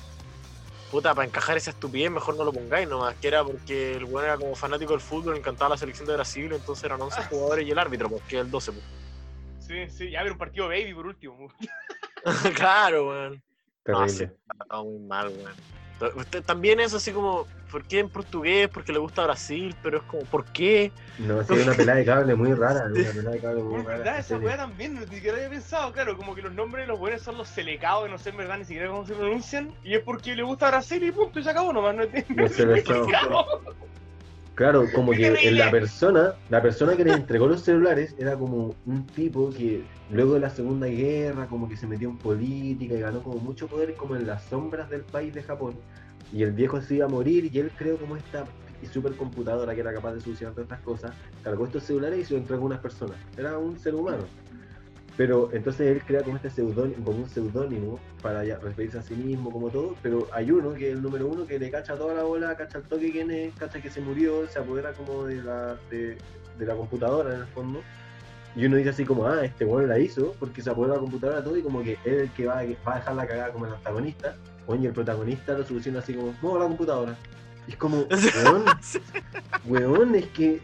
Puta, 0.91 1.13
para 1.13 1.27
encajar 1.27 1.55
esa 1.55 1.69
estupidez, 1.69 2.09
mejor 2.09 2.35
no 2.35 2.43
lo 2.43 2.51
pongáis 2.51 2.87
nomás. 2.87 3.15
Que 3.15 3.27
era 3.27 3.43
porque 3.43 3.93
el 3.95 4.05
weón 4.05 4.25
era 4.25 4.37
como 4.37 4.55
fanático 4.55 4.91
del 4.93 5.01
fútbol, 5.01 5.37
encantaba 5.37 5.69
la 5.69 5.77
selección 5.77 6.07
de 6.07 6.15
Brasil, 6.15 6.51
entonces 6.51 6.83
eran 6.83 6.99
11 7.01 7.19
Ah. 7.21 7.27
jugadores 7.29 7.67
y 7.67 7.71
el 7.71 7.77
árbitro, 7.79 8.09
porque 8.09 8.37
es 8.37 8.41
el 8.41 8.51
12. 8.51 8.71
pues. 8.71 8.83
Sí, 9.69 9.87
sí, 9.87 10.09
ya 10.09 10.23
ver 10.23 10.31
un 10.31 10.37
partido 10.39 10.67
baby 10.67 10.95
por 10.95 11.05
último. 11.05 11.47
claro, 12.55 13.09
weón. 13.09 13.43
No, 13.85 14.09
sí, 14.09 14.23
está 14.23 14.81
muy 14.81 14.97
mal, 14.99 15.27
weón. 15.29 15.53
Usted 16.15 16.43
también 16.43 16.79
es 16.79 16.93
así 16.93 17.11
como, 17.11 17.45
¿por 17.71 17.83
qué 17.83 17.99
en 17.99 18.09
portugués? 18.09 18.69
Porque 18.69 18.93
le 18.93 18.99
gusta 18.99 19.23
Brasil, 19.23 19.75
pero 19.83 19.97
es 19.97 20.03
como, 20.03 20.23
¿por 20.23 20.45
qué? 20.45 20.91
No, 21.17 21.43
sí, 21.43 21.53
una 21.53 21.73
pelada 21.73 21.97
de 21.97 22.05
cable 22.05 22.35
muy 22.35 22.53
rara, 22.53 22.85
una 22.85 23.11
pelada 23.11 23.31
de 23.31 23.39
cable 23.39 23.63
muy 23.63 23.83
rara. 23.83 23.97
verdad, 23.97 24.19
esa 24.19 24.37
weá 24.37 24.57
también, 24.57 24.99
ni 24.99 25.07
siquiera 25.07 25.37
había 25.37 25.49
pensado, 25.49 25.91
claro, 25.91 26.15
como 26.15 26.35
que 26.35 26.41
los 26.41 26.53
nombres 26.53 26.83
de 26.83 26.87
los 26.87 26.99
buenos 26.99 27.21
son 27.21 27.37
los 27.37 27.47
selecados, 27.47 28.09
no 28.09 28.17
sé 28.17 28.29
en 28.29 28.37
verdad 28.37 28.57
ni 28.57 28.65
siquiera 28.65 28.89
cómo 28.89 29.05
se 29.05 29.13
pronuncian, 29.13 29.73
y 29.83 29.95
es 29.95 30.01
porque 30.03 30.35
le 30.35 30.43
gusta 30.43 30.69
Brasil 30.69 31.03
y 31.03 31.11
punto, 31.11 31.39
y 31.39 31.43
se 31.43 31.49
acabó 31.49 31.73
nomás, 31.73 31.95
no 31.95 32.03
entiendo. 32.03 32.43
Los 32.43 32.51
Selecados. 32.53 33.45
Claro, 34.59 34.91
como 34.93 35.13
¡Qué 35.13 35.35
que 35.41 35.51
la 35.51 35.71
persona, 35.71 36.33
la 36.49 36.61
persona 36.61 36.97
que 36.97 37.05
les 37.05 37.15
entregó 37.15 37.47
los 37.47 37.61
celulares 37.61 38.13
era 38.17 38.35
como 38.35 38.75
un 38.85 39.07
tipo 39.07 39.51
que 39.51 39.85
luego 40.11 40.33
de 40.33 40.41
la 40.41 40.49
Segunda 40.49 40.87
Guerra 40.87 41.47
como 41.47 41.69
que 41.69 41.77
se 41.77 41.87
metió 41.87 42.09
en 42.09 42.17
política 42.17 42.93
y 42.93 42.99
ganó 42.99 43.23
como 43.23 43.37
mucho 43.37 43.67
poder 43.67 43.95
como 43.95 44.17
en 44.17 44.27
las 44.27 44.43
sombras 44.43 44.89
del 44.89 45.03
país 45.03 45.33
de 45.33 45.43
Japón. 45.43 45.75
Y 46.33 46.43
el 46.43 46.51
viejo 46.51 46.81
se 46.81 46.95
iba 46.95 47.05
a 47.05 47.07
morir 47.07 47.49
y 47.49 47.57
él 47.57 47.71
creó 47.77 47.95
como 47.95 48.17
esta 48.17 48.43
supercomputadora 48.91 49.73
que 49.73 49.79
era 49.79 49.93
capaz 49.93 50.15
de 50.15 50.19
solucionar 50.19 50.53
todas 50.53 50.65
estas 50.65 50.83
cosas, 50.83 51.11
cargó 51.41 51.65
estos 51.65 51.83
celulares 51.83 52.19
y 52.19 52.25
se 52.25 52.33
lo 52.33 52.39
entregó 52.39 52.63
a 52.63 52.65
unas 52.65 52.79
personas. 52.81 53.15
Era 53.37 53.57
un 53.57 53.79
ser 53.79 53.95
humano. 53.95 54.25
Pero 55.19 55.49
entonces 55.51 55.81
él 55.85 56.01
crea 56.07 56.23
como 56.23 56.37
este 56.37 56.49
seudónimo, 56.49 57.03
como 57.03 57.17
un 57.17 57.29
seudónimo 57.29 57.99
para 58.21 58.45
ya 58.45 58.57
referirse 58.59 58.99
a 58.99 59.01
sí 59.01 59.15
mismo, 59.15 59.51
como 59.51 59.69
todo. 59.69 59.93
Pero 60.01 60.25
hay 60.31 60.49
uno 60.49 60.73
que 60.73 60.91
es 60.91 60.95
el 60.95 61.01
número 61.01 61.27
uno 61.27 61.45
que 61.45 61.59
le 61.59 61.69
cacha 61.69 61.97
toda 61.97 62.13
la 62.13 62.23
bola, 62.23 62.55
cacha 62.55 62.77
el 62.77 62.85
toque 62.85 63.11
quién 63.11 63.29
es, 63.29 63.53
cacha 63.55 63.81
que 63.81 63.89
se 63.89 63.99
murió, 63.99 64.47
se 64.47 64.59
apodera 64.59 64.93
como 64.93 65.25
de 65.25 65.43
la, 65.43 65.75
de, 65.91 66.17
de 66.57 66.65
la 66.65 66.73
computadora 66.73 67.35
en 67.35 67.41
el 67.41 67.47
fondo. 67.47 67.81
Y 68.55 68.65
uno 68.65 68.77
dice 68.77 68.91
así 68.91 69.03
como, 69.03 69.25
ah, 69.27 69.43
este 69.43 69.65
bueno 69.65 69.87
la 69.87 69.99
hizo 69.99 70.33
porque 70.39 70.61
se 70.61 70.69
apodera 70.69 70.93
de 70.93 70.99
la 70.99 71.01
computadora 71.01 71.43
todo 71.43 71.57
y 71.57 71.63
como 71.63 71.83
que 71.83 71.97
él 72.05 72.13
es 72.13 72.21
el 72.21 72.29
que 72.31 72.45
va, 72.45 72.59
a- 72.59 72.63
dejar 72.63 73.13
la 73.15 73.27
cagada 73.27 73.51
como 73.51 73.65
el 73.65 73.73
antagonista. 73.73 74.35
Oye, 74.67 74.87
el 74.87 74.93
protagonista 74.93 75.51
lo 75.53 75.65
soluciona 75.65 75.99
así 75.99 76.13
como, 76.13 76.33
muevo 76.41 76.59
la 76.59 76.65
computadora. 76.65 77.17
Y 77.69 77.73
es 77.73 77.77
como, 77.77 78.07
weón, 78.45 78.65
weón, 79.65 80.15
es 80.15 80.25
que 80.29 80.59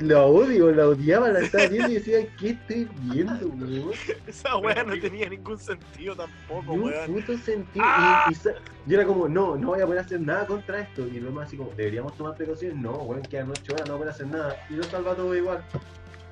la 0.00 0.24
odio, 0.24 0.70
la 0.72 0.88
odiaba, 0.88 1.30
la 1.30 1.40
estaba 1.40 1.68
viendo 1.68 1.88
y 1.88 1.94
decía, 1.94 2.18
¿qué 2.38 2.50
estoy 2.50 2.86
viendo, 3.00 3.46
weón? 3.46 3.92
Esa 4.26 4.54
weá 4.58 4.84
no 4.84 4.92
tenía 5.00 5.26
ningún 5.30 5.58
sentido 5.58 6.14
tampoco, 6.14 6.72
Ni 6.72 6.76
un 6.76 6.84
weón. 6.84 7.14
puto 7.14 7.38
sentido. 7.38 7.82
¡Ah! 7.88 8.30
Y, 8.30 8.34
yo 8.34 8.98
era 8.98 9.06
como, 9.06 9.26
no, 9.26 9.56
no 9.56 9.68
voy 9.68 9.80
a 9.80 9.86
poder 9.86 10.00
hacer 10.02 10.20
nada 10.20 10.46
contra 10.46 10.80
esto. 10.82 11.06
Y 11.06 11.18
luego 11.18 11.40
así 11.40 11.56
como, 11.56 11.70
¿deberíamos 11.70 12.14
tomar 12.14 12.36
precauciones? 12.36 12.76
No, 12.76 12.92
weón, 12.92 13.22
quedan 13.22 13.50
8 13.50 13.72
horas, 13.72 13.88
no 13.88 13.96
voy 13.96 14.08
a 14.08 14.10
hacer 14.10 14.26
nada. 14.26 14.66
Y 14.68 14.74
lo 14.74 14.82
salva 14.82 15.14
todo 15.14 15.34
igual. 15.34 15.64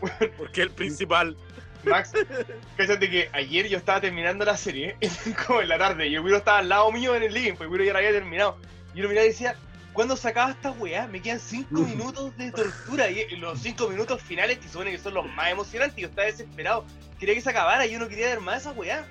Porque 0.36 0.60
el 0.60 0.70
principal. 0.72 1.38
Max, 1.84 2.12
cállate 2.76 3.10
que 3.10 3.30
ayer 3.32 3.66
yo 3.66 3.78
estaba 3.78 4.02
terminando 4.02 4.44
la 4.44 4.58
serie, 4.58 4.94
como 5.46 5.62
en 5.62 5.68
la 5.68 5.78
tarde, 5.78 6.06
y 6.06 6.14
el 6.16 6.34
estaba 6.34 6.58
al 6.58 6.68
lado 6.68 6.92
mío 6.92 7.14
en 7.16 7.22
el 7.22 7.32
living, 7.32 7.54
pues 7.54 7.70
el 7.72 7.86
ya 7.86 7.94
la 7.94 8.00
había 8.00 8.12
terminado. 8.12 8.58
Y 8.94 8.98
yo 8.98 9.04
lo 9.04 9.08
miraba 9.08 9.24
y 9.24 9.30
decía, 9.30 9.56
¿cuándo 9.92 10.16
se 10.16 10.28
acaba 10.28 10.50
esta 10.52 10.70
weá? 10.72 11.06
Me 11.06 11.20
quedan 11.20 11.40
5 11.40 11.80
minutos 11.80 12.36
de 12.36 12.50
tortura 12.52 13.10
y 13.10 13.36
los 13.36 13.58
5 13.60 13.88
minutos 13.88 14.20
finales 14.22 14.58
que 14.58 14.68
supone 14.68 14.90
que 14.90 14.98
son 14.98 15.14
los 15.14 15.26
más 15.34 15.50
emocionantes. 15.50 15.96
Yo 16.00 16.08
estaba 16.08 16.26
desesperado. 16.26 16.84
Quería 17.18 17.34
que 17.34 17.40
se 17.40 17.50
acabara 17.50 17.86
y 17.86 17.92
yo 17.92 17.98
no 17.98 18.08
quería 18.08 18.26
ver 18.28 18.40
más 18.40 18.62
esa 18.62 18.72
weá. 18.72 19.06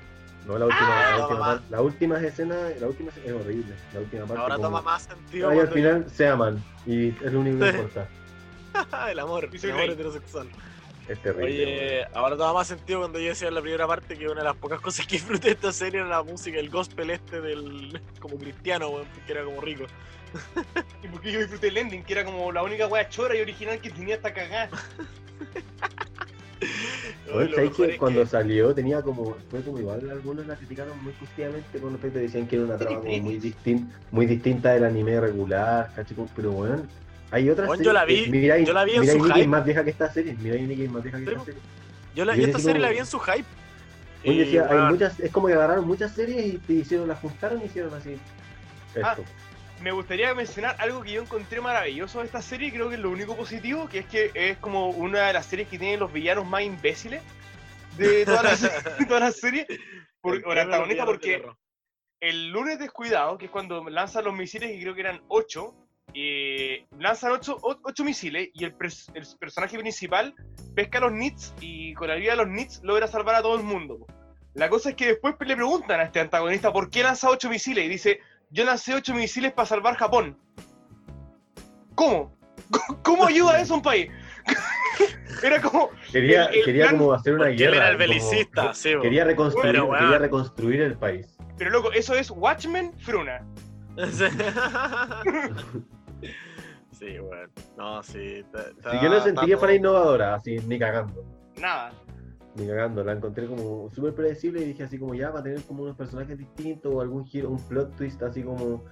No, 0.45 0.57
la 0.57 0.65
última, 0.65 0.87
Ah, 1.13 1.17
la, 1.17 1.27
última 1.27 1.63
la 1.69 1.81
última 1.81 2.19
escena, 2.19 2.55
la 2.79 2.87
última 2.87 3.09
escena 3.09 3.27
es 3.27 3.33
horrible. 3.33 3.75
La 3.93 3.99
última 3.99 4.25
parte. 4.25 4.41
Ahora 4.41 4.55
como- 4.55 4.67
toma 4.67 4.81
más 4.81 5.03
sentido. 5.03 5.49
Ay, 5.49 5.59
al 5.59 5.67
final 5.69 6.05
se 6.11 6.27
aman 6.27 6.63
y 6.85 7.09
es 7.09 7.31
lo 7.31 7.39
único 7.41 7.59
que 7.59 7.69
importa. 7.69 8.07
el 9.11 9.19
amor, 9.19 9.49
Y 9.51 9.65
el 9.65 9.71
amor 9.71 9.89
heterosexual. 9.91 10.49
Es 11.07 11.21
terrible. 11.21 11.45
Oye, 11.45 12.05
ahora 12.13 12.37
toma 12.37 12.53
más 12.53 12.67
sentido 12.67 12.99
cuando 13.01 13.19
yo 13.19 13.29
decía 13.29 13.49
en 13.49 13.55
la 13.55 13.61
primera 13.61 13.85
parte 13.85 14.17
que 14.17 14.25
una 14.27 14.41
de 14.41 14.45
las 14.47 14.55
pocas 14.55 14.79
cosas 14.79 15.05
que 15.05 15.15
disfruté 15.17 15.49
de 15.49 15.53
esta 15.53 15.71
serie 15.73 15.99
era 15.99 16.09
la 16.09 16.23
música, 16.23 16.57
el 16.59 16.69
gospel 16.69 17.09
este 17.11 17.39
del 17.41 18.01
como 18.19 18.37
cristiano, 18.37 18.89
weón, 18.89 19.07
porque 19.13 19.31
era 19.31 19.43
como 19.43 19.61
rico. 19.61 19.83
Y 21.03 21.07
porque 21.07 21.31
yo 21.31 21.39
disfruté 21.39 21.67
el 21.69 21.77
ending, 21.77 22.03
que 22.03 22.13
era 22.13 22.23
como 22.25 22.51
la 22.51 22.61
única 22.63 22.87
weá 22.87 23.07
chora 23.09 23.35
y 23.35 23.41
original 23.41 23.79
que 23.79 23.89
tenía 23.89 24.15
esta 24.15 24.33
cagada. 24.33 24.69
Oye, 27.33 27.33
Oye, 27.33 27.49
lo 27.49 27.55
¿sabes 27.55 27.71
que 27.71 27.97
cuando 27.97 28.25
salió 28.25 28.73
tenía 28.75 29.01
como, 29.01 29.35
fue 29.49 29.61
como 29.61 29.79
igual, 29.79 30.07
algunos 30.11 30.45
la 30.45 30.55
criticaron 30.55 31.01
muy 31.03 31.11
positivamente 31.13 31.79
con 31.79 31.93
respecto, 31.93 32.19
decían 32.19 32.45
que 32.47 32.57
era 32.57 32.65
una 32.65 32.77
trama 32.77 32.99
como 32.99 33.17
muy, 33.17 33.37
distin, 33.39 33.91
muy 34.11 34.25
distinta 34.27 34.73
del 34.73 34.83
anime 34.83 35.19
regular, 35.19 35.91
Pero 36.35 36.51
bueno, 36.51 36.85
hay 37.31 37.49
otras 37.49 37.67
Bueno, 37.67 37.77
series 37.83 37.85
yo 37.87 37.93
la 37.93 38.05
que- 38.05 38.13
vi- 38.13 38.25
Mirai- 38.47 38.63
yo 38.65 38.73
la 38.73 38.83
vi 38.83 38.91
en 38.95 39.07
su 39.07 39.23
hype. 39.23 39.41
es 39.41 39.47
más 39.47 39.65
vieja 39.65 39.83
que 39.83 39.89
esta 39.89 40.11
serie, 40.13 40.33
Nikki 40.33 40.83
es 40.83 40.91
más 40.91 41.01
vieja 41.03 41.17
que 41.17 41.23
esta 41.23 41.45
serie. 41.45 41.61
Yo, 42.13 42.25
la, 42.25 42.35
Yo 42.35 42.41
yo 42.41 42.45
esta 42.45 42.57
así 42.57 42.65
serie 42.65 42.79
como- 42.79 42.85
la 42.87 42.91
vi 42.91 42.97
en 42.99 43.05
su 43.07 43.19
hype. 43.19 43.45
Oye, 44.23 44.33
Y, 44.33 44.37
decía, 44.37 44.67
hay 44.69 44.91
muchas, 44.91 45.19
es 45.19 45.31
como 45.31 45.47
que 45.47 45.53
agarraron 45.53 45.87
muchas 45.87 46.11
series 46.11 46.45
y 46.45 46.57
te 46.59 46.73
hicieron, 46.73 47.07
las 47.07 47.17
juntaron 47.19 47.59
y 47.61 47.65
hicieron 47.65 47.91
así. 47.95 48.17
Ah, 49.01 49.11
Esto. 49.17 49.23
Me 49.81 49.91
gustaría 49.91 50.33
mencionar 50.35 50.75
algo 50.79 51.01
que 51.01 51.13
yo 51.13 51.21
encontré 51.23 51.59
maravilloso 51.59 52.19
de 52.19 52.25
esta 52.25 52.41
serie, 52.41 52.67
y 52.67 52.71
creo 52.71 52.89
que 52.89 52.95
es 52.95 53.01
lo 53.01 53.09
único 53.09 53.35
positivo, 53.35 53.89
que 53.89 53.99
es 53.99 54.05
que 54.05 54.31
es 54.35 54.57
como 54.57 54.89
una 54.89 55.27
de 55.27 55.33
las 55.33 55.47
series 55.47 55.67
que 55.67 55.79
tiene 55.79 55.97
los 55.97 56.13
villanos 56.13 56.45
más 56.45 56.61
imbéciles 56.61 57.21
de 57.97 58.23
toda 58.25 58.43
la, 58.43 58.55
de 58.99 59.05
toda 59.07 59.19
la 59.19 59.31
serie. 59.31 59.65
Por, 60.21 60.35
antagonista, 60.57 61.03
porque 61.05 61.43
el 62.19 62.49
lunes 62.51 62.77
descuidado, 62.77 63.39
que 63.39 63.45
es 63.45 63.51
cuando 63.51 63.89
lanzan 63.89 64.23
los 64.25 64.35
misiles, 64.35 64.69
y 64.71 64.81
creo 64.81 64.93
que 64.93 65.01
eran 65.01 65.21
8, 65.29 65.73
lanzan 66.99 67.31
8 67.31 67.57
ocho, 67.61 68.03
misiles 68.03 68.49
y 68.53 68.65
el, 68.65 68.77
pers- 68.77 69.09
el 69.15 69.25
personaje 69.39 69.79
principal 69.79 70.35
pesca 70.75 70.99
a 70.99 71.01
los 71.01 71.11
Nits 71.13 71.55
y 71.59 71.93
con 71.95 72.07
la 72.09 72.13
ayuda 72.13 72.31
de 72.31 72.37
los 72.37 72.47
Nits 72.49 72.81
logra 72.83 73.07
salvar 73.07 73.33
a 73.35 73.41
todo 73.41 73.55
el 73.55 73.63
mundo. 73.63 74.05
La 74.53 74.69
cosa 74.69 74.89
es 74.89 74.95
que 74.95 75.07
después 75.07 75.35
le 75.39 75.55
preguntan 75.55 75.99
a 76.01 76.03
este 76.03 76.19
antagonista 76.19 76.71
por 76.71 76.91
qué 76.91 77.01
lanza 77.01 77.29
8 77.29 77.49
misiles 77.49 77.85
y 77.85 77.87
dice, 77.87 78.19
yo 78.51 78.63
lancé 78.65 78.93
8 78.93 79.13
misiles 79.13 79.51
para 79.53 79.65
salvar 79.65 79.95
Japón. 79.95 80.37
¿Cómo? 81.95 82.35
¿Cómo 83.03 83.25
ayuda 83.25 83.59
eso 83.61 83.73
a 83.73 83.77
un 83.77 83.83
país? 83.83 84.09
Era 85.43 85.61
como, 85.61 85.89
Quería, 86.11 86.45
el- 86.45 86.59
el 86.59 86.65
quería 86.65 86.91
como 86.91 87.13
hacer 87.13 87.33
una 87.33 87.45
Porque 87.45 87.57
guerra. 87.57 87.75
era 87.77 87.87
el 87.89 87.93
como- 87.95 88.07
belicista, 88.07 88.73
sí, 88.73 88.95
po. 88.95 89.01
Quería 89.01 89.23
reconstruir, 89.23 89.81
quería 89.99 90.17
reconstruir 90.19 90.81
el 90.81 90.97
país. 90.97 91.35
pero 91.57 91.71
loco, 91.71 91.91
eso 91.93 92.13
es 92.13 92.29
Watchmen 92.29 92.93
Fruna. 92.99 93.43
Sí. 96.91 97.17
bueno. 97.19 97.49
No, 97.77 98.03
sí. 98.03 98.43
ta- 98.51 98.91
Si 98.91 98.99
yo 99.03 99.09
no 99.09 99.19
sentí 99.21 99.45
que 99.47 99.57
fuera 99.57 99.73
innovadora, 99.73 100.35
así, 100.35 100.57
ni 100.67 100.77
cagando. 100.77 101.23
Nada. 101.57 101.91
Ni 102.55 102.67
cagando, 102.67 103.03
la 103.03 103.13
encontré 103.13 103.47
como 103.47 103.89
súper 103.91 104.13
predecible 104.13 104.61
y 104.61 104.65
dije 104.65 104.83
así 104.83 104.99
como 104.99 105.13
ya 105.15 105.29
va 105.31 105.39
a 105.39 105.43
tener 105.43 105.61
como 105.61 105.83
unos 105.83 105.95
personajes 105.95 106.37
distintos 106.37 106.93
o 106.93 107.01
algún 107.01 107.25
giro, 107.25 107.49
un 107.49 107.59
plot 107.59 107.95
twist 107.95 108.21
así 108.23 108.43
como... 108.43 108.83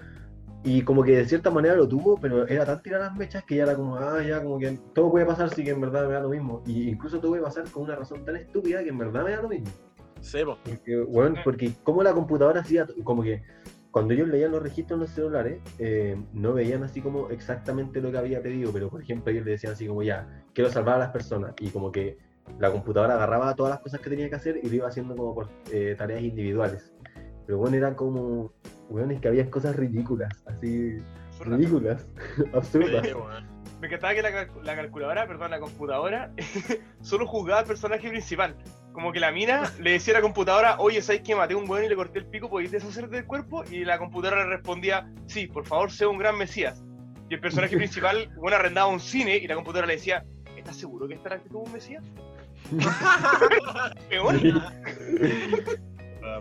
Y 0.61 0.81
como 0.81 1.03
que 1.03 1.15
de 1.15 1.25
cierta 1.25 1.49
manera 1.49 1.75
lo 1.75 1.87
tuvo, 1.87 2.17
pero 2.19 2.45
era 2.45 2.65
tan 2.65 2.81
tirar 2.81 2.99
las 2.99 3.15
mechas 3.15 3.45
que 3.45 3.55
ya 3.55 3.63
era 3.63 3.75
como, 3.75 3.95
ah, 3.95 4.21
ya 4.21 4.43
como 4.43 4.59
que 4.59 4.77
todo 4.93 5.09
puede 5.09 5.25
pasar, 5.25 5.49
sí 5.53 5.63
que 5.63 5.69
en 5.69 5.79
verdad 5.79 6.05
me 6.07 6.13
da 6.13 6.19
lo 6.19 6.29
mismo. 6.29 6.61
Y 6.65 6.89
incluso 6.89 7.19
todo 7.19 7.31
puede 7.31 7.43
pasar 7.43 7.63
con 7.71 7.83
una 7.83 7.95
razón 7.95 8.25
tan 8.25 8.35
estúpida 8.35 8.83
que 8.83 8.89
en 8.89 8.97
verdad 8.97 9.23
me 9.23 9.31
da 9.31 9.41
lo 9.41 9.47
mismo. 9.47 9.69
Sí, 10.19 10.43
po. 10.43 10.57
Porque, 10.65 10.99
bueno, 10.99 11.35
porque 11.45 11.71
como 11.83 12.03
la 12.03 12.13
computadora 12.13 12.59
hacía, 12.59 12.85
como 13.05 13.23
que 13.23 13.41
cuando 13.91 14.13
ellos 14.13 14.27
leían 14.27 14.51
los 14.51 14.61
registros 14.61 14.97
en 14.97 15.01
los 15.01 15.09
celulares, 15.11 15.61
eh, 15.79 16.21
no 16.33 16.53
veían 16.53 16.83
así 16.83 17.01
como 17.01 17.29
exactamente 17.29 18.01
lo 18.01 18.11
que 18.11 18.17
había 18.17 18.41
pedido, 18.41 18.71
pero 18.71 18.89
por 18.89 19.01
ejemplo 19.01 19.31
ellos 19.31 19.45
le 19.45 19.51
decían 19.51 19.73
así 19.73 19.87
como 19.87 20.03
ya, 20.03 20.43
quiero 20.53 20.69
salvar 20.69 20.95
a 20.95 20.99
las 20.99 21.09
personas, 21.11 21.53
y 21.59 21.69
como 21.69 21.91
que 21.91 22.17
la 22.57 22.71
computadora 22.71 23.15
agarraba 23.15 23.55
todas 23.55 23.71
las 23.71 23.79
cosas 23.79 23.99
que 24.01 24.09
tenía 24.09 24.29
que 24.29 24.35
hacer 24.35 24.59
y 24.61 24.69
lo 24.69 24.75
iba 24.75 24.87
haciendo 24.87 25.15
como 25.15 25.35
por 25.35 25.49
eh, 25.71 25.95
tareas 25.97 26.21
individuales. 26.21 26.91
Pero 27.45 27.57
bueno, 27.57 27.77
eran 27.77 27.95
como, 27.95 28.53
bueno, 28.89 29.11
es 29.11 29.21
que 29.21 29.27
había 29.27 29.49
cosas 29.49 29.75
ridículas, 29.75 30.31
así, 30.45 30.97
Fruna. 31.31 31.57
ridículas, 31.57 32.05
absurdas. 32.53 33.05
Sí, 33.05 33.13
bueno. 33.13 33.59
Me 33.79 33.87
encantaba 33.87 34.13
que 34.13 34.21
la, 34.21 34.47
la 34.61 34.75
calculadora, 34.75 35.25
perdón, 35.25 35.51
la 35.51 35.59
computadora, 35.59 36.33
solo 37.01 37.25
juzgaba 37.25 37.61
al 37.61 37.65
personaje 37.65 38.09
principal. 38.09 38.55
Como 38.91 39.13
que 39.13 39.21
la 39.21 39.31
mina 39.31 39.71
le 39.79 39.91
decía 39.91 40.13
a 40.13 40.17
la 40.17 40.21
computadora, 40.21 40.75
oye, 40.79 41.01
¿sabes 41.01 41.21
que 41.21 41.33
maté 41.33 41.53
a 41.53 41.57
un 41.57 41.69
weón 41.69 41.85
y 41.85 41.89
le 41.89 41.95
corté 41.95 42.19
el 42.19 42.25
pico? 42.25 42.49
¿Podéis 42.49 42.71
deshacer 42.71 43.07
del 43.07 43.25
cuerpo? 43.25 43.63
Y 43.71 43.85
la 43.85 43.97
computadora 43.97 44.43
le 44.43 44.49
respondía, 44.49 45.09
sí, 45.27 45.47
por 45.47 45.65
favor, 45.65 45.91
sea 45.91 46.09
un 46.09 46.17
gran 46.17 46.37
mesías. 46.37 46.83
Y 47.29 47.35
el 47.35 47.39
personaje 47.39 47.77
principal, 47.77 48.29
bueno, 48.35 48.57
arrendaba 48.57 48.87
un 48.87 48.99
cine 48.99 49.37
y 49.37 49.47
la 49.47 49.55
computadora 49.55 49.87
le 49.87 49.93
decía, 49.93 50.25
¿estás 50.57 50.75
seguro 50.75 51.07
que 51.07 51.13
esta 51.13 51.33
actitud 51.33 51.61
es 51.61 51.67
un 51.67 51.73
mesías? 51.73 52.03
Peor. 54.09 54.39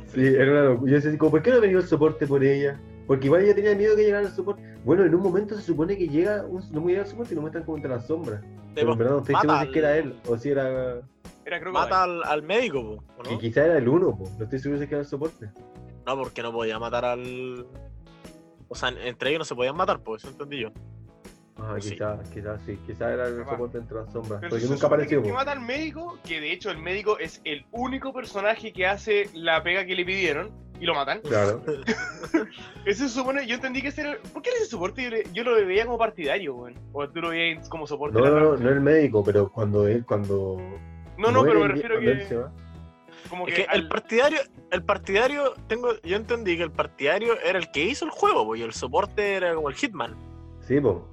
Sí, 0.07 0.26
era 0.26 0.51
una 0.51 0.62
locura. 0.62 0.91
Yo 0.91 0.97
decía 0.97 1.11
así 1.11 1.18
como, 1.18 1.31
¿por 1.31 1.43
qué 1.43 1.51
no 1.51 1.57
ha 1.57 1.61
venido 1.61 1.81
el 1.81 1.87
soporte 1.87 2.26
por 2.26 2.45
ella? 2.45 2.81
Porque 3.07 3.26
igual 3.26 3.43
ella 3.43 3.55
tenía 3.55 3.74
miedo 3.74 3.97
que 3.97 4.05
llegara 4.05 4.26
el 4.26 4.33
soporte. 4.33 4.62
Bueno, 4.85 5.05
en 5.05 5.14
un 5.14 5.22
momento 5.22 5.55
se 5.57 5.62
supone 5.62 5.97
que 5.97 6.09
llega, 6.09 6.45
un, 6.45 6.62
no 6.72 6.87
llega 6.87 7.03
el 7.03 7.07
soporte 7.07 7.33
y 7.33 7.37
lo 7.37 7.41
muestran 7.41 7.64
como 7.64 7.76
entre 7.79 7.91
las 7.91 8.07
sombras. 8.07 8.43
Pero 8.74 8.93
en 8.93 8.99
verdad 8.99 9.12
no 9.14 9.18
estoy 9.20 9.35
seguro 9.35 9.59
si 9.61 9.66
es 9.66 9.72
que 9.72 9.79
era 9.79 9.97
él 9.97 10.20
o 10.26 10.37
si 10.37 10.51
era... 10.51 11.01
Era 11.45 11.61
creo 11.61 11.72
Mata 11.72 12.03
al, 12.05 12.22
al 12.24 12.43
médico, 12.43 12.83
po, 12.83 13.05
¿o 13.18 13.22
Que 13.22 13.33
¿no? 13.33 13.39
quizá 13.39 13.64
era 13.64 13.79
el 13.79 13.89
uno, 13.89 14.16
po. 14.16 14.31
no 14.37 14.45
estoy 14.45 14.59
seguro 14.59 14.79
si 14.79 14.85
es 14.85 14.89
que 14.89 14.95
era 14.95 15.03
el 15.03 15.09
soporte. 15.09 15.51
No, 16.07 16.16
porque 16.16 16.43
no 16.43 16.53
podía 16.53 16.79
matar 16.79 17.05
al. 17.05 17.66
O 18.68 18.74
sea, 18.74 18.91
entre 18.91 19.31
ellos 19.31 19.41
no 19.41 19.45
se 19.47 19.55
podían 19.55 19.76
matar, 19.76 20.03
pues 20.03 20.22
eso 20.22 20.33
entendí 20.33 20.61
yo. 20.61 20.70
Ah, 21.61 21.76
Sí. 21.80 21.90
quizá, 21.92 22.18
quizá 22.32 22.59
sí, 22.64 22.78
quizá 22.86 23.12
era 23.12 23.26
el 23.26 23.44
soporte 23.44 23.78
entre 23.78 23.96
las 23.98 24.12
sombras. 24.12 24.40
Pero 24.40 24.59
se 24.59 24.68
nunca 24.68 24.86
apareció, 24.86 25.20
que, 25.22 25.28
que 25.28 25.34
mata 25.34 25.52
al 25.52 25.61
médico, 25.61 26.18
que 26.26 26.40
de 26.40 26.52
hecho 26.52 26.70
el 26.70 26.78
médico 26.78 27.18
es 27.18 27.40
el 27.44 27.66
único 27.72 28.12
personaje 28.12 28.72
que 28.72 28.86
hace 28.86 29.28
la 29.34 29.62
pega 29.62 29.84
que 29.84 29.96
le 29.96 30.04
pidieron 30.04 30.50
y 30.80 30.86
lo 30.86 30.94
matan. 30.94 31.20
Claro. 31.22 31.62
Ese 32.84 33.09
se 33.09 33.14
supone, 33.14 33.46
yo 33.46 33.56
entendí 33.56 33.82
que 33.82 33.88
ese 33.88 34.02
era. 34.02 34.16
¿Por 34.32 34.40
qué 34.42 34.50
ese 34.50 34.66
soporte? 34.66 35.02
Yo, 35.02 35.11
le- 35.11 35.24
yo 35.32 35.42
lo 35.44 35.54
veía 35.66 35.84
como 35.84 35.98
partidario, 35.98 36.54
weón. 36.54 36.74
O 36.92 37.06
tú 37.09 37.20
lo 37.20 37.30
veías 37.30 37.68
como 37.68 37.86
soporte. 37.86 38.18
No, 38.18 38.24
no, 38.30 38.40
no, 38.40 38.56
no 38.56 38.68
el 38.70 38.80
médico, 38.80 39.22
pero 39.24 39.50
cuando 39.50 39.86
él, 39.86 40.04
cuando... 40.06 40.56
no, 41.18 41.30
no, 41.32 41.42
pero 41.42 41.61
me 41.61 41.68
refiero 41.68 41.96
cuando 41.96 42.11
él 42.12 42.22
se 42.22 42.28
que. 42.28 42.34
va. 42.36 42.52
Como 43.28 43.44
que. 43.46 43.50
Es 43.52 43.59
que 43.59 43.64
al- 43.64 43.80
el 43.80 43.88
partidario, 43.88 44.38
el 44.70 44.82
partidario, 44.84 45.54
tengo, 45.66 46.00
yo 46.02 46.16
entendí 46.16 46.56
que 46.56 46.62
el 46.62 46.70
partidario 46.70 47.34
era 47.44 47.59
el 47.59 47.70
que 47.72 47.84
hizo 47.84 48.04
el 48.04 48.11
juego, 48.12 48.46
pues, 48.46 48.61
y 48.61 48.64
el 48.64 48.72
soporte 48.72 49.34
era 49.34 49.54
como 49.54 49.68
el 49.68 49.74
Hitman. 49.74 50.16
Sí, 50.61 50.80
po. 50.80 51.06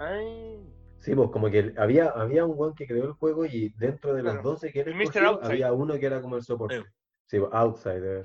Ay, 0.00 0.58
Sí, 0.98 1.14
pues 1.14 1.30
como 1.30 1.48
que 1.50 1.72
había, 1.78 2.08
había 2.10 2.44
un 2.44 2.58
weón 2.58 2.74
que 2.74 2.86
creó 2.86 3.04
el 3.04 3.12
juego 3.12 3.46
y 3.46 3.70
dentro 3.78 4.12
de 4.12 4.22
los 4.22 4.32
Claro. 4.34 4.50
12 4.50 4.70
que 4.72 4.80
él 4.80 4.88
El 4.88 4.94
Mr. 4.96 5.02
escogió, 5.04 5.28
Outside. 5.30 5.50
había 5.52 5.72
uno 5.72 5.98
que 5.98 6.04
era 6.06 6.20
como 6.20 6.36
el 6.36 6.42
soporte. 6.42 6.78
Sí. 6.78 6.84
Sí, 7.26 7.38
pues, 7.38 7.50
Outsider. 7.54 8.22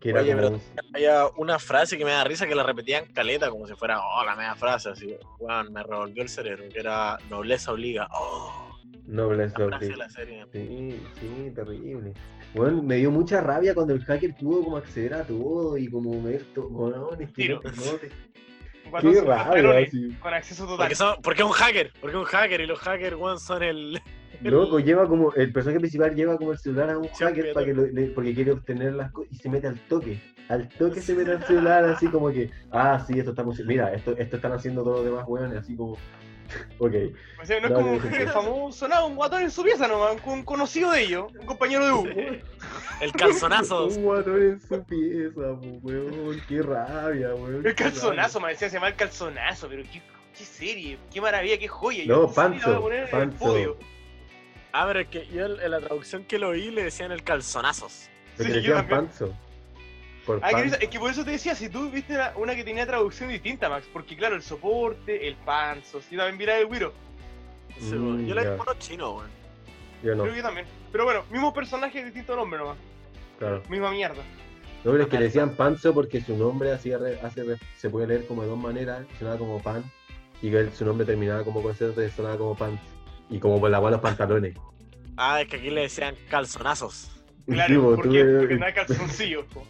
Que 0.00 0.10
era 0.10 0.20
Oye, 0.22 0.34
como 0.34 0.58
pero- 0.58 0.82
Había 0.94 1.26
una 1.36 1.58
frase 1.60 1.96
que 1.96 2.04
me 2.04 2.10
da 2.10 2.24
risa 2.24 2.46
que 2.48 2.56
la 2.56 2.64
repetían 2.64 3.04
caleta, 3.12 3.50
como 3.50 3.68
si 3.68 3.74
fuera, 3.74 4.00
oh, 4.00 4.24
la 4.24 4.34
media 4.34 4.56
frase, 4.56 4.88
así, 4.90 5.16
weón, 5.38 5.72
me 5.72 5.82
revolvió 5.84 6.24
el 6.24 6.28
cerebro, 6.28 6.64
que 6.72 6.80
era 6.80 7.18
nobleza 7.30 7.70
obliga. 7.72 8.08
Oh, 8.12 8.72
la 9.06 10.08
serie. 10.08 10.44
Sí, 10.52 11.00
sí, 11.20 11.52
terrible. 11.54 12.14
Bueno, 12.54 12.82
me 12.82 12.96
dio 12.96 13.12
mucha 13.12 13.40
rabia 13.40 13.74
cuando 13.74 13.94
el 13.94 14.04
hacker 14.04 14.34
pudo 14.34 14.64
como 14.64 14.76
acceder 14.76 15.14
a 15.14 15.24
todo 15.24 15.76
y 15.78 15.88
como 15.88 16.20
ver 16.20 16.42
todo. 16.52 16.68
Bueno. 16.68 17.10
Qué 19.00 19.20
rabia. 19.20 19.88
Con 20.20 20.34
acceso 20.34 20.64
total. 20.64 20.76
Porque, 20.78 20.94
son, 20.94 21.16
porque 21.22 21.42
es 21.42 21.46
un 21.46 21.52
hacker, 21.52 21.92
porque 22.00 22.16
es 22.16 22.20
un 22.20 22.26
hacker, 22.26 22.60
y 22.60 22.66
los 22.66 22.78
hackers, 22.80 23.16
weón, 23.16 23.38
son 23.40 23.62
el... 23.62 24.00
Loco, 24.42 24.80
lleva 24.80 25.06
como, 25.06 25.32
el 25.34 25.52
personaje 25.52 25.78
principal 25.78 26.14
lleva 26.16 26.36
como 26.36 26.50
el 26.52 26.58
celular 26.58 26.90
a 26.90 26.98
un 26.98 27.04
Sí, 27.04 27.22
hacker 27.22 27.52
para 27.52 27.64
que 27.66 27.74
lo- 27.74 27.86
le- 27.86 28.08
porque 28.08 28.34
quiere 28.34 28.50
obtener 28.50 28.92
las 28.94 29.12
cosas 29.12 29.32
y 29.32 29.36
se 29.36 29.48
mete 29.48 29.68
al 29.68 29.78
toque. 29.88 30.18
Al 30.48 30.68
toque 30.68 31.00
se 31.00 31.14
mete 31.14 31.30
al 31.30 31.44
celular 31.46 31.84
así 31.84 32.08
como 32.08 32.28
que, 32.30 32.50
ah, 32.72 33.02
sí, 33.06 33.16
esto 33.18 33.30
está 33.30 33.44
funcionando. 33.44 33.72
Mira, 33.72 33.94
esto, 33.94 34.16
esto 34.18 34.36
están 34.36 34.50
haciendo 34.52 34.82
todos 34.82 34.96
los 34.96 35.04
demás 35.06 35.24
weones, 35.28 35.56
así 35.58 35.76
como, 35.76 35.96
ok. 36.78 36.94
O 37.42 37.46
sea, 37.46 37.60
no 37.60 37.66
es 37.66 37.72
Dale, 37.72 37.98
como 38.00 38.16
el 38.16 38.28
famoso, 38.28 38.88
nada, 38.88 39.04
un 39.04 39.16
guatón 39.16 39.42
en 39.42 39.50
su 39.50 39.62
pieza 39.62 39.88
nomás, 39.88 40.16
un 40.24 40.32
un 40.32 40.44
conocido 40.44 40.90
de 40.90 41.02
ellos, 41.02 41.32
un 41.38 41.46
compañero 41.46 41.84
de 41.84 41.92
U. 41.92 42.06
El 43.00 43.12
calzonazo. 43.12 43.86
Un 43.88 44.02
guatón 44.02 44.42
en 44.42 44.60
su 44.60 44.84
pieza, 44.84 45.52
weón, 45.82 46.42
qué 46.48 46.62
rabia, 46.62 47.34
weón. 47.34 47.66
El 47.66 47.74
calzonazo, 47.74 48.40
me 48.40 48.50
decía, 48.50 48.68
se 48.68 48.74
llama 48.74 48.88
el 48.88 48.94
calzonazo, 48.96 49.68
pero 49.68 49.82
qué, 49.84 50.02
qué 50.36 50.44
serie, 50.44 50.98
qué 51.12 51.20
maravilla, 51.20 51.58
qué 51.58 51.68
joya. 51.68 52.04
No, 52.06 52.30
Panzo, 52.30 52.80
poner 52.80 52.98
en 52.98 53.04
el 53.04 53.10
Panzo. 53.10 53.38
podio. 53.38 53.76
Ah, 54.72 54.84
pero 54.86 55.00
es 55.00 55.08
que 55.08 55.26
yo 55.26 55.46
en 55.46 55.70
la 55.70 55.80
traducción 55.80 56.24
que 56.24 56.38
lo 56.38 56.52
vi 56.52 56.70
le 56.70 56.84
decían 56.84 57.12
el 57.12 57.22
calzonazos. 57.22 58.08
Sí, 58.38 58.44
le 58.44 58.54
decían 58.54 58.88
panzo. 58.88 59.34
Por 60.26 60.38
Ah, 60.42 60.50
pan. 60.52 60.70
que- 60.70 60.84
es 60.84 60.88
que 60.90 60.98
por 61.00 61.10
eso 61.10 61.24
te 61.24 61.32
decía, 61.32 61.54
si 61.54 61.68
tú 61.68 61.90
viste 61.90 62.14
la- 62.14 62.32
una 62.36 62.54
que 62.54 62.62
tenía 62.64 62.86
traducción 62.86 63.28
distinta, 63.30 63.68
Max, 63.68 63.86
porque 63.92 64.16
claro, 64.16 64.36
el 64.36 64.42
soporte, 64.42 65.26
el 65.26 65.34
panzo, 65.36 66.00
si 66.00 66.16
también 66.16 66.36
mira 66.38 66.58
el 66.58 66.66
Wiro, 66.66 66.92
Sí, 67.78 67.94
Mm. 67.94 68.26
Yo 68.26 68.34
le 68.34 68.42
ya. 68.44 68.50
digo 68.52 68.64
mono 68.64 68.78
chino, 68.78 69.12
weón. 69.12 69.30
Yo 70.02 70.14
no, 70.14 70.24
creo 70.24 70.34
que 70.34 70.42
también. 70.42 70.66
Pero 70.92 71.04
bueno, 71.04 71.24
mismo 71.30 71.54
personaje, 71.54 72.04
distinto 72.04 72.36
nombre 72.36 72.58
nomás, 72.58 72.76
claro. 73.38 73.62
misma 73.70 73.90
mierda. 73.90 74.22
No, 74.84 74.90
pero 74.92 75.04
es 75.04 75.08
que 75.08 75.16
le 75.18 75.24
decían 75.24 75.56
Panzo 75.56 75.94
porque 75.94 76.20
su 76.20 76.36
nombre 76.36 76.70
hacía 76.72 76.98
re- 76.98 77.18
hace 77.22 77.42
se 77.78 77.88
puede 77.88 78.06
leer 78.08 78.26
como 78.26 78.42
de 78.42 78.48
dos 78.48 78.58
maneras, 78.58 79.06
sonaba 79.18 79.38
como 79.38 79.62
pan, 79.62 79.84
y 80.42 80.50
que 80.50 80.70
su 80.72 80.84
nombre 80.84 81.06
terminaba 81.06 81.44
como 81.44 81.62
concepto 81.62 82.02
y 82.04 82.10
sonaba 82.10 82.36
como 82.36 82.54
pants, 82.56 82.82
y 83.30 83.38
como 83.38 83.58
por 83.58 83.70
la 83.70 83.80
cual 83.80 83.92
los 83.94 84.02
pantalones. 84.02 84.54
Ah, 85.16 85.40
es 85.40 85.48
que 85.48 85.56
aquí 85.56 85.70
le 85.70 85.82
decían 85.82 86.14
calzonazos. 86.28 87.10
Claro, 87.46 87.74
Tipo, 87.74 87.96
porque, 87.96 88.08
tuve- 88.24 88.38
porque 88.40 88.54
no 88.56 88.66
hay 88.66 88.72
calzoncillos. 88.74 89.44
po. 89.46 89.66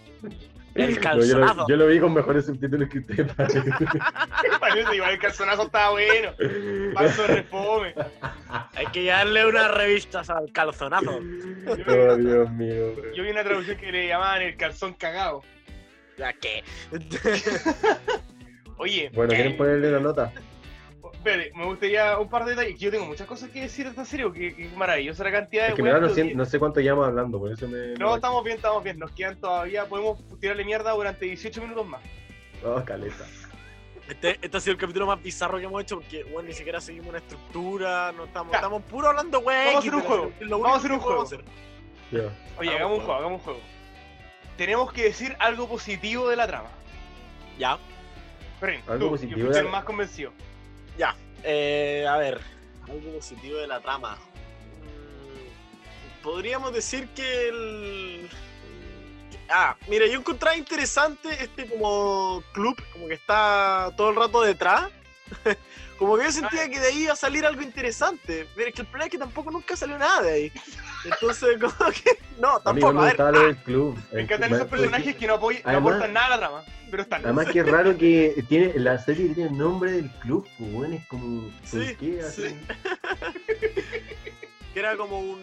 El 0.75 0.89
No, 0.91 0.97
yo, 0.97 1.01
calzonazo. 1.03 1.55
lo, 1.55 1.69
yo 1.69 1.77
lo 1.77 1.87
vi 1.87 2.01
con 2.01 2.15
mejores 2.15 2.47
subtítulos 2.47 2.89
que 2.89 3.01
usted. 3.01 3.27
Parece 4.61 4.95
igual 4.97 5.11
el 5.13 5.19
calzonazo 5.19 5.65
estaba 5.65 5.91
bueno, 5.91 6.33
de 6.39 7.27
refome. 7.27 7.95
Hay 8.75 8.87
que 8.87 9.05
darle 9.05 9.47
unas 9.47 9.71
revistas 9.71 10.31
al 10.31 10.51
calzonazo. 10.51 11.19
Oh, 11.19 12.17
Dios 12.17 12.51
mío. 12.53 12.95
Yo 13.15 13.23
vi 13.23 13.31
una 13.31 13.45
traducción 13.45 13.77
que 13.77 13.93
le 13.93 14.09
llamaban 14.09 14.43
el 14.43 14.57
calzón 14.57 14.95
cagado. 14.95 15.43
¿Ya 16.17 16.33
qué? 16.33 16.65
Oye, 18.79 19.11
Bueno, 19.15 19.33
¿quieren 19.35 19.57
ponerle 19.57 19.91
una 19.91 20.01
nota? 20.01 20.33
Espere, 21.23 21.53
me 21.55 21.65
gustaría 21.67 22.19
un 22.19 22.29
par 22.29 22.45
de 22.45 22.51
detalles. 22.51 22.75
que 22.75 22.85
Yo 22.85 22.91
tengo 22.91 23.07
muchas 23.07 23.27
cosas 23.27 23.51
que 23.51 23.61
decir 23.63 23.85
de 23.85 23.91
esta 23.91 24.05
serie, 24.05 24.31
que 24.33 24.71
maravillosa 24.77 25.25
la 25.25 25.31
cantidad 25.33 25.65
de 25.65 25.69
Es 25.71 25.75
que 25.77 25.83
me 25.83 25.91
da, 25.91 26.01
no, 26.01 26.09
sé, 26.09 26.29
que- 26.29 26.35
no 26.35 26.45
sé 26.45 26.59
cuánto 26.59 26.81
llevamos 26.81 27.07
hablando, 27.07 27.39
por 27.39 27.53
eso 27.53 27.69
me... 27.69 27.95
No, 27.95 28.15
estamos 28.17 28.43
bien, 28.45 28.57
estamos 28.57 28.83
bien. 28.83 28.99
Nos 28.99 29.13
quedan 29.13 29.37
todavía, 29.41 29.87
podemos 29.87 30.19
tirarle 30.41 30.65
mierda 30.65 30.91
durante 30.93 31.25
18 31.27 31.63
minutos 31.63 31.87
más. 31.87 32.01
Oh, 32.65 32.83
caleta. 32.85 33.25
Este, 34.09 34.39
este 34.43 34.57
ha 34.57 34.61
sido 34.61 34.73
el 34.73 34.79
capítulo 34.79 35.07
más 35.07 35.23
bizarro 35.23 35.59
que 35.59 35.65
hemos 35.65 35.81
hecho 35.83 35.97
porque, 36.01 36.25
bueno, 36.25 36.49
ni 36.49 36.55
siquiera 36.55 36.81
seguimos 36.81 37.09
una 37.11 37.19
estructura, 37.19 38.13
no 38.13 38.25
estamos, 38.25 38.51
Ya. 38.53 38.59
estamos 38.59 38.83
puro 38.83 39.09
hablando, 39.09 39.41
güey. 39.41 39.57
Vamos 39.67 39.77
a 39.77 39.79
hacer 39.79 39.95
un 39.95 40.01
juego. 40.03 40.33
Vamos 40.49 40.69
a 40.69 40.77
hacer 40.77 40.93
un 40.93 40.99
juego. 40.99 41.23
Oye, 42.59 42.71
Hagamos 42.71 42.75
hagamos 42.75 42.99
un 42.99 43.05
juego. 43.05 43.15
hagamos 43.15 43.39
un 43.39 43.45
juego. 43.45 43.61
Tenemos 44.57 44.93
que 44.93 45.03
decir 45.05 45.35
algo 45.39 45.69
positivo 45.69 46.29
de 46.29 46.37
la 46.37 46.47
trama. 46.47 46.69
Ya, 47.59 47.79
Algo 48.87 48.99
tú, 49.07 49.11
positivo 49.11 49.51
de 49.51 49.59
el 49.59 49.65
la- 49.65 49.71
más 49.71 49.85
convencido. 49.85 50.33
Ya. 50.99 51.15
Eh, 51.45 52.07
a 52.09 52.17
ver, 52.17 52.41
algo 52.89 53.13
positivo 53.17 53.59
de 53.59 53.67
la 53.67 53.81
trama. 53.81 54.17
Mm, 54.17 56.23
Podríamos 56.23 56.73
decir 56.73 57.09
que 57.15 57.49
el. 57.49 58.31
Ah, 59.49 59.77
mira, 59.89 60.07
yo 60.07 60.19
encontraba 60.19 60.57
interesante 60.57 61.29
este 61.43 61.67
como 61.67 62.43
club, 62.53 62.81
como 62.93 63.09
que 63.09 63.15
está 63.15 63.91
todo 63.97 64.11
el 64.11 64.17
rato 64.17 64.43
detrás. 64.43 64.89
Como 65.99 66.19
que 66.19 66.25
yo 66.25 66.33
sentía 66.33 66.69
que 66.69 66.81
de 66.81 66.89
ahí 66.89 67.03
iba 67.05 67.13
a 67.13 67.17
salir 67.17 67.47
algo 67.47 67.63
interesante. 67.63 68.49
Pero 68.57 68.69
es 68.69 68.75
que 68.75 68.81
el 68.83 68.89
problema 68.89 69.05
es 69.07 69.11
que 69.13 69.19
tampoco 69.19 69.53
nunca 69.53 69.77
salió 69.77 69.97
nada 69.97 70.21
de 70.23 70.33
ahí. 70.33 70.53
Entonces, 71.05 71.59
como 71.61 71.93
que. 71.93 72.19
No, 72.41 72.61
A 72.65 72.73
mí 72.73 72.81
tampoco. 72.81 72.93
me 72.95 73.01
A 73.01 73.05
ver, 73.05 73.13
gustaba 73.13 73.31
lo 73.31 73.41
del 73.47 73.57
club. 73.59 73.97
Me 74.11 74.19
El- 74.19 74.25
encantan 74.25 74.51
me- 74.51 74.57
esos 74.57 74.69
personajes 74.69 75.15
que 75.15 75.27
no, 75.29 75.35
apoy- 75.39 75.63
no 75.63 75.71
Además- 75.71 75.93
aportan 75.93 76.13
nada 76.13 76.27
a 76.27 76.31
la 76.31 76.39
trama, 76.39 76.65
pero 76.93 77.03
están. 77.05 77.25
Además 77.25 77.47
que 77.51 77.61
es 77.61 77.67
raro 77.69 77.97
que 77.97 78.45
tiene 78.49 78.79
la 78.79 78.99
serie 78.99 79.31
tiene 79.31 79.51
el 79.51 79.57
nombre 79.59 79.93
del 79.93 80.11
club, 80.21 80.47
pues 80.59 80.73
bueno, 80.73 80.95
es 80.95 81.07
como 81.09 81.49
¿por 81.51 81.67
Sí, 81.67 81.97
qué 81.99 82.23
sí. 82.23 82.55
que 84.75 84.79
era 84.79 84.97
como 84.97 85.19
un. 85.19 85.39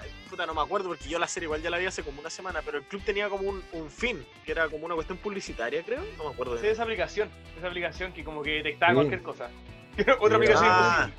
ay, 0.00 0.10
Puta, 0.28 0.46
no 0.46 0.54
me 0.54 0.60
acuerdo 0.60 0.88
porque 0.88 1.08
yo 1.08 1.18
la 1.18 1.26
serie 1.26 1.46
igual 1.46 1.62
ya 1.62 1.70
la 1.70 1.78
vi 1.78 1.86
hace 1.86 2.02
como 2.02 2.20
una 2.20 2.30
semana, 2.30 2.60
pero 2.64 2.78
el 2.78 2.84
club 2.84 3.02
tenía 3.02 3.28
como 3.28 3.48
un, 3.48 3.62
un 3.72 3.90
fin, 3.90 4.24
que 4.44 4.52
era 4.52 4.68
como 4.68 4.84
una 4.86 4.94
cuestión 4.94 5.18
publicitaria, 5.18 5.82
creo. 5.82 6.00
No 6.18 6.24
me 6.24 6.30
acuerdo. 6.30 6.58
Sí, 6.58 6.66
esa 6.66 6.82
aplicación, 6.82 7.30
esa 7.58 7.66
aplicación 7.68 8.12
que 8.12 8.22
como 8.22 8.42
que 8.42 8.50
detectaba 8.62 8.92
Sí. 8.92 8.96
cualquier 8.96 9.22
cosa. 9.22 9.48
Otra 10.20 10.36
aplicación 10.36 10.68
Ah, 10.70 11.10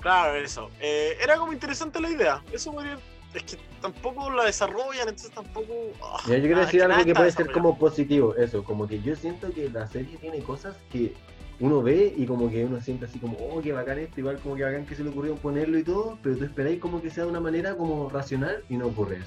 claro, 0.00 0.36
eso. 0.36 0.70
Eh, 0.80 1.16
era 1.22 1.36
como 1.36 1.52
interesante 1.52 2.00
la 2.00 2.10
idea. 2.10 2.42
Eso 2.52 2.72
podría- 2.72 2.98
Es 3.34 3.42
que 3.44 3.56
tampoco 3.80 4.30
la 4.30 4.44
desarrollan, 4.44 5.08
entonces 5.08 5.30
tampoco. 5.30 5.72
ah, 6.02 6.18
Mira, 6.26 6.38
yo 6.38 6.44
quiero 6.44 6.60
decir 6.60 6.80
que 6.80 6.84
algo 6.84 7.04
que 7.04 7.14
puede 7.14 7.30
ser 7.30 7.50
como 7.50 7.78
positivo, 7.78 8.34
eso, 8.36 8.62
como 8.64 8.86
que 8.86 9.00
yo 9.00 9.16
siento 9.16 9.52
que 9.52 9.70
la 9.70 9.86
serie 9.86 10.16
tiene 10.18 10.40
cosas 10.40 10.76
que 10.90 11.14
uno 11.60 11.82
ve 11.82 12.12
y 12.16 12.26
como 12.26 12.50
que 12.50 12.64
uno 12.64 12.80
siente 12.80 13.06
así 13.06 13.18
como, 13.18 13.36
oh, 13.38 13.62
qué 13.62 13.72
bacán 13.72 13.98
esto, 13.98 14.20
igual 14.20 14.38
como 14.38 14.56
que 14.56 14.64
bacán 14.64 14.84
que 14.84 14.96
se 14.96 15.04
le 15.04 15.10
ocurrió 15.10 15.36
ponerlo 15.36 15.78
y 15.78 15.84
todo, 15.84 16.18
pero 16.22 16.36
tú 16.36 16.44
esperáis 16.44 16.80
como 16.80 17.00
que 17.00 17.10
sea 17.10 17.24
de 17.24 17.30
una 17.30 17.40
manera 17.40 17.76
como 17.76 18.08
racional 18.08 18.62
y 18.68 18.76
no 18.76 18.86
ocurre 18.86 19.18
eso. 19.18 19.26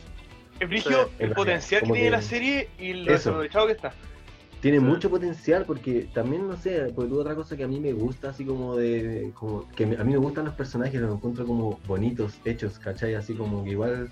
Sí, 0.60 0.90
el 1.20 1.30
en 1.30 1.34
potencial 1.34 1.82
que 1.84 1.92
tiene 1.92 2.10
la 2.10 2.22
serie 2.22 2.70
y 2.78 2.94
lo 2.94 3.12
desaprovechado 3.12 3.68
que 3.68 3.74
está. 3.74 3.94
Tiene 4.62 4.80
Sí. 4.80 4.84
mucho 4.84 5.10
potencial 5.12 5.64
porque 5.66 6.08
también, 6.14 6.48
no 6.48 6.58
sé, 6.58 6.92
pues 6.96 7.12
otra 7.12 7.36
cosa 7.36 7.56
que 7.56 7.64
a 7.64 7.68
mí 7.68 7.80
me 7.80 7.94
gusta, 7.94 8.30
así 8.30 8.44
como 8.46 8.76
de, 8.76 9.32
como 9.36 9.68
que 9.76 9.84
a 9.84 10.04
mí 10.04 10.12
me 10.14 10.18
gustan 10.18 10.46
los 10.46 10.56
personajes, 10.56 11.00
los 11.00 11.14
encuentro 11.16 11.46
como 11.46 11.80
bonitos, 11.86 12.40
hechos, 12.46 12.80
¿cachai? 12.80 13.14
Así 13.14 13.36
como 13.36 13.64
que 13.64 13.72
igual, 13.72 14.10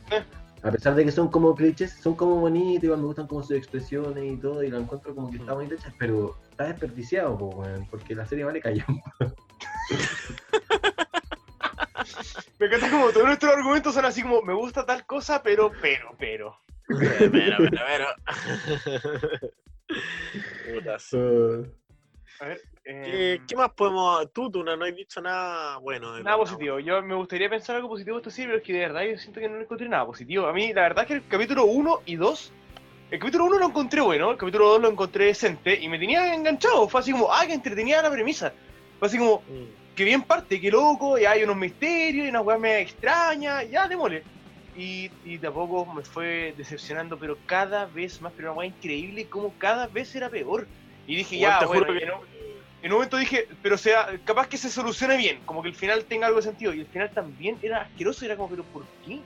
a 0.61 0.71
pesar 0.71 0.93
de 0.95 1.05
que 1.05 1.11
son 1.11 1.29
como 1.29 1.55
clichés, 1.55 1.93
son 1.93 2.15
como 2.15 2.35
bonitos, 2.35 2.83
igual 2.83 2.99
me 2.99 3.07
gustan 3.07 3.25
como 3.27 3.41
sus 3.41 3.57
expresiones 3.57 4.31
y 4.31 4.37
todo, 4.37 4.63
y 4.63 4.69
lo 4.69 4.77
encuentro 4.79 5.15
como 5.15 5.31
que 5.31 5.37
está 5.37 5.53
bonito 5.53 5.73
hechas, 5.75 5.93
pero 5.97 6.37
está 6.51 6.65
desperdiciado, 6.65 7.35
po, 7.37 7.63
porque 7.89 8.13
la 8.13 8.25
serie 8.27 8.43
vale 8.45 8.61
callar. 8.61 8.85
Me 12.59 12.67
encanta 12.67 12.89
como 12.91 13.09
todos 13.09 13.25
nuestros 13.25 13.53
argumentos 13.53 13.93
son 13.93 14.05
así 14.05 14.21
como, 14.21 14.41
me 14.41 14.53
gusta 14.53 14.85
tal 14.85 15.05
cosa, 15.05 15.41
pero, 15.43 15.71
pero, 15.81 16.15
pero. 16.19 16.57
Pero, 16.87 17.31
pero, 17.31 17.57
pero. 17.69 18.07
Sí. 20.99 21.17
A 22.39 22.45
ver. 22.45 22.61
¿Qué, 22.83 23.33
eh, 23.35 23.41
qué 23.47 23.55
más 23.55 23.71
podemos.? 23.71 24.31
Tú, 24.33 24.49
tú 24.51 24.63
no, 24.63 24.75
no 24.75 24.85
has 24.85 24.95
dicho 24.95 25.21
nada 25.21 25.77
bueno. 25.77 26.15
de 26.15 26.23
Nada 26.23 26.37
positivo. 26.37 26.79
Yo 26.79 27.01
me 27.01 27.15
gustaría 27.15 27.49
pensar 27.49 27.77
algo 27.77 27.87
positivo 27.89 28.17
esta 28.17 28.29
serie, 28.29 28.47
pero 28.47 28.57
es 28.57 28.63
que 28.63 28.73
de 28.73 28.79
verdad 28.79 29.03
yo 29.03 29.17
siento 29.17 29.39
que 29.39 29.47
no 29.47 29.59
encontré 29.61 29.87
nada 29.87 30.05
positivo. 30.05 30.47
A 30.47 30.53
mí, 30.53 30.73
la 30.73 30.81
verdad 30.81 31.03
es 31.03 31.07
que 31.07 31.13
el 31.13 31.27
capítulo 31.27 31.65
1 31.65 32.01
y 32.05 32.15
2. 32.17 32.51
El 33.11 33.19
capítulo 33.19 33.45
1 33.45 33.59
lo 33.59 33.67
encontré 33.67 34.01
bueno, 34.01 34.31
el 34.31 34.37
capítulo 34.37 34.69
2 34.69 34.81
lo 34.81 34.89
encontré 34.89 35.25
decente 35.25 35.79
y 35.79 35.87
me 35.87 35.99
tenía 35.99 36.33
enganchado. 36.33 36.89
Fue 36.89 36.99
así 36.99 37.11
como, 37.11 37.31
ah, 37.31 37.45
que 37.45 37.53
entretenida 37.53 38.01
la 38.01 38.11
premisa. 38.11 38.51
Fue 38.99 39.07
así 39.07 39.17
como, 39.17 39.41
Mm. 39.41 39.95
que 39.95 40.03
bien 40.03 40.23
parte, 40.23 40.59
que 40.59 40.71
loco, 40.71 41.17
ya 41.19 41.31
hay 41.31 41.43
unos 41.43 41.55
misterios 41.55 42.25
y 42.25 42.29
unas 42.29 42.43
weas 42.43 42.59
medio 42.59 42.79
extrañas, 42.79 43.69
ya 43.69 43.87
démosle. 43.87 44.23
Y, 44.75 45.11
y 45.23 45.37
tampoco 45.37 45.85
me 45.93 46.03
fue 46.03 46.53
decepcionando, 46.57 47.17
pero 47.19 47.37
cada 47.45 47.85
vez 47.85 48.21
más, 48.21 48.33
pero 48.35 48.51
una 48.51 48.59
wea 48.59 48.67
increíble, 48.67 49.27
como 49.27 49.53
cada 49.57 49.87
vez 49.87 50.13
era 50.15 50.29
peor. 50.29 50.67
Y 51.05 51.15
dije, 51.17 51.37
ya, 51.37 51.59
te 51.59 51.65
bueno, 51.65 51.85
que- 51.87 52.03
en, 52.03 52.11
un, 52.11 52.19
en 52.81 52.91
un 52.91 52.97
momento 52.97 53.17
dije, 53.17 53.47
pero 53.61 53.77
sea, 53.77 54.07
capaz 54.25 54.47
que 54.47 54.57
se 54.57 54.69
solucione 54.69 55.17
bien, 55.17 55.39
como 55.45 55.61
que 55.61 55.69
el 55.69 55.75
final 55.75 56.05
tenga 56.05 56.27
algo 56.27 56.37
de 56.37 56.43
sentido. 56.43 56.73
Y 56.73 56.79
el 56.79 56.87
final 56.87 57.11
también 57.11 57.59
era 57.61 57.81
asqueroso, 57.81 58.25
era 58.25 58.35
como, 58.35 58.49
pero 58.49 58.63
¿por 58.63 58.83
qué? 59.05 59.19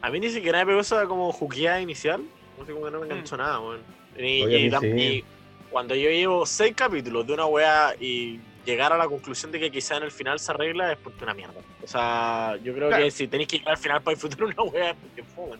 A 0.00 0.10
mí 0.10 0.20
ni 0.20 0.30
siquiera 0.30 0.58
me 0.58 0.66
pegó 0.66 0.80
esa 0.80 1.06
como 1.06 1.30
juqueada 1.32 1.80
inicial. 1.80 2.22
No 2.58 2.64
sé 2.64 2.72
cómo 2.72 2.84
que 2.86 2.90
no 2.90 3.00
me 3.00 3.06
enganchó 3.06 3.36
nada, 3.36 3.58
weón. 3.60 3.82
Y, 4.16 4.72
a 4.72 4.80
sí. 4.80 5.24
cuando 5.70 5.94
yo 5.94 6.08
llevo 6.08 6.46
seis 6.46 6.72
capítulos 6.76 7.26
de 7.26 7.34
una 7.34 7.46
wea 7.46 7.94
y 7.98 8.38
llegar 8.64 8.92
a 8.92 8.96
la 8.96 9.06
conclusión 9.06 9.52
de 9.52 9.60
que 9.60 9.70
quizá 9.70 9.96
en 9.96 10.04
el 10.04 10.10
final 10.12 10.38
se 10.40 10.52
arregla 10.52 10.92
es 10.92 10.98
porque 10.98 11.18
es 11.18 11.22
una 11.22 11.34
mierda. 11.34 11.60
O 11.82 11.86
sea, 11.86 12.56
yo 12.62 12.74
creo 12.74 12.88
Claro. 12.88 13.04
que 13.04 13.10
si 13.10 13.28
tenéis 13.28 13.48
que 13.48 13.58
llegar 13.58 13.72
al 13.72 13.78
final 13.78 14.02
para 14.02 14.14
disfrutar 14.14 14.42
una 14.44 14.62
wea 14.62 14.90
es 14.90 14.96
porque 14.96 15.22
fue, 15.22 15.58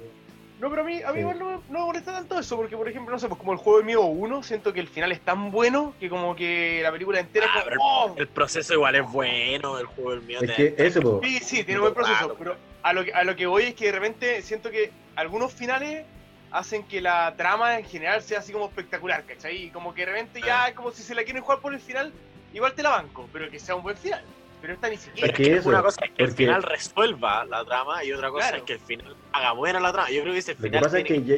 No, 0.61 0.71
pero 0.71 0.83
a 0.83 0.85
mí, 0.85 1.03
a 1.03 1.09
mí 1.09 1.15
Sí. 1.15 1.19
igual 1.21 1.39
no, 1.41 1.45
me- 1.47 1.57
no 1.69 1.79
me 1.81 1.85
molesta 1.87 2.13
tanto 2.13 2.39
eso, 2.39 2.57
porque 2.57 2.77
por 2.77 2.89
ejemplo, 2.89 3.13
no 3.13 3.19
sé, 3.19 3.27
pues 3.27 3.39
como 3.39 3.53
el 3.53 3.59
juego 3.59 3.81
de 3.81 3.85
miedo 3.85 4.03
1, 4.07 4.43
siento 4.43 4.73
que 4.73 4.81
el 4.81 4.89
final 4.89 5.11
es 5.13 5.21
tan 5.21 5.51
bueno 5.51 5.95
que 5.99 6.09
como 6.09 6.35
que 6.37 6.81
la 6.83 6.93
película 6.93 7.19
entera 7.21 7.47
Ah, 7.53 7.65
es 7.69 7.77
como, 7.77 8.05
¡oh! 8.05 8.15
El 8.17 8.29
proceso 8.29 8.73
igual 8.73 8.95
es 8.95 9.03
bueno, 9.11 9.79
el 9.79 9.87
juego 9.87 10.13
del 10.13 10.23
mío. 10.23 10.39
Es 10.41 10.53
que 10.53 10.75
eso, 10.79 11.01
po, 11.03 11.21
Sí, 11.23 11.41
sí, 11.41 11.65
tiene 11.65 11.81
un 11.81 11.87
buen 11.87 11.95
proceso, 11.95 12.19
Claro. 12.19 12.37
pero 12.39 12.57
a 12.83 12.93
lo, 12.93 13.05
que, 13.05 13.13
a 13.13 13.25
lo 13.25 13.35
que 13.37 13.47
voy 13.47 13.65
es 13.65 13.75
que 13.75 13.87
de 13.87 13.93
repente 13.93 14.43
siento 14.43 14.71
que 14.71 14.91
algunos 15.17 15.53
finales 15.53 16.07
hacen 16.53 16.85
que 16.85 17.01
la 17.01 17.35
trama 17.37 17.77
en 17.81 17.85
general 17.85 18.23
sea 18.23 18.39
así 18.39 18.53
como 18.53 18.67
espectacular, 18.67 19.25
¿cachai? 19.27 19.65
Y 19.65 19.71
como 19.71 19.93
que 19.93 20.07
de 20.07 20.13
repente 20.13 20.41
ya 20.41 20.69
es 20.69 20.75
como 20.75 20.93
si 20.93 21.03
se 21.03 21.15
la 21.17 21.25
quieren 21.25 21.43
jugar 21.43 21.59
por 21.61 21.75
el 21.75 21.81
final, 21.81 22.13
igual 22.55 22.73
te 22.75 22.83
la 22.83 22.91
banco, 22.91 23.29
pero 23.33 23.51
que 23.51 23.59
sea 23.59 23.75
un 23.75 23.83
buen 23.83 23.97
final. 23.97 24.23
Pero 24.61 24.73
esta 24.75 24.89
ni 24.89 24.97
siquiera. 24.97 25.29
Es 25.29 25.35
que 25.37 25.43
es 25.43 25.49
que 25.49 25.55
eso, 25.57 25.69
una 25.69 25.83
cosa 25.83 26.01
es 26.07 26.11
que 26.13 26.23
el 26.25 26.33
final 26.33 26.63
resuelva 26.63 27.45
la 27.45 27.65
trama 27.67 28.03
y 28.03 28.13
otra 28.13 28.31
cosa 28.31 28.49
Claro. 28.49 28.57
es 28.59 28.63
que 28.63 28.73
el 28.75 28.81
final 28.81 29.15
haga 29.33 29.53
buena 29.53 29.79
la 29.81 29.93
trama. 29.93 30.11
Yo 30.11 30.23
creo 30.23 30.33
que 30.33 30.39
ese 30.39 30.53
lo 30.53 30.57
que 30.57 30.63
final 30.63 30.83
pasa 30.83 30.99
es 30.99 31.05
que 31.05 31.23
ya- 31.23 31.37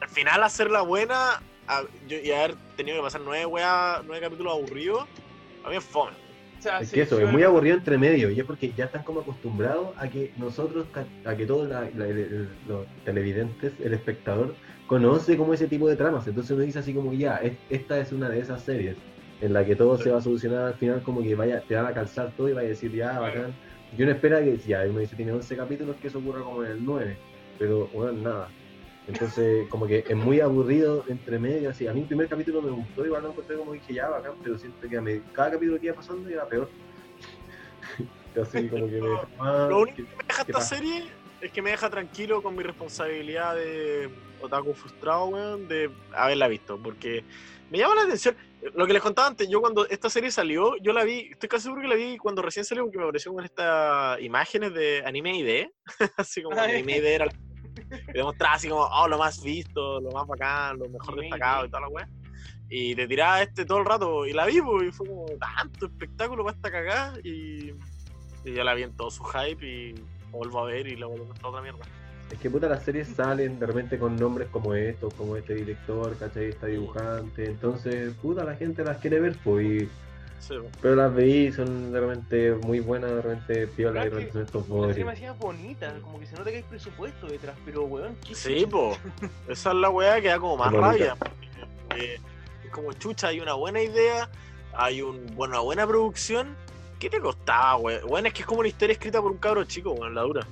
al 0.00 0.08
final 0.10 0.42
hacerla 0.42 0.82
buena 0.82 1.40
a- 1.68 1.82
yo- 2.06 2.18
y 2.18 2.30
haber 2.32 2.54
tenido 2.76 2.98
que 2.98 3.02
pasar 3.02 3.22
nueve, 3.24 3.46
weas, 3.46 4.02
nueve 4.04 4.20
capítulos 4.26 4.52
aburridos, 4.52 5.06
a 5.64 5.70
mí 5.70 5.76
es 5.76 5.84
fome. 5.84 6.12
O 6.58 6.62
sea, 6.62 6.80
Es 6.80 6.88
sí, 6.90 6.96
que 6.96 7.02
eso, 7.02 7.18
es 7.20 7.30
muy 7.32 7.42
aburrido 7.44 7.76
entre 7.76 7.96
medio, 7.96 8.30
y 8.30 8.38
es 8.40 8.44
porque 8.46 8.72
ya 8.72 8.86
están 8.86 9.02
como 9.04 9.20
acostumbrados 9.20 9.96
a 9.98 10.08
que 10.08 10.32
nosotros, 10.36 10.86
ca- 10.92 11.06
a 11.24 11.34
que 11.36 11.46
todos 11.46 11.68
la- 11.68 11.82
la- 11.94 12.06
el- 12.06 12.18
el- 12.18 12.48
los 12.68 12.86
televidentes, 13.04 13.72
el 13.82 13.94
espectador, 13.94 14.54
conoce 14.86 15.36
como 15.36 15.54
ese 15.54 15.66
tipo 15.66 15.88
de 15.88 15.96
tramas. 15.96 16.26
Entonces 16.26 16.50
uno 16.52 16.62
dice 16.62 16.78
así 16.80 16.92
como 16.94 17.12
ya, 17.12 17.36
es- 17.38 17.56
esta 17.70 17.98
es 17.98 18.12
una 18.12 18.28
de 18.28 18.40
esas 18.40 18.62
series 18.62 18.96
en 19.40 19.52
la 19.52 19.64
que 19.64 19.76
todo 19.76 19.98
se 19.98 20.10
va 20.10 20.18
a 20.18 20.22
solucionar 20.22 20.64
al 20.66 20.74
final, 20.74 21.02
como 21.02 21.22
que 21.22 21.34
vaya, 21.34 21.60
te 21.60 21.74
van 21.74 21.86
a 21.86 21.92
calzar 21.94 22.32
todo 22.36 22.48
y 22.48 22.52
vaya 22.52 22.66
a 22.68 22.70
decir 22.70 22.92
ya, 22.92 23.18
bacán. 23.18 23.54
Yo 23.96 24.04
no 24.06 24.12
espera 24.12 24.42
que, 24.42 24.56
ya, 24.58 24.82
uno 24.88 24.98
dice 25.00 25.14
tiene 25.16 25.32
11 25.32 25.56
capítulos, 25.56 25.96
que 25.96 26.08
eso 26.08 26.18
ocurra 26.18 26.42
como 26.42 26.64
en 26.64 26.72
el 26.72 26.84
9, 26.84 27.16
pero 27.58 27.86
bueno, 27.88 28.12
nada. 28.12 28.48
Entonces, 29.08 29.68
como 29.68 29.86
que 29.86 30.04
es 30.08 30.16
muy 30.16 30.40
aburrido 30.40 31.04
entre 31.08 31.38
medio, 31.38 31.70
así. 31.70 31.86
A 31.86 31.92
mí 31.92 32.00
el 32.00 32.06
primer 32.06 32.28
capítulo 32.28 32.60
me 32.60 32.70
gustó, 32.70 33.04
igual 33.06 33.22
lo 33.22 33.30
encontré 33.30 33.56
como 33.56 33.72
dije, 33.72 33.94
ya, 33.94 34.08
bacán, 34.08 34.32
pero 34.42 34.58
siento 34.58 34.88
que 34.88 34.96
a 34.96 35.00
me- 35.00 35.22
cada 35.32 35.52
capítulo 35.52 35.78
que 35.78 35.86
iba 35.86 35.94
pasando 35.94 36.28
iba 36.28 36.48
peor. 36.48 36.68
así 38.42 38.68
como 38.68 38.86
que 38.86 39.00
me 39.00 39.08
dejaba- 39.08 39.68
Lo 39.68 39.80
único 39.80 39.96
que- 39.96 40.02
me 40.02 40.08
deja 40.08 40.44
¿Qué 40.44 40.50
esta 40.52 40.52
pasa? 40.54 40.76
serie 40.76 41.04
es 41.40 41.52
que 41.52 41.62
me 41.62 41.70
deja 41.70 41.88
tranquilo 41.90 42.42
con 42.42 42.56
mi 42.56 42.62
responsabilidad 42.62 43.54
de 43.54 44.10
otaku 44.40 44.74
frustrado, 44.74 45.26
weón, 45.26 45.68
de 45.68 45.90
haberla 46.14 46.48
visto, 46.48 46.78
porque 46.82 47.24
me 47.70 47.78
llama 47.78 47.94
la 47.94 48.02
atención. 48.02 48.36
Lo 48.74 48.86
que 48.86 48.92
les 48.92 49.02
contaba 49.02 49.28
antes, 49.28 49.48
yo 49.48 49.60
cuando 49.60 49.86
esta 49.88 50.10
serie 50.10 50.30
salió, 50.30 50.76
yo 50.82 50.92
la 50.92 51.04
vi, 51.04 51.28
estoy 51.30 51.48
casi 51.48 51.64
seguro 51.64 51.82
que 51.82 51.88
la 51.88 51.94
vi 51.94 52.16
cuando 52.16 52.42
recién 52.42 52.64
salió, 52.64 52.84
porque 52.84 52.98
me 52.98 53.04
apareció 53.04 53.32
con 53.32 53.44
estas 53.44 54.20
imágenes 54.20 54.74
de 54.74 55.02
anime 55.06 55.38
ID, 55.38 55.66
así 56.16 56.42
como 56.42 56.58
Ay. 56.58 56.72
anime 56.72 56.98
ID 56.98 57.04
era 57.04 57.26
que 57.28 58.12
demostraba 58.12 58.54
así 58.54 58.68
como, 58.68 58.82
oh, 58.82 59.08
lo 59.08 59.18
más 59.18 59.42
visto, 59.42 60.00
lo 60.00 60.10
más 60.10 60.26
bacán, 60.26 60.78
lo 60.78 60.88
mejor 60.88 61.10
Anime 61.12 61.22
destacado 61.26 61.64
ID. 61.64 61.68
y 61.68 61.70
toda 61.70 61.80
la 61.82 61.88
weá. 61.88 62.08
Y 62.68 62.94
te 62.96 63.06
tiraba 63.06 63.42
este 63.42 63.64
todo 63.64 63.78
el 63.78 63.84
rato, 63.84 64.26
y 64.26 64.32
la 64.32 64.46
vi, 64.46 64.60
pues, 64.60 64.88
y 64.88 64.92
fue 64.92 65.06
como 65.06 65.26
tanto 65.38 65.86
espectáculo 65.86 66.44
para 66.44 66.56
esta 66.56 66.70
cagada, 66.70 67.18
y, 67.22 67.72
y 68.44 68.52
ya 68.54 68.64
la 68.64 68.74
vi 68.74 68.82
en 68.82 68.96
todo 68.96 69.10
su 69.10 69.22
hype, 69.24 69.64
y 69.64 69.94
vuelvo 70.30 70.60
a 70.60 70.64
ver, 70.64 70.88
y 70.88 70.96
luego 70.96 71.16
me 71.16 71.48
otra 71.48 71.60
mierda. 71.62 71.84
Es 72.30 72.38
que 72.38 72.50
puta 72.50 72.68
las 72.68 72.82
series 72.82 73.08
salen 73.08 73.58
de 73.58 73.66
repente 73.66 73.98
con 73.98 74.16
nombres 74.16 74.48
como 74.50 74.74
estos, 74.74 75.14
como 75.14 75.36
este 75.36 75.54
director, 75.54 76.16
¿cachai? 76.18 76.46
Esta 76.46 76.66
dibujante. 76.66 77.44
Entonces, 77.46 78.12
puta, 78.20 78.44
la 78.44 78.54
gente 78.56 78.82
las 78.84 78.98
quiere 78.98 79.20
ver, 79.20 79.36
pues. 79.44 79.64
y- 79.84 79.88
Sí. 80.38 80.54
Pero 80.82 80.94
las 80.96 81.12
veí, 81.14 81.50
son 81.50 81.92
de 81.92 81.98
repente 82.00 82.52
muy 82.62 82.78
buenas, 82.80 83.10
de 83.10 83.22
repente 83.22 83.66
piola 83.68 84.04
de 84.04 84.10
repente 84.10 84.32
son 84.32 84.42
estos 84.42 84.68
bodrios. 84.68 84.96
demasiado 84.96 85.34
bonita, 85.36 85.94
como 86.02 86.20
que 86.20 86.26
se 86.26 86.36
nota 86.36 86.50
que 86.50 86.56
hay 86.58 86.62
presupuesto 86.62 87.26
detrás, 87.26 87.56
pero 87.64 87.84
weón, 87.84 88.14
¿qué 88.24 88.34
Sí, 88.34 88.60
chucha? 88.60 88.70
po. 88.70 88.96
Esa 89.48 89.70
es 89.70 89.76
la 89.76 89.88
weá 89.90 90.20
que 90.20 90.28
da 90.28 90.38
como 90.38 90.58
más 90.58 90.72
rabia. 90.72 91.16
porque, 91.16 92.04
eh, 92.04 92.20
es 92.64 92.70
como 92.70 92.92
chucha, 92.92 93.28
hay 93.28 93.40
una 93.40 93.54
buena 93.54 93.80
idea, 93.80 94.28
hay 94.74 95.00
un, 95.00 95.24
bueno, 95.34 95.54
una 95.54 95.60
buena 95.60 95.86
producción. 95.86 96.54
¿Qué 97.00 97.08
te 97.10 97.18
costaba, 97.18 97.76
weón? 97.78 98.06
Bueno, 98.06 98.28
es 98.28 98.34
que 98.34 98.40
es 98.42 98.46
como 98.46 98.60
una 98.60 98.68
historia 98.68 98.92
escrita 98.92 99.20
por 99.22 99.32
un 99.32 99.38
cabro 99.38 99.64
chico, 99.64 99.92
weón, 99.92 100.14
la 100.14 100.20
dura. 100.22 100.46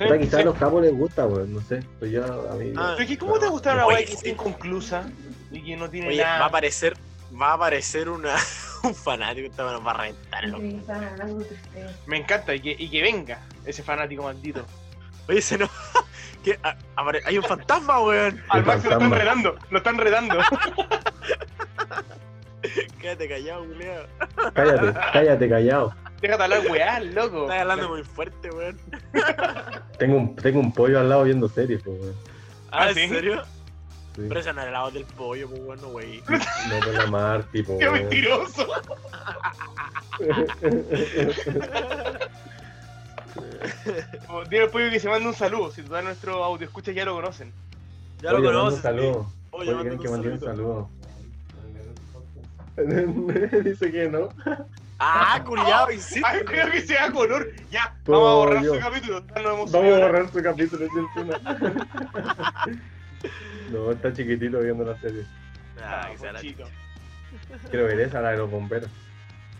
Puta, 0.00 0.18
quizás 0.18 0.34
Sí. 0.36 0.40
a 0.40 0.44
los 0.44 0.56
capos 0.56 0.82
les 0.82 0.94
gusta, 0.94 1.26
weón, 1.26 1.52
no 1.54 1.60
sé. 1.60 1.82
Pues 1.98 2.10
ya 2.10 2.24
a 2.24 2.54
mí. 2.54 2.72
Ah, 2.76 2.92
Pero 2.96 3.02
es 3.02 3.08
que, 3.08 3.18
¿cómo 3.18 3.38
te 3.38 3.48
gusta 3.48 3.74
una 3.74 3.86
weá 3.86 3.98
que 3.98 4.04
está 4.04 4.20
sí. 4.20 4.30
inconclusa 4.30 5.04
y 5.50 5.62
que 5.62 5.76
no 5.76 5.90
tiene 5.90 6.08
Oye, 6.08 6.22
va 6.22 6.28
a 6.30 6.32
nada? 6.34 6.46
aparecer, 6.46 6.96
va 7.40 7.50
a 7.50 7.54
aparecer 7.54 8.08
una, 8.08 8.34
un 8.82 8.94
fanático, 8.94 9.50
nos 9.62 9.86
va 9.86 9.90
a 9.90 9.94
reventar 9.98 10.44
el 10.44 10.54
ojo. 10.54 10.62
Sí. 10.62 10.82
Me 12.06 12.16
encanta 12.16 12.54
y 12.54 12.60
que, 12.60 12.74
y 12.78 12.88
que 12.90 13.02
venga 13.02 13.40
ese 13.66 13.82
fanático 13.82 14.22
maldito. 14.22 14.64
Oye, 15.28 15.42
se 15.42 15.58
no. 15.58 15.68
que, 16.44 16.58
a- 16.62 16.76
apare- 16.96 17.22
hay 17.26 17.36
un 17.36 17.44
fantasma, 17.44 18.00
weón. 18.00 18.42
Al 18.48 18.64
Max 18.64 18.84
lo 18.84 18.92
están 18.92 19.10
redando, 19.10 19.54
lo 19.70 19.78
están 19.78 19.98
redando. 19.98 20.38
Quédate 23.00 23.28
callado, 23.28 23.64
culiao. 23.66 24.04
Cállate, 24.54 24.92
cállate, 25.12 25.48
callado. 25.48 25.94
Déjate 26.20 26.42
hablar 26.42 26.60
weá, 26.70 27.00
loco. 27.00 27.42
Estás 27.44 27.60
hablando 27.60 27.88
muy 27.88 28.02
fuerte, 28.04 28.50
weón. 28.50 28.78
Tengo 29.98 30.16
un, 30.18 30.36
tengo 30.36 30.60
un 30.60 30.72
pollo 30.72 31.00
al 31.00 31.08
lado 31.08 31.24
viendo 31.24 31.48
series, 31.48 31.82
pues, 31.82 32.00
weón. 32.00 32.14
Ah, 32.70 32.84
¿Ah, 32.84 32.88
¿en 32.90 32.94
sí? 32.94 33.08
serio? 33.08 33.42
Sí. 34.14 34.22
Pero 34.28 34.40
ese 34.40 34.52
no 34.52 34.60
era 34.60 34.68
el 34.68 34.72
lado 34.74 34.90
del 34.90 35.04
pollo, 35.04 35.48
pues, 35.48 35.60
weón, 35.62 35.80
no, 35.80 35.88
wey. 35.88 36.22
No 36.28 36.84
con 36.84 36.94
la 36.94 37.06
Marti, 37.06 37.62
po, 37.62 37.78
Qué 37.78 37.90
mentiroso. 37.90 38.66
Tiene 44.48 44.64
el 44.64 44.70
pollo 44.70 44.90
que 44.90 45.00
se 45.00 45.08
manda 45.08 45.28
un 45.28 45.34
saludo. 45.34 45.70
Si 45.70 45.82
todos 45.82 46.02
nuestros 46.04 46.36
audio 46.36 46.66
escuchas 46.66 46.94
ya 46.94 47.04
lo 47.04 47.14
conocen. 47.14 47.52
Ya 48.22 48.32
lo 48.32 48.40
manda 48.40 48.64
un 48.64 48.82
saludo. 48.82 49.26
sí. 49.30 49.36
Oye, 49.52 49.74
Oye, 49.74 49.98
que 49.98 50.08
mande 50.08 50.30
un 50.30 50.40
saludo. 50.40 50.88
Dice 53.64 53.90
que 53.92 54.08
no. 54.08 54.28
Ah, 54.98 55.42
culiao, 55.46 55.90
insiste. 55.90 56.22
Ay, 56.24 56.44
creo 56.44 56.70
que 56.70 56.80
sea 56.82 57.10
color. 57.10 57.50
Ya, 57.70 57.94
vamos 58.06 58.28
a 58.28 58.34
borrar 58.34 58.58
Pollo. 58.58 58.74
su 58.74 58.80
capítulo. 58.80 59.20
No 59.20 59.40
hemos 59.52 59.72
Vamos 59.72 59.92
a 59.94 59.98
borrar 59.98 60.30
su 60.32 60.42
capítulo 60.42 60.86
ese 60.86 60.98
encima. 60.98 61.40
No, 63.70 63.90
está 63.92 64.12
chiquitito 64.12 64.58
viendo 64.60 64.82
la 64.84 64.98
serie. 64.98 65.24
Ah, 65.80 66.02
Ah, 66.06 66.10
que 66.10 66.18
sea 66.18 66.32
la 66.32 66.38
Ponchito. 66.40 66.64
Quiero 67.70 67.84
ver 67.86 68.00
esa, 68.00 68.20
la 68.20 68.30
de 68.30 68.38
los 68.38 68.50
bomberos. 68.50 68.90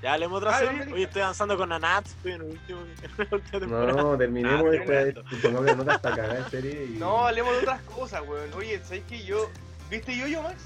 Ya 0.02 0.14
hablemos 0.14 0.38
otra 0.38 0.56
Ah, 0.56 0.58
serie. 0.58 0.78
¿dónde 0.78 0.94
Oye, 0.94 1.02
estoy 1.04 1.22
avanzando 1.22 1.56
con 1.58 1.68
Nanatsu, 1.68 2.10
estoy 2.16 2.32
en 2.32 2.40
el 2.40 2.48
último, 2.48 2.80
en 2.80 2.88
la 3.18 3.36
última 3.36 3.60
temporada. 3.60 3.92
No, 4.02 4.16
terminemos 4.18 4.66
Ah, 4.66 4.84
tremendo. 4.84 5.24
pongámosle 5.42 5.76
nota 5.76 5.94
hasta 5.94 6.10
cagar 6.16 6.36
en 6.38 6.50
serie 6.50 6.84
y... 6.86 6.98
No, 6.98 7.26
hablemos 7.26 7.52
de 7.52 7.58
otras 7.58 7.82
cosas, 7.82 8.22
weón. 8.26 8.52
Oye, 8.54 8.80
¿sabes 8.82 9.02
que 9.08 9.22
yo. 9.24 9.48
¿Viste 9.90 10.16
yo, 10.16 10.26
yo, 10.26 10.42
Max? 10.42 10.56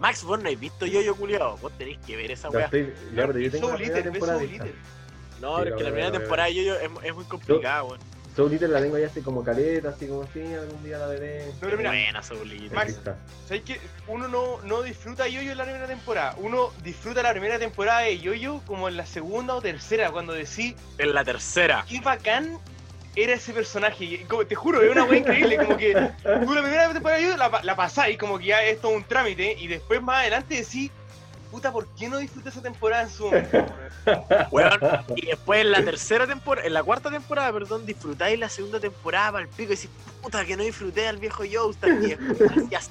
Max, 0.00 0.24
vos 0.24 0.42
no 0.42 0.48
has 0.48 0.58
visto 0.58 0.86
yo, 0.86 1.00
yo 1.02 1.14
culiao. 1.14 1.56
Vos 1.58 1.70
tenés 1.78 1.98
que 1.98 2.16
ver 2.16 2.30
esa 2.32 2.48
weá. 2.50 2.64
estoy, 2.64 2.92
ya, 3.14 3.26
pero 3.26 3.38
yo 3.38 3.50
tengo 3.50 3.68
Soul 3.68 3.72
la 3.72 3.76
primera 3.76 3.96
Eater, 3.98 4.04
ve 4.04 4.10
temporada 4.12 4.38
Soul 4.38 4.50
lista. 4.50 4.66
Eater. 4.66 4.80
No, 5.40 5.56
Sí, 5.62 5.68
es 5.68 5.74
que 5.74 5.82
la 5.84 5.90
primera 5.90 6.12
temporada 6.12 6.48
de 6.48 6.54
yo, 6.54 6.62
yo 6.62 6.74
es, 6.74 6.90
es 7.04 7.14
muy 7.14 7.24
complicada, 7.24 7.84
weón. 7.84 8.00
Soul 8.36 8.52
Eater 8.52 8.70
la 8.70 8.80
tengo 8.80 8.96
ya 8.98 9.06
así 9.08 9.20
como 9.22 9.44
careta, 9.44 9.88
así 9.90 10.06
como 10.06 10.22
así, 10.22 10.40
algún 10.40 10.82
día 10.84 10.98
la 10.98 11.06
veré. 11.08 11.46
No, 11.46 11.52
pero 11.60 11.76
mira, 11.76 11.90
Buena, 11.90 12.22
Soulita. 12.22 12.74
Max, 12.74 12.88
Aquí 12.90 12.98
está. 12.98 13.16
¿sabes 13.46 13.62
que 13.64 13.80
Uno 14.06 14.28
no, 14.28 14.60
no 14.62 14.82
disfruta 14.82 15.26
Yoyo 15.28 15.50
en 15.52 15.58
la 15.58 15.64
primera 15.64 15.86
temporada. 15.86 16.34
Uno 16.38 16.72
disfruta 16.82 17.22
la 17.22 17.32
primera 17.32 17.58
temporada 17.58 18.00
de 18.00 18.18
Yoyo 18.20 18.60
como 18.66 18.88
en 18.88 18.96
la 18.96 19.04
segunda 19.04 19.54
o 19.54 19.60
tercera, 19.60 20.10
cuando 20.12 20.32
decís, 20.32 20.74
En 20.98 21.12
la 21.14 21.24
tercera. 21.24 21.84
qué 21.88 22.00
bacán 22.00 22.58
era 23.16 23.34
ese 23.34 23.52
personaje. 23.52 24.04
Y 24.04 24.18
como- 24.24 24.46
te 24.46 24.54
juro, 24.54 24.82
es 24.82 24.90
una 24.90 25.04
wea 25.04 25.18
increíble. 25.18 25.56
Como 25.56 25.76
que 25.76 25.92
tú 26.22 26.54
la 26.54 26.62
primera 26.62 27.20
Yoyo 27.20 27.36
la, 27.36 27.60
la 27.62 27.76
pasáis, 27.76 28.18
como 28.18 28.38
que 28.38 28.46
ya 28.46 28.62
es 28.62 28.80
todo 28.80 28.92
un 28.92 29.04
trámite, 29.04 29.56
y 29.58 29.66
después 29.68 30.00
más 30.02 30.20
adelante 30.20 30.54
decís, 30.56 30.90
puta, 31.50 31.72
¿por 31.72 31.86
qué 31.96 32.08
no 32.08 32.18
disfruté 32.18 32.50
esa 32.50 32.62
temporada 32.62 33.02
en 33.02 33.10
su 33.10 33.24
momento? 33.24 33.66
Y 35.16 35.26
después 35.26 35.60
en 35.60 35.72
la 35.72 35.84
tercera 35.84 36.26
temporada, 36.26 36.66
en 36.66 36.72
la 36.72 36.82
cuarta 36.82 37.10
temporada, 37.10 37.52
perdón, 37.52 37.84
disfrutáis 37.84 38.38
la 38.38 38.48
segunda 38.48 38.80
temporada 38.80 39.32
para 39.32 39.42
el 39.44 39.48
pico 39.50 39.72
y 39.72 39.76
decís, 39.76 39.90
puta, 40.22 40.44
que 40.44 40.56
no 40.56 40.62
disfruté 40.62 41.06
al 41.08 41.18
viejo 41.18 41.42
viejo. 41.42 42.22
Y 42.70 42.74
así, 42.74 42.90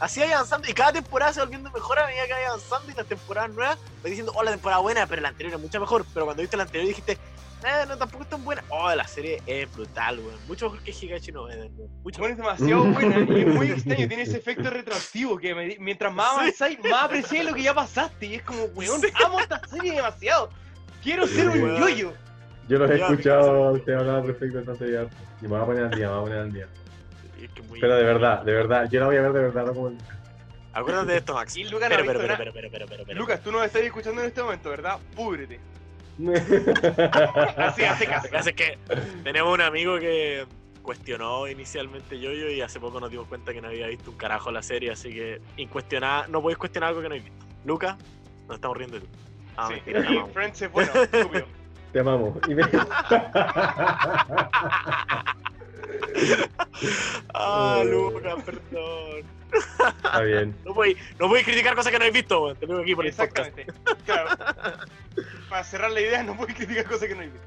así 0.00 0.22
avanzando. 0.22 0.68
Y 0.68 0.72
cada 0.74 0.92
temporada 0.92 1.32
se 1.32 1.40
va 1.40 1.46
volviendo 1.46 1.70
mejor 1.70 1.98
a 1.98 2.06
medida 2.06 2.26
que 2.26 2.32
vaya 2.32 2.48
avanzando. 2.48 2.90
Y 2.90 2.94
las 2.94 3.06
temporadas 3.06 3.50
nuevas 3.50 3.78
vais 4.02 4.10
diciendo, 4.10 4.32
oh, 4.34 4.42
la 4.42 4.50
temporada 4.50 4.80
buena, 4.80 5.06
pero 5.06 5.22
la 5.22 5.28
anterior 5.28 5.54
es 5.54 5.60
mucho 5.60 5.80
mejor. 5.80 6.04
Pero 6.12 6.26
cuando 6.26 6.42
viste 6.42 6.56
la 6.56 6.64
anterior 6.64 6.88
dijiste, 6.88 7.18
eh, 7.64 7.84
no, 7.88 7.96
tampoco 7.98 8.24
es 8.24 8.30
tan 8.30 8.44
buena. 8.44 8.62
Oh, 8.68 8.94
la 8.94 9.06
serie 9.06 9.42
es 9.46 9.70
brutal, 9.72 10.18
weón. 10.18 10.38
Mucho 10.46 10.66
mejor 10.70 10.82
que 10.84 10.92
Higachi 10.92 11.32
no 11.32 11.48
Eden, 11.48 11.72
weón. 11.76 11.90
Mucho 12.02 12.18
Bueno, 12.20 12.32
es 12.32 12.38
demasiado 12.38 12.84
buena 12.92 13.18
y 13.18 13.40
es 13.40 13.46
muy 13.54 13.70
extraño, 13.70 14.08
tiene 14.08 14.22
ese 14.22 14.36
efecto 14.38 14.70
retroactivo 14.70 15.38
que 15.38 15.54
me- 15.54 15.76
mientras 15.78 16.12
más 16.12 16.30
Sí. 16.30 16.36
avanzáis, 16.40 16.78
más 16.90 17.04
apreciáis 17.04 17.44
lo 17.44 17.54
que 17.54 17.62
ya 17.62 17.74
pasaste. 17.74 18.26
Y 18.26 18.34
es 18.36 18.42
como, 18.42 18.64
weón, 18.74 19.00
Sí. 19.00 19.08
amo 19.24 19.40
esta 19.40 19.60
serie 19.68 19.92
demasiado. 19.94 20.50
Quiero 21.02 21.26
ser 21.26 21.48
un 21.48 21.62
Weón. 21.62 21.80
yoyo. 21.80 22.12
Yo 22.68 22.78
los 22.78 22.90
he 22.90 22.98
Ya, 22.98 23.06
escuchado 23.08 23.72
usted 23.72 23.92
hablar 23.94 24.24
respecto 24.24 24.58
a 24.58 24.60
esta 24.60 24.76
serie. 24.76 25.08
Y 25.40 25.44
me 25.44 25.48
voy 25.48 25.60
a 25.60 25.64
poner 25.64 25.84
al 25.84 25.90
día, 25.90 26.06
me 26.08 26.12
voy 26.14 26.18
a 26.18 26.22
poner 26.24 26.38
al 26.38 26.52
día. 26.52 26.66
Y 27.40 27.44
es 27.44 27.50
que 27.52 27.62
muy- 27.62 27.80
Pero 27.80 27.96
de 27.96 28.04
verdad, 28.04 28.42
de 28.42 28.52
verdad, 28.52 28.88
yo 28.90 29.00
la 29.00 29.06
voy 29.06 29.16
a 29.16 29.22
ver 29.22 29.32
de 29.32 29.40
verdad, 29.42 29.64
no 29.66 29.74
como... 29.74 29.92
Acuérdate 30.72 31.10
de 31.12 31.18
esto, 31.18 31.34
Max. 31.34 31.56
Y 31.56 31.64
Lucas 31.64 31.90
no 31.90 31.96
pero, 31.96 32.06
pero, 32.06 32.18
pero, 32.20 32.28
nada. 32.28 32.38
pero, 32.38 32.52
pero, 32.70 32.86
pero, 32.86 33.04
pero, 33.04 33.18
Lucas, 33.18 33.40
tú 33.42 33.50
nos 33.50 33.64
estás 33.64 33.82
escuchando 33.82 34.20
en 34.20 34.28
este 34.28 34.40
momento, 34.40 34.70
¿verdad? 34.70 34.98
Púdrete. 35.16 35.58
Así 37.56 37.84
Así. 37.84 38.06
Lo 38.06 38.22
que 38.22 38.28
pasa 38.28 38.50
es 38.50 38.56
que 38.56 38.78
tenemos 39.24 39.52
un 39.54 39.60
amigo 39.60 39.98
que 39.98 40.46
cuestionó 40.82 41.46
inicialmente 41.46 42.18
Yoyo 42.18 42.50
y 42.50 42.60
hace 42.62 42.80
poco 42.80 43.00
nos 43.00 43.10
dimos 43.10 43.28
cuenta 43.28 43.52
que 43.52 43.60
no 43.60 43.68
había 43.68 43.86
visto 43.86 44.10
un 44.10 44.16
carajo 44.16 44.50
la 44.50 44.62
serie, 44.62 44.90
así 44.90 45.10
que 45.10 45.40
incuestionada, 45.56 46.26
no 46.28 46.40
podéis 46.42 46.58
cuestionar 46.58 46.88
algo 46.88 47.02
que 47.02 47.08
no 47.08 47.14
habéis 47.14 47.24
visto. 47.30 47.46
Lucas, 47.64 47.96
nos 48.48 48.56
estamos 48.56 48.76
riendo 48.76 48.98
de 48.98 49.06
ti. 49.06 49.12
Ah, 49.56 49.68
Sí, 49.68 49.74
mentira, 49.74 50.00
te 50.00 50.06
y 50.06 50.10
amamos. 50.12 50.32
Friends 50.32 50.62
es 50.62 50.72
bueno, 50.72 50.92
estúpido. 50.94 51.46
Te 51.92 52.00
amamos. 52.00 52.38
Y 52.48 52.54
me... 52.54 52.62
Ah, 57.34 57.80
Eh. 57.82 57.84
Lucas, 57.86 58.42
perdón. 58.44 59.24
Está 59.52 60.20
bien. 60.20 60.56
No 60.64 60.74
podéis, 60.74 60.96
no 61.18 61.28
podéis 61.28 61.46
criticar 61.46 61.74
cosas 61.74 61.90
que 61.92 61.98
no 61.98 62.04
habéis 62.04 62.14
visto, 62.14 62.42
weón. 62.42 62.56
Te 62.56 62.66
tengo 62.66 62.80
aquí 62.80 62.94
por 62.94 63.06
el 63.06 63.12
podcast. 63.12 63.38
Exactamente. 63.58 63.72
Claro. 64.06 64.30
Para 65.48 65.64
cerrar 65.64 65.90
la 65.90 66.00
idea, 66.00 66.22
no 66.22 66.36
puedes 66.36 66.54
criticar 66.54 66.84
cosas 66.84 67.08
que 67.08 67.14
no 67.14 67.22
hay 67.22 67.28
visto. 67.28 67.46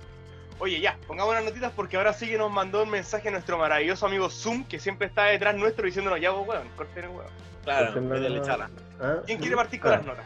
Oye, 0.60 0.80
ya, 0.80 0.98
pongamos 1.08 1.34
las 1.34 1.44
notitas 1.44 1.72
porque 1.76 1.98
ahora 1.98 2.14
sí 2.14 2.28
que 2.28 2.38
nos 2.38 2.52
mandó 2.52 2.84
un 2.84 2.90
mensaje 2.90 3.32
nuestro 3.32 3.58
maravilloso 3.58 4.06
amigo 4.06 4.30
Zoom, 4.30 4.66
que 4.66 4.80
siempre 4.80 5.08
está 5.08 5.26
detrás 5.26 5.56
nuestro 5.56 5.86
diciéndonos, 5.86 6.20
ya 6.22 6.32
vos, 6.32 6.48
weón, 6.48 6.68
corten 6.76 7.06
el 7.06 7.10
weón. 7.10 7.32
Claro, 7.64 8.02
métele 8.02 8.42
chala. 8.42 8.70
¿Ah? 9.02 9.16
¿Quién 9.26 9.40
quiere 9.40 9.56
partir 9.56 9.80
con 9.80 9.92
Ah, 9.92 9.96
las 9.98 10.06
notas? 10.06 10.26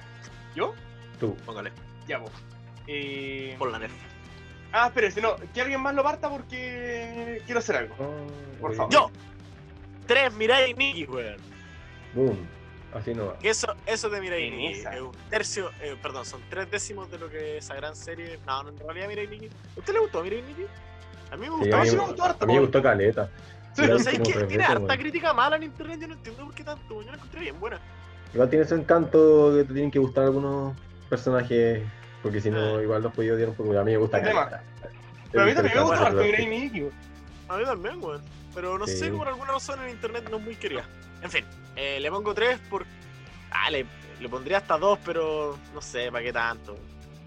¿Yo? 0.55 0.73
Tú. 1.19 1.35
Póngale, 1.45 1.71
Ya 2.07 2.17
vos. 2.17 2.31
Eh... 2.87 3.55
por 3.59 3.71
la 3.71 3.79
nerf. 3.79 3.93
Ah, 4.71 4.87
espérese, 4.87 5.21
no, 5.21 5.35
que 5.53 5.61
alguien 5.61 5.81
más 5.81 5.95
lo 5.95 6.03
parta 6.03 6.29
porque 6.29 7.41
quiero 7.45 7.59
hacer 7.59 7.75
algo. 7.77 7.95
Oh, 7.99 8.59
Por 8.59 8.75
favor. 8.75 8.91
Yo, 8.93 9.11
tres 10.05 10.33
Mirai 10.33 10.73
Nikki, 10.73 11.05
weón. 11.05 11.37
Boom. 12.13 12.47
Así 12.93 13.13
no 13.13 13.27
va. 13.27 13.39
Que 13.39 13.49
eso, 13.49 13.67
eso 13.85 14.09
de 14.09 14.21
Mirai 14.21 14.49
Nikki 14.49 14.79
es 14.79 15.01
un 15.01 15.11
tercio, 15.29 15.71
eh, 15.81 15.95
perdón, 16.01 16.25
son 16.25 16.41
tres 16.49 16.69
décimos 16.71 17.09
de 17.11 17.17
lo 17.19 17.29
que 17.29 17.57
es 17.57 17.65
esa 17.65 17.75
gran 17.75 17.95
serie. 17.95 18.39
No, 18.45 18.63
no, 18.63 18.69
en 18.69 18.79
realidad 18.79 19.07
Mirai 19.07 19.27
Nikki. 19.27 19.47
¿A 19.47 19.79
usted 19.79 19.93
le 19.93 19.99
gustó 19.99 20.23
Mirai 20.23 20.41
Nikki? 20.41 20.65
A 21.31 21.35
mí 21.37 21.41
me 21.41 21.45
Sí, 21.47 21.51
gustó. 21.59 21.75
a, 21.75 21.79
mí, 21.81 21.89
sí 21.89 21.95
me- 21.97 22.05
gustó 22.05 22.23
harto, 22.23 22.43
a 22.43 22.47
mí 22.47 22.53
me 22.53 22.59
gustó 22.61 22.81
Caleta. 22.81 23.29
Pero 23.75 23.87
Igual 23.89 24.03
¿sabes 24.03 24.19
como 24.19 24.39
que 24.39 24.45
tiene 24.45 24.63
harta 24.63 24.83
weón. 24.85 24.97
crítica 24.99 25.33
mala 25.33 25.55
en 25.57 25.63
internet, 25.63 25.99
yo 26.01 26.07
no 26.07 26.13
entiendo 26.15 26.45
por 26.45 26.53
qué 26.55 26.63
tanto, 26.63 27.01
yo 27.01 27.09
la 27.11 27.15
encontré 27.17 27.39
bien 27.41 27.59
buena. 27.59 27.79
Igual 28.33 28.49
tiene 28.49 28.65
su 28.65 28.75
encanto 28.75 29.51
que 29.55 29.63
te 29.65 29.73
tienen 29.73 29.91
que 29.91 29.99
gustar 29.99 30.23
algunos 30.25 30.75
personajes, 31.09 31.83
porque 32.23 32.41
si 32.41 32.49
no, 32.49 32.77
Ah. 32.77 32.83
igual 32.83 33.03
los 33.03 33.13
podía 33.13 33.33
odiar 33.33 33.49
un 33.49 33.55
poco. 33.55 33.77
A 33.79 33.83
mí 33.83 33.91
me 33.91 33.97
gusta 33.97 34.21
caleta. 34.21 34.63
Pero 35.31 35.43
a 35.43 35.45
mí 35.47 35.53
también 35.53 35.75
me 35.75 35.81
gusta 35.83 36.09
pero- 36.09 36.21
Mirai 36.23 36.45
Nikki, 36.47 36.81
weón. 36.81 36.93
A 37.49 37.57
mí 37.57 37.63
también, 37.65 38.03
weón. 38.03 38.21
Pero 38.55 38.77
no 38.77 38.87
Sí. 38.87 38.97
sé, 38.97 39.11
por 39.11 39.27
alguna 39.27 39.51
razón 39.53 39.81
en 39.83 39.89
internet 39.91 40.27
no 40.29 40.37
es 40.37 40.43
muy 40.43 40.55
querida. 40.55 40.83
En 41.21 41.29
fin, 41.29 41.45
eh, 41.75 41.99
le 41.99 42.09
pongo 42.09 42.33
3 42.33 42.59
por. 42.69 42.85
Ah, 43.51 43.69
le, 43.69 43.85
le 44.19 44.29
pondría 44.29 44.57
hasta 44.57 44.77
2, 44.77 44.97
pero 45.05 45.57
no 45.73 45.81
sé, 45.81 46.11
¿para 46.11 46.23
qué 46.23 46.33
tanto? 46.33 46.75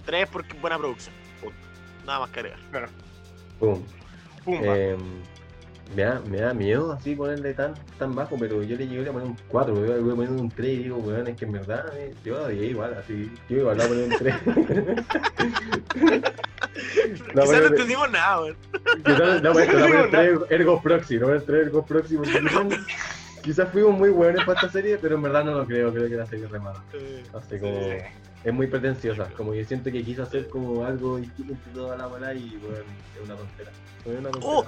3 0.04 0.28
porque 0.30 0.54
buena 0.54 0.76
producción. 0.78 1.14
Punto. 1.40 1.56
Nada 2.06 2.20
más 2.20 2.30
que 2.30 2.40
agregar. 2.40 2.88
Pum. 3.58 3.82
Pumba. 4.44 4.76
Eh, 4.76 4.96
me, 5.94 6.02
da, 6.02 6.20
me 6.20 6.38
da 6.38 6.54
miedo 6.54 6.92
así 6.92 7.14
ponerle 7.14 7.54
tan, 7.54 7.74
tan 7.98 8.14
bajo, 8.14 8.36
pero 8.38 8.62
yo 8.62 8.76
le 8.76 8.86
llegué 8.86 9.08
a 9.08 9.12
poner 9.12 9.28
un 9.28 9.36
4, 9.48 9.74
yo 9.74 9.80
le 9.94 10.00
voy 10.00 10.12
a 10.12 10.16
poner 10.16 10.30
un 10.30 10.50
3 10.50 10.68
y 10.68 10.82
digo, 10.84 10.98
weón, 10.98 11.26
es 11.26 11.36
que 11.36 11.44
en 11.44 11.52
verdad 11.52 11.84
eh, 11.96 12.14
yo 12.24 12.46
la 12.46 12.52
igual, 12.52 12.94
así, 12.94 13.30
yo 13.48 13.56
igual 13.58 13.78
la 13.78 13.86
voy 13.86 14.04
a 14.04 14.08
poner 14.08 14.12
un 14.12 14.18
3. 14.18 14.34
Quizás 17.32 17.60
no 17.60 17.66
entendimos 17.66 18.10
nada, 18.10 18.40
weón. 18.40 18.56
Quizás, 19.04 19.42
no, 19.42 19.52
pues, 19.52 19.72
No 19.72 19.98
a 19.98 20.10
traer 20.10 20.38
Ergo 20.50 20.82
Proxy, 20.82 21.18
no 21.18 21.26
voy 21.28 21.38
a 21.38 21.40
traer 21.40 21.62
Ergo 21.64 21.84
Proxy 21.84 22.16
porque 22.16 22.40
quizás, 22.40 22.66
quizás 23.42 23.68
fuimos 23.70 23.98
muy 23.98 24.10
buenos 24.10 24.44
para 24.44 24.60
esta 24.60 24.70
serie, 24.70 24.98
pero 24.98 25.16
en 25.16 25.22
verdad 25.22 25.44
no 25.44 25.52
lo 25.52 25.66
creo, 25.66 25.92
creo 25.92 26.08
que 26.08 26.16
la 26.16 26.26
serie 26.26 26.44
es 26.44 26.50
re 26.50 26.60
mala. 26.60 26.82
Así 27.34 27.58
como, 27.58 27.80
es 28.44 28.54
muy 28.54 28.68
pretenciosa, 28.68 29.28
como 29.36 29.52
que 29.52 29.64
siento 29.64 29.90
que 29.90 30.02
quiso 30.02 30.22
hacer 30.22 30.48
como 30.48 30.84
algo 30.84 31.18
distinto 31.18 31.54
toda 31.74 31.96
la 31.96 32.06
bola 32.06 32.32
y 32.32 32.58
bueno, 32.62 32.84
es 33.16 33.24
una 33.24 33.34
tontera. 33.34 33.70
Es 34.04 34.18
una 34.18 34.30
tontera. 34.30 34.52
Oh, 34.52 34.64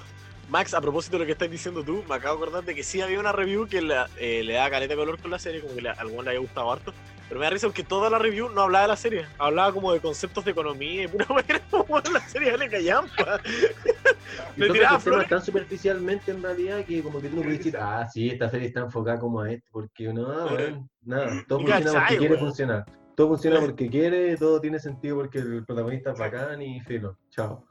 Max, 0.49 0.75
a 0.75 0.81
propósito 0.81 1.17
de 1.17 1.21
lo 1.21 1.27
que 1.27 1.33
estás 1.33 1.51
diciendo 1.51 1.83
tú, 1.83 2.05
me 2.09 2.15
acabo 2.15 2.37
de 2.37 2.43
acordar 2.45 2.65
de 2.65 2.75
que 2.75 2.83
sí 2.83 3.01
había 3.01 3.19
una 3.19 3.33
review 3.33 3.67
que 3.67 3.81
la- 3.81 4.09
eh, 4.19 4.43
le 4.45 4.55
da 4.55 4.69
caleta 4.71 4.95
color 4.95 5.19
con 5.19 5.31
la 5.31 5.39
serie, 5.39 5.61
como 5.63 5.75
que 5.75 5.81
le, 5.83 5.89
a 5.89 5.93
alguno 5.93 6.23
le 6.23 6.31
había 6.31 6.41
gustado 6.41 6.71
harto. 6.71 6.93
Pero 7.29 7.41
me 7.41 7.47
da 7.47 7.51
risa 7.51 7.67
porque 7.69 7.83
toda 7.85 8.11
la 8.11 8.19
review 8.19 8.51
no 8.51 8.61
hablaba 8.63 8.83
de 8.83 8.89
la 8.89 8.97
serie, 8.97 9.27
hablaba 9.39 9.73
como 9.73 9.93
de 9.95 10.01
conceptos 10.01 10.45
de 10.45 10.51
economía 10.51 11.05
y 11.05 11.09
pura 11.09 11.25
weá, 11.31 11.43
era 11.49 11.61
como 11.71 11.99
la 12.01 12.21
serie 12.29 12.57
de 12.59 12.69
callampa. 12.69 13.41
Le 14.57 14.69
tiraba 14.71 15.01
flores. 15.01 15.29
tan 15.29 15.43
superficialmente 15.43 16.31
en 16.33 16.43
realidad 16.43 16.85
que 16.85 17.03
como 17.03 17.21
que 17.23 17.29
tú 17.29 17.37
no 17.37 17.43
puedes 17.43 17.59
decir, 17.59 17.77
ah, 17.79 18.07
sí, 18.13 18.29
esta 18.29 18.51
serie 18.51 18.69
está 18.69 18.81
enfocada 18.81 19.19
como 19.19 19.41
a 19.41 19.51
esto, 19.51 19.67
porque 19.73 20.13
no, 20.13 20.45
weón, 20.47 20.91
nada, 21.03 21.43
todo 21.49 21.61
funciona 21.61 21.81
cachai, 21.85 22.01
porque 22.03 22.19
quiere 22.19 22.37
funcionar. 22.39 22.85
Todo 23.15 23.29
funciona 23.29 23.61
porque 23.61 23.89
quiere, 23.89 24.37
todo 24.37 24.61
tiene 24.61 24.79
sentido 24.79 25.17
porque 25.17 25.39
el 25.39 25.65
protagonista 25.65 26.13
es 26.13 26.19
bacán 26.19 26.61
y 26.61 26.81
filo, 26.81 27.17
chao. 27.31 27.65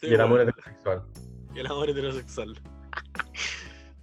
Sí, 0.00 0.06
y 0.08 0.14
el 0.14 0.20
amor 0.20 0.38
weón, 0.38 0.48
heterosexual. 0.50 1.02
El 1.54 1.66
amor 1.66 1.90
heterosexual. 1.90 2.60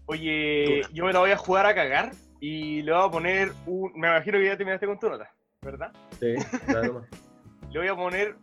Oye, 0.06 0.82
yo 0.94 1.06
me 1.06 1.14
la 1.14 1.20
voy 1.20 1.32
a 1.32 1.38
jugar 1.38 1.66
a 1.66 1.76
cagar 1.76 2.12
y 2.40 2.82
le 2.82 2.94
voy 2.94 3.08
a 3.08 3.12
poner 3.12 3.52
un. 3.66 3.92
Me 3.96 4.08
imagino 4.08 4.38
que 4.38 4.46
ya 4.46 4.58
terminaste 4.58 4.86
con 4.86 5.00
tu 5.00 5.10
nota, 5.10 5.30
¿verdad? 5.62 5.92
Sí, 6.20 6.36
más. 6.68 6.84
Le 7.70 7.80
voy 7.80 7.90
a 7.90 7.96
poner 7.96 8.38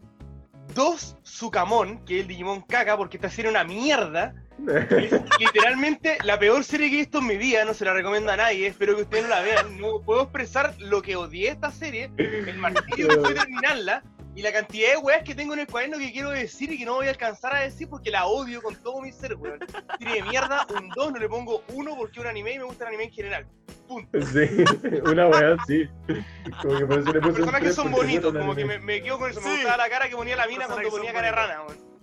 dos 0.74 1.16
Sukamon, 1.22 2.04
que 2.04 2.16
es 2.16 2.22
el 2.22 2.28
Digimon 2.28 2.60
caca, 2.60 2.96
porque 2.96 3.16
esta 3.16 3.30
serie 3.30 3.50
es 3.50 3.54
una 3.54 3.64
mierda. 3.64 4.34
Es 4.68 5.12
literalmente 5.40 6.18
la 6.24 6.38
peor 6.38 6.62
serie 6.62 6.90
que 6.90 6.96
he 6.96 6.98
visto 6.98 7.18
en 7.18 7.26
mi 7.26 7.38
vida, 7.38 7.64
no 7.64 7.72
se 7.72 7.86
la 7.86 7.94
recomiendo 7.94 8.30
a 8.30 8.36
nadie, 8.36 8.66
espero 8.66 8.94
que 8.94 9.02
ustedes 9.02 9.24
no 9.24 9.30
la 9.30 9.40
vean. 9.40 9.80
No 9.80 10.02
puedo 10.02 10.24
expresar 10.24 10.74
lo 10.78 11.00
que 11.00 11.16
odié 11.16 11.48
esta 11.48 11.70
serie, 11.70 12.10
el 12.18 12.58
martirio 12.58 13.08
que 13.08 13.18
fue 13.18 13.34
terminarla 13.34 14.02
y 14.36 14.42
la 14.42 14.52
cantidad 14.52 14.90
de 14.90 14.96
weas 14.96 15.22
que 15.22 15.34
tengo 15.34 15.54
en 15.54 15.60
el 15.60 15.66
cuaderno 15.66 15.98
que 15.98 16.12
quiero 16.12 16.30
decir 16.30 16.72
y 16.72 16.78
que 16.78 16.84
no 16.84 16.94
voy 16.94 17.06
a 17.06 17.10
alcanzar 17.10 17.54
a 17.54 17.60
decir 17.60 17.88
porque 17.88 18.10
la 18.10 18.26
odio 18.26 18.60
con 18.62 18.74
todo 18.76 19.00
mi 19.00 19.12
ser, 19.12 19.36
weón. 19.36 19.60
Serie 19.98 20.16
de 20.16 20.22
mierda, 20.22 20.66
un 20.74 20.88
2, 20.88 21.12
no 21.12 21.18
le 21.18 21.28
pongo 21.28 21.62
uno 21.68 21.94
porque 21.96 22.18
es 22.18 22.24
un 22.24 22.26
anime 22.26 22.54
y 22.54 22.58
me 22.58 22.64
gusta 22.64 22.84
el 22.84 22.88
anime 22.88 23.04
en 23.04 23.12
general. 23.12 23.46
Punto. 23.86 24.20
Sí, 24.22 24.64
una 25.10 25.28
weá 25.28 25.56
sí. 25.66 25.88
Como 26.62 26.78
que 26.78 26.86
por 26.86 26.98
eso 26.98 27.12
le 27.12 27.20
Los 27.20 27.28
puse 27.28 27.28
un 27.28 27.34
personajes 27.34 27.60
tres, 27.60 27.74
son 27.76 27.92
bonitos, 27.92 28.32
como 28.32 28.54
que 28.56 28.64
me, 28.64 28.78
me 28.80 29.02
quedo 29.02 29.18
con 29.18 29.30
eso. 29.30 29.40
Me 29.40 29.54
gustaba 29.54 29.76
la 29.76 29.88
cara 29.88 30.08
que 30.08 30.16
ponía 30.16 30.36
la 30.36 30.48
mina 30.48 30.66
cuando 30.66 30.90
ponía 30.90 31.12
cara 31.12 31.26
de 31.26 31.32
rana, 31.32 31.62
weón. 31.62 31.94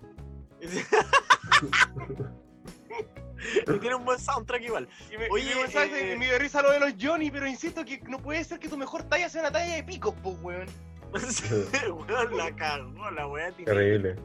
y 3.66 3.78
tiene 3.78 3.96
un 3.96 4.04
buen 4.04 4.18
soundtrack 4.18 4.62
igual. 4.62 4.88
Y 5.12 5.18
me, 5.18 5.28
Oye, 5.28 5.52
y 5.52 5.54
me, 5.54 5.90
que 5.90 6.12
eh, 6.12 6.16
me 6.16 6.26
dio 6.26 6.38
risa 6.38 6.62
lo 6.62 6.70
de 6.70 6.80
los 6.80 6.94
Johnny, 6.98 7.30
pero 7.30 7.46
insisto 7.46 7.84
que 7.84 8.00
no 8.08 8.18
puede 8.18 8.42
ser 8.44 8.58
que 8.58 8.68
tu 8.68 8.78
mejor 8.78 9.02
talla 9.02 9.28
sea 9.28 9.42
una 9.42 9.50
talla 9.50 9.74
de 9.74 9.82
picos, 9.82 10.14
pues, 10.22 10.36
weón. 10.40 10.68
Weón, 12.08 12.36
la 12.36 12.54
cagó, 12.56 13.10
la 13.10 13.26
weá 13.26 13.52
Terrible. 13.52 14.16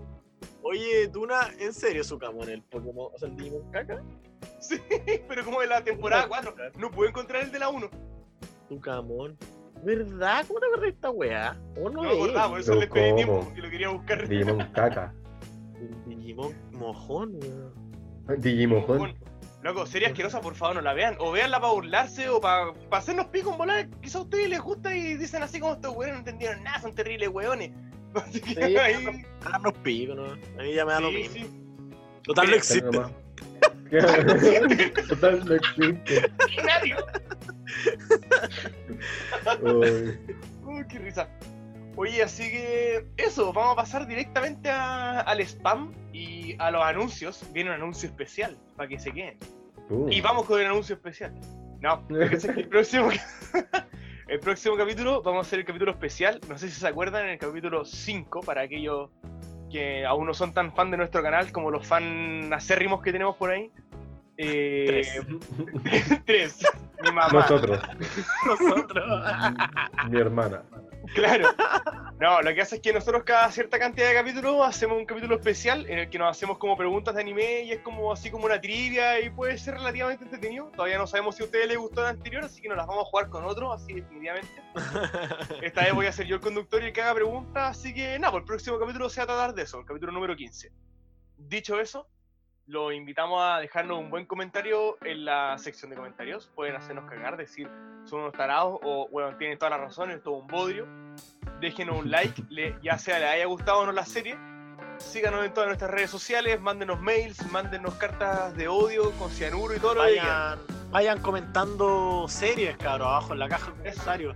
Oye, 0.63 1.07
Tuna, 1.07 1.49
¿en 1.59 1.73
serio 1.73 2.03
Sukamon 2.03 2.49
el 2.49 2.61
Pokémon, 2.63 3.09
o 3.13 3.17
sea, 3.17 3.29
el 3.29 3.38
Digimon 3.38 3.69
caca? 3.71 4.03
Sí, 4.59 4.79
pero 5.27 5.45
como 5.45 5.61
de 5.61 5.67
la 5.67 5.83
temporada 5.83 6.27
4, 6.27 6.55
no 6.77 6.91
puedo 6.91 7.09
encontrar 7.09 7.43
el 7.43 7.51
de 7.51 7.59
la 7.59 7.69
1. 7.69 7.89
Sukamon. 8.69 9.38
¿Verdad? 9.83 10.45
¿Cómo 10.47 10.59
te 10.59 10.81
de 10.81 10.88
esta 10.89 11.11
weá? 11.11 11.55
¿O 11.77 11.89
no 11.89 12.03
No 12.03 12.09
acordaba, 12.09 12.49
por 12.49 12.59
eso 12.59 12.75
le 12.75 12.88
pedí 12.88 13.15
tiempo, 13.15 13.41
porque 13.45 13.61
lo 13.61 13.69
quería 13.69 13.89
buscar. 13.89 14.27
Digimon 14.27 14.71
caca. 14.73 15.13
Digimon 16.05 16.53
mojón, 16.71 17.35
weón. 17.35 18.41
Digimon 18.41 18.85
Bueno, 18.88 19.13
Loco, 19.68 19.86
serie 19.86 20.07
asquerosa, 20.07 20.39
por 20.39 20.55
favor, 20.55 20.76
no 20.76 20.82
la 20.82 20.93
vean. 20.93 21.18
O 21.20 21.34
veanla 21.34 21.59
para 21.59 21.74
burlarse 21.74 22.30
o 22.30 22.39
para 22.39 22.72
hacernos 22.91 23.26
pico 23.28 23.51
en 23.51 23.57
volar. 23.57 23.89
Quizá 24.01 24.20
a 24.20 24.22
ustedes 24.22 24.47
les 24.47 24.61
gusta 24.61 24.95
y 24.95 25.18
dicen 25.18 25.43
así 25.43 25.59
como 25.59 25.74
estos 25.74 25.93
weones 25.93 26.13
no 26.13 26.20
entendieron 26.20 26.63
nada, 26.63 26.80
son 26.82 26.95
terribles 26.95 27.28
weones. 27.30 27.72
Así 28.15 28.39
que 28.39 28.53
Sí, 28.55 28.78
ahí. 28.78 29.26
Darnos 29.43 29.74
pico, 29.84 30.15
¿no? 30.15 30.24
A 30.32 30.63
mí 30.63 30.74
ya 30.74 30.86
me 30.86 30.93
da 30.93 31.01
lo 31.01 31.11
mismo. 31.11 31.34
sí. 31.36 31.45
Total 32.24 32.49
no 32.49 32.55
existe. 32.55 32.89
Total 35.09 35.45
no 35.45 35.53
existe. 35.53 36.32
Nadie. 36.65 36.95
Uy. 39.61 40.18
Uy, 40.63 40.88
qué 40.88 40.99
risa. 40.99 41.28
Oye, 41.97 42.24
así 42.24 42.49
que 42.49 43.05
eso, 43.18 43.51
vamos 43.51 43.74
a 43.74 43.76
pasar 43.76 44.07
directamente 44.07 44.70
a- 44.70 45.20
al 45.22 45.41
spam 45.41 45.91
y 46.13 46.55
a 46.59 46.72
los 46.72 46.82
anuncios. 46.84 47.43
Viene 47.53 47.72
un 47.72 47.76
anuncio 47.76 48.07
especial 48.07 48.57
para 48.78 48.88
que 48.88 48.97
se 48.99 49.11
queden. 49.11 49.38
Uh. 49.89 50.09
Y 50.09 50.21
vamos 50.21 50.45
con 50.45 50.59
el 50.59 50.67
anuncio 50.67 50.95
especial. 50.95 51.33
No, 51.81 52.03
el 52.09 52.67
próximo, 52.67 53.09
el 54.27 54.39
próximo 54.39 54.75
capítulo 54.75 55.21
vamos 55.21 55.45
a 55.45 55.47
hacer 55.47 55.59
el 55.59 55.65
capítulo 55.65 55.91
especial. 55.91 56.39
No 56.49 56.57
sé 56.57 56.69
si 56.69 56.79
se 56.79 56.88
acuerdan, 56.88 57.25
en 57.25 57.31
el 57.31 57.38
capítulo 57.38 57.85
5, 57.85 58.41
para 58.41 58.61
aquellos 58.61 59.09
que 59.71 60.05
aún 60.05 60.25
no 60.25 60.33
son 60.33 60.53
tan 60.53 60.73
fan 60.73 60.91
de 60.91 60.97
nuestro 60.97 61.21
canal 61.21 61.51
como 61.51 61.71
los 61.71 61.85
fan 61.85 62.51
acérrimos 62.53 63.01
que 63.01 63.11
tenemos 63.11 63.35
por 63.35 63.51
ahí. 63.51 63.69
Eh, 64.38 64.85
Tres. 64.88 66.21
tres. 66.25 66.65
Mi 67.03 67.11
mamá. 67.11 67.29
Nosotros, 67.33 67.79
Nosotros. 68.45 69.23
mi 70.09 70.19
hermana. 70.19 70.63
Claro. 71.14 71.49
No, 72.20 72.41
lo 72.41 72.53
que 72.55 72.62
hace 72.62 72.78
es 72.78 72.82
que 72.82 72.91
nosotros 72.91 73.24
cada 73.24 73.51
cierta 73.51 73.78
cantidad 73.78 74.08
de 74.08 74.16
capítulos 74.16 74.60
hacemos 74.66 74.97
un 74.97 75.05
capítulo 75.05 75.36
especial 75.36 75.86
en 75.88 75.99
el 75.99 76.10
que 76.10 76.18
nos 76.18 76.32
hacemos 76.32 76.58
como 76.58 76.76
preguntas 76.76 77.14
de 77.14 77.22
anime 77.22 77.62
y 77.62 77.74
es 77.74 77.82
como 77.82 78.12
así 78.12 78.32
como 78.32 78.45
una 78.45 78.60
trivia 78.60 79.20
y 79.20 79.30
puede 79.30 79.58
ser 79.60 79.76
relativamente 79.76 80.24
entretenido. 80.24 80.72
Todavía 80.76 80.97
no 80.97 81.05
sabemos 81.05 81.36
si 81.36 81.43
a 81.43 81.45
ustedes 81.45 81.68
les 81.68 81.78
gustó 81.78 82.01
el 82.01 82.08
anterior, 82.08 82.43
así 82.43 82.60
que 82.60 82.70
nos 82.70 82.78
las 82.78 82.88
vamos 82.88 83.03
a 83.03 83.10
jugar 83.10 83.30
con 83.30 83.45
otro, 83.45 83.72
así 83.72 83.93
definitivamente. 83.93 84.49
Esta 85.62 85.84
vez 85.84 85.93
voy 85.93 86.08
a 86.08 86.12
ser 86.12 86.26
yo 86.26 86.36
el 86.36 86.41
conductor 86.41 86.82
y 86.82 86.88
el 86.88 86.93
que 86.93 87.01
haga 87.01 87.14
preguntas, 87.14 87.78
así 87.78 87.93
que 87.93 88.18
nada, 88.18 88.32
pues 88.32 88.41
el 88.41 88.47
próximo 88.47 88.80
capítulo 88.80 89.10
se 89.10 89.20
va 89.20 89.24
a 89.26 89.28
tratar 89.28 89.53
de 89.53 89.62
eso, 89.62 89.80
el 89.80 89.86
capítulo 89.86 90.12
número 90.12 90.36
15. 90.36 90.72
Dicho 91.38 91.80
eso, 91.80 92.08
los 92.68 92.93
invitamos 92.93 93.41
a 93.41 93.59
dejarnos 93.59 93.97
un 93.99 94.09
buen 94.09 94.26
comentario 94.26 94.97
en 95.01 95.26
la 95.26 95.57
sección 95.57 95.89
de 95.89 95.95
comentarios. 95.95 96.51
Pueden 96.55 96.76
hacernos 96.76 97.09
cagar, 97.09 97.38
decir 97.38 97.70
son 98.05 98.22
unos 98.22 98.34
tarados 98.34 98.80
o, 98.84 99.07
bueno, 99.09 99.36
tienen 99.38 99.57
toda 99.57 99.72
la 99.72 99.78
razón, 99.78 100.11
es 100.11 100.22
todo 100.22 100.36
un 100.36 100.47
bodrio. 100.47 100.86
Déjenos 101.59 101.99
un 101.99 102.11
like, 102.11 102.43
le- 102.49 102.78
ya 102.84 102.97
sea 102.97 103.20
le 103.20 103.26
haya 103.28 103.45
gustado 103.45 103.80
o 103.80 103.86
no 103.86 103.91
la 103.91 104.05
serie. 104.05 104.38
Síganos 104.97 105.45
en 105.45 105.53
todas 105.53 105.68
nuestras 105.68 105.91
redes 105.91 106.09
sociales, 106.09 106.59
mándenos 106.59 106.99
mails, 107.01 107.49
mándenos 107.51 107.93
cartas 107.95 108.55
de 108.55 108.68
odio 108.68 109.11
con 109.13 109.30
cianuro 109.30 109.76
y 109.76 109.80
todo 109.80 109.95
lo 109.95 110.03
que. 110.03 110.18
Vayan, 110.20 110.59
vayan 110.91 111.22
comentando 111.22 112.26
series, 112.28 112.78
cabrón, 112.78 113.07
abajo 113.09 113.34
en 113.34 113.39
la 113.39 113.49
caja 113.49 113.72
de 113.72 113.78
comentarios. 113.78 114.36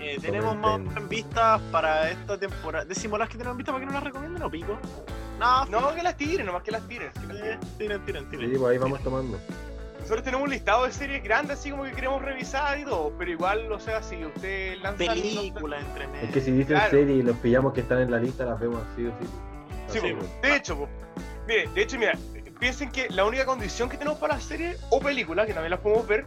Eh, 0.00 0.18
tenemos 0.20 0.56
más 0.56 1.08
vistas 1.08 1.60
para 1.72 2.10
esta 2.10 2.38
temporada. 2.38 2.84
¿Decimos 2.84 3.18
las 3.18 3.28
que 3.28 3.38
tenemos 3.38 3.54
en 3.54 3.58
vista 3.58 3.72
para 3.72 3.80
que 3.80 3.86
no 3.86 3.92
las 3.92 4.04
recomienden 4.04 4.42
o 4.42 4.50
pico? 4.50 4.78
No, 5.38 5.64
No, 5.66 5.94
que 5.94 6.02
las 6.02 6.16
tiren, 6.16 6.46
nomás 6.46 6.62
que 6.62 6.70
las 6.70 6.86
tiren. 6.88 7.10
que 7.12 7.26
las 7.26 7.36
tiren. 7.36 7.60
tiren, 7.78 8.04
tiren, 8.04 8.30
tiren. 8.30 8.50
Sí, 8.50 8.58
pues 8.58 8.72
ahí 8.72 8.78
vamos 8.78 9.00
tomando. 9.02 9.38
Nosotros 10.00 10.22
tenemos 10.24 10.44
un 10.44 10.50
listado 10.50 10.84
de 10.86 10.92
series 10.92 11.22
grandes, 11.24 11.58
así 11.58 11.70
como 11.70 11.82
que 11.82 11.90
queremos 11.92 12.22
revisar 12.22 12.78
y 12.78 12.84
todo, 12.84 13.12
pero 13.18 13.28
igual, 13.30 13.70
o 13.72 13.80
sea, 13.80 14.02
si 14.02 14.24
usted 14.24 14.78
lanza. 14.80 14.98
Películas 14.98 15.82
entre 15.84 16.06
medio. 16.06 16.28
Es 16.28 16.32
que 16.32 16.40
si 16.40 16.52
dicen 16.52 16.76
Claro. 16.76 16.90
serie 16.90 17.16
y 17.16 17.22
los 17.22 17.36
pillamos 17.38 17.72
que 17.72 17.80
están 17.80 18.00
en 18.00 18.10
la 18.12 18.18
lista, 18.18 18.44
las 18.44 18.60
vemos 18.60 18.80
así 18.92 19.04
o 19.06 19.10
sí. 19.10 19.26
Sí, 19.88 20.00
po. 20.00 20.18
pues. 20.18 20.42
de 20.42 20.56
hecho, 20.56 20.76
po. 20.78 20.88
mire, 21.48 21.68
de 21.74 21.82
hecho, 21.82 21.98
mira, 21.98 22.12
piensen 22.60 22.90
que 22.92 23.08
la 23.10 23.24
única 23.24 23.44
condición 23.46 23.88
que 23.88 23.96
tenemos 23.96 24.18
para 24.20 24.34
las 24.34 24.44
series 24.44 24.80
o 24.90 25.00
películas, 25.00 25.46
que 25.46 25.52
también 25.54 25.72
las 25.72 25.80
podemos 25.80 26.06
ver, 26.06 26.24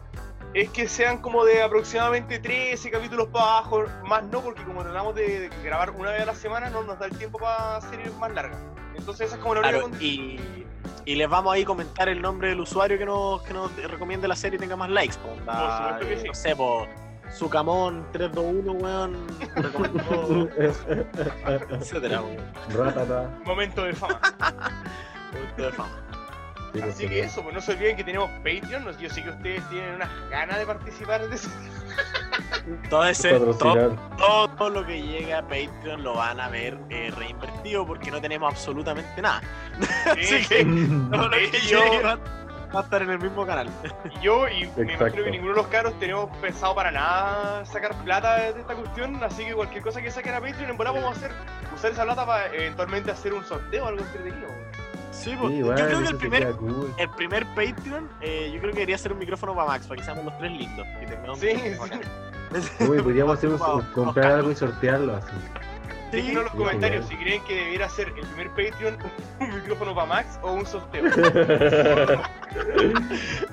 es 0.53 0.69
que 0.71 0.87
sean 0.89 1.19
como 1.19 1.45
de 1.45 1.61
aproximadamente 1.61 2.39
13 2.39 2.91
capítulos 2.91 3.27
para 3.29 3.45
abajo, 3.59 3.85
más 4.03 4.23
no, 4.25 4.41
porque 4.41 4.63
como 4.63 4.83
tratamos 4.83 5.15
de, 5.15 5.41
de 5.41 5.49
grabar 5.63 5.91
una 5.91 6.11
vez 6.11 6.23
a 6.23 6.25
la 6.25 6.35
semana, 6.35 6.69
no 6.69 6.83
nos 6.83 6.99
da 6.99 7.05
el 7.05 7.17
tiempo 7.17 7.37
para 7.39 7.79
series 7.81 8.13
más 8.15 8.33
largas. 8.33 8.59
Entonces 8.99 9.27
esa 9.27 9.35
es 9.37 9.41
como 9.41 9.55
la 9.55 9.61
única 9.61 9.79
Claro, 9.79 9.97
y 9.99 10.39
Y 11.05 11.15
les 11.15 11.29
vamos 11.29 11.53
ahí 11.53 11.63
a 11.63 11.65
comentar 11.65 12.07
el 12.09 12.21
nombre 12.21 12.49
del 12.49 12.59
usuario 12.59 12.97
que 12.97 13.05
nos, 13.05 13.41
que 13.41 13.53
nos 13.53 13.75
recomiende 13.75 14.27
la 14.27 14.35
serie 14.35 14.57
y 14.57 14.59
tenga 14.59 14.75
más 14.75 14.89
likes. 14.89 15.15
po, 15.17 15.29
onda, 15.31 15.53
Por 15.53 15.71
supuesto 15.77 16.07
que 16.07 16.13
eh, 16.13 16.19
sí. 16.21 16.27
No 16.27 16.33
sé, 16.35 16.55
po, 16.55 16.87
Sucamón 17.35 18.05
321, 18.11 18.71
weón. 18.73 19.27
recomendó, 19.55 20.49
etcétera, 21.69 22.21
weón. 22.21 22.37
Ratata. 22.75 23.29
Momento 23.45 23.83
de 23.83 23.93
fama. 23.93 24.19
Momento 25.33 25.63
de 25.63 25.71
fama. 25.71 26.08
Sí, 26.73 26.81
Así 26.81 27.07
que 27.07 27.21
eso, 27.21 27.41
pues 27.41 27.55
no 27.55 27.61
se 27.61 27.71
olviden 27.73 27.95
que 27.97 28.03
tenemos 28.03 28.29
Patreon. 28.37 28.97
Yo 28.99 29.09
sé 29.09 29.23
que 29.23 29.29
ustedes 29.29 29.67
tienen 29.69 29.95
unas 29.95 30.09
ganas 30.29 30.57
de 30.59 30.65
participar 30.65 31.27
de 31.27 31.35
eso. 31.35 31.49
Todo 32.89 33.05
ese, 33.05 33.29
todo, 33.39 34.69
lo 34.69 34.85
que 34.85 35.01
llega 35.01 35.39
a 35.39 35.41
Patreon 35.41 36.03
lo 36.03 36.13
van 36.15 36.39
a 36.39 36.49
ver 36.49 36.77
eh, 36.89 37.11
reinvertido 37.15 37.85
porque 37.85 38.11
no 38.11 38.21
tenemos 38.21 38.51
absolutamente 38.51 39.21
nada. 39.21 39.41
Así 40.05 40.45
que 40.47 40.65
todo 41.11 41.27
lo 41.27 41.31
que 41.31 41.59
Yo- 41.67 41.79
va, 42.03 42.15
va 42.73 42.79
a 42.79 42.83
estar 42.83 43.01
en 43.01 43.09
el 43.09 43.19
mismo 43.19 43.45
canal. 43.45 43.69
Y 44.15 44.23
yo 44.23 44.47
y 44.47 44.69
me 44.77 44.93
imagino 44.93 45.23
que 45.23 45.31
ninguno 45.31 45.51
de 45.53 45.57
los 45.57 45.67
caros 45.67 45.97
tenemos 45.99 46.35
pensado 46.37 46.75
para 46.75 46.91
nada 46.91 47.65
sacar 47.65 47.95
plata 48.03 48.51
de 48.51 48.59
esta 48.61 48.75
cuestión, 48.75 49.21
así 49.23 49.45
que 49.45 49.53
cualquier 49.53 49.83
cosa 49.83 50.01
que 50.01 50.11
saquen 50.11 50.35
a 50.35 50.39
Patreon, 50.39 50.69
en 50.69 50.77
verdad 50.77 50.93
vamos 50.93 51.15
a 51.15 51.17
hacer, 51.17 51.31
usar 51.75 51.91
esa 51.91 52.03
plata 52.03 52.25
para 52.25 52.53
eventualmente 52.53 53.11
hacer 53.11 53.33
un 53.33 53.43
sorteo 53.45 53.85
o 53.85 53.87
algo 53.87 54.01
entretenido. 54.01 54.47
Sí, 55.19 55.35
pues, 55.39 55.51
Sí, 55.53 55.59
yo 55.59 55.73
creo 55.75 56.01
que 56.01 56.07
el 56.09 56.15
primer, 56.17 56.51
cool. 56.53 56.93
el 56.97 57.09
primer 57.09 57.45
Patreon, 57.47 58.09
eh, 58.21 58.51
yo 58.53 58.59
creo 58.59 58.71
que 58.71 58.79
debería 58.79 58.97
ser 58.97 59.11
un 59.11 59.19
micrófono 59.19 59.53
para 59.53 59.67
Max, 59.67 59.85
para 59.87 59.97
que 59.99 60.05
seamos 60.05 60.23
los 60.25 60.37
tres 60.37 60.51
lindos. 60.51 60.87
Y 61.01 61.05
tengamos 61.05 61.39
Sí, 61.39 61.49
sí. 61.57 61.75
Uy, 62.89 63.01
podríamos 63.01 63.37
hacer 63.37 63.49
un- 63.49 63.57
comprar 63.57 64.25
vamos, 64.25 64.39
algo 64.39 64.51
y 64.51 64.55
sortearlo 64.55 65.15
así. 65.17 65.27
Déjenos 66.11 66.37
en 66.37 66.43
los 66.43 66.51
Sí, 66.53 66.57
comentarios 66.57 67.05
si 67.07 67.15
creen 67.17 67.43
que 67.43 67.55
debiera 67.55 67.87
ser 67.89 68.07
el 68.17 68.25
primer 68.27 68.47
Patreon 68.49 68.97
un 69.41 69.53
micrófono 69.55 69.93
para 69.93 70.07
Max 70.07 70.39
o 70.41 70.53
un 70.53 70.65
sorteo. 70.65 71.03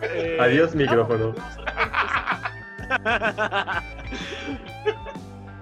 Eh, 0.01 0.39
Adiós, 0.41 0.75
micrófono. 0.75 1.35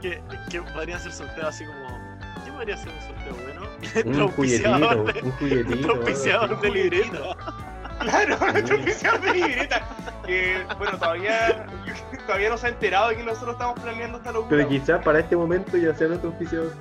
que, 0.01 0.23
que 0.51 0.63
podrían 0.63 1.01
ser 1.01 1.13
sorteos 1.13 1.47
así 1.49 1.65
como. 1.65 1.89
¿Qué 2.45 2.53
podría 2.53 2.77
ser 2.77 2.91
un 2.93 3.01
sorteo 3.01 3.35
bueno? 3.45 3.74
Un 4.05 4.13
Nuestro 4.19 4.29
juguetito, 4.29 4.69
auspiciador 4.75 5.13
de- 5.15 5.23
un 5.23 5.31
juguetito. 5.33 5.91
auspiciador 5.93 6.61
de 6.61 6.71
libreta. 6.71 7.19
Claro, 8.01 8.37
nuestro 8.53 8.77
oficial 8.81 9.21
de 9.23 9.33
libreta. 9.35 9.83
Que 10.27 10.67
bueno, 10.79 10.99
todavía, 10.99 11.65
todavía 12.27 12.49
no 12.51 12.59
se 12.59 12.67
ha 12.67 12.71
enterado 12.71 13.09
de 13.11 13.17
que 13.17 13.23
nosotros 13.23 13.53
estamos 13.53 13.79
planeando 13.81 14.19
esta 14.19 14.33
locura. 14.33 14.49
Pero 14.51 14.69
quizás 14.69 15.03
para 15.05 15.21
este 15.21 15.37
momento 15.37 15.77
ya 15.77 15.95
sea 15.95 16.09
nuestro 16.09 16.31
oficio. 16.31 16.73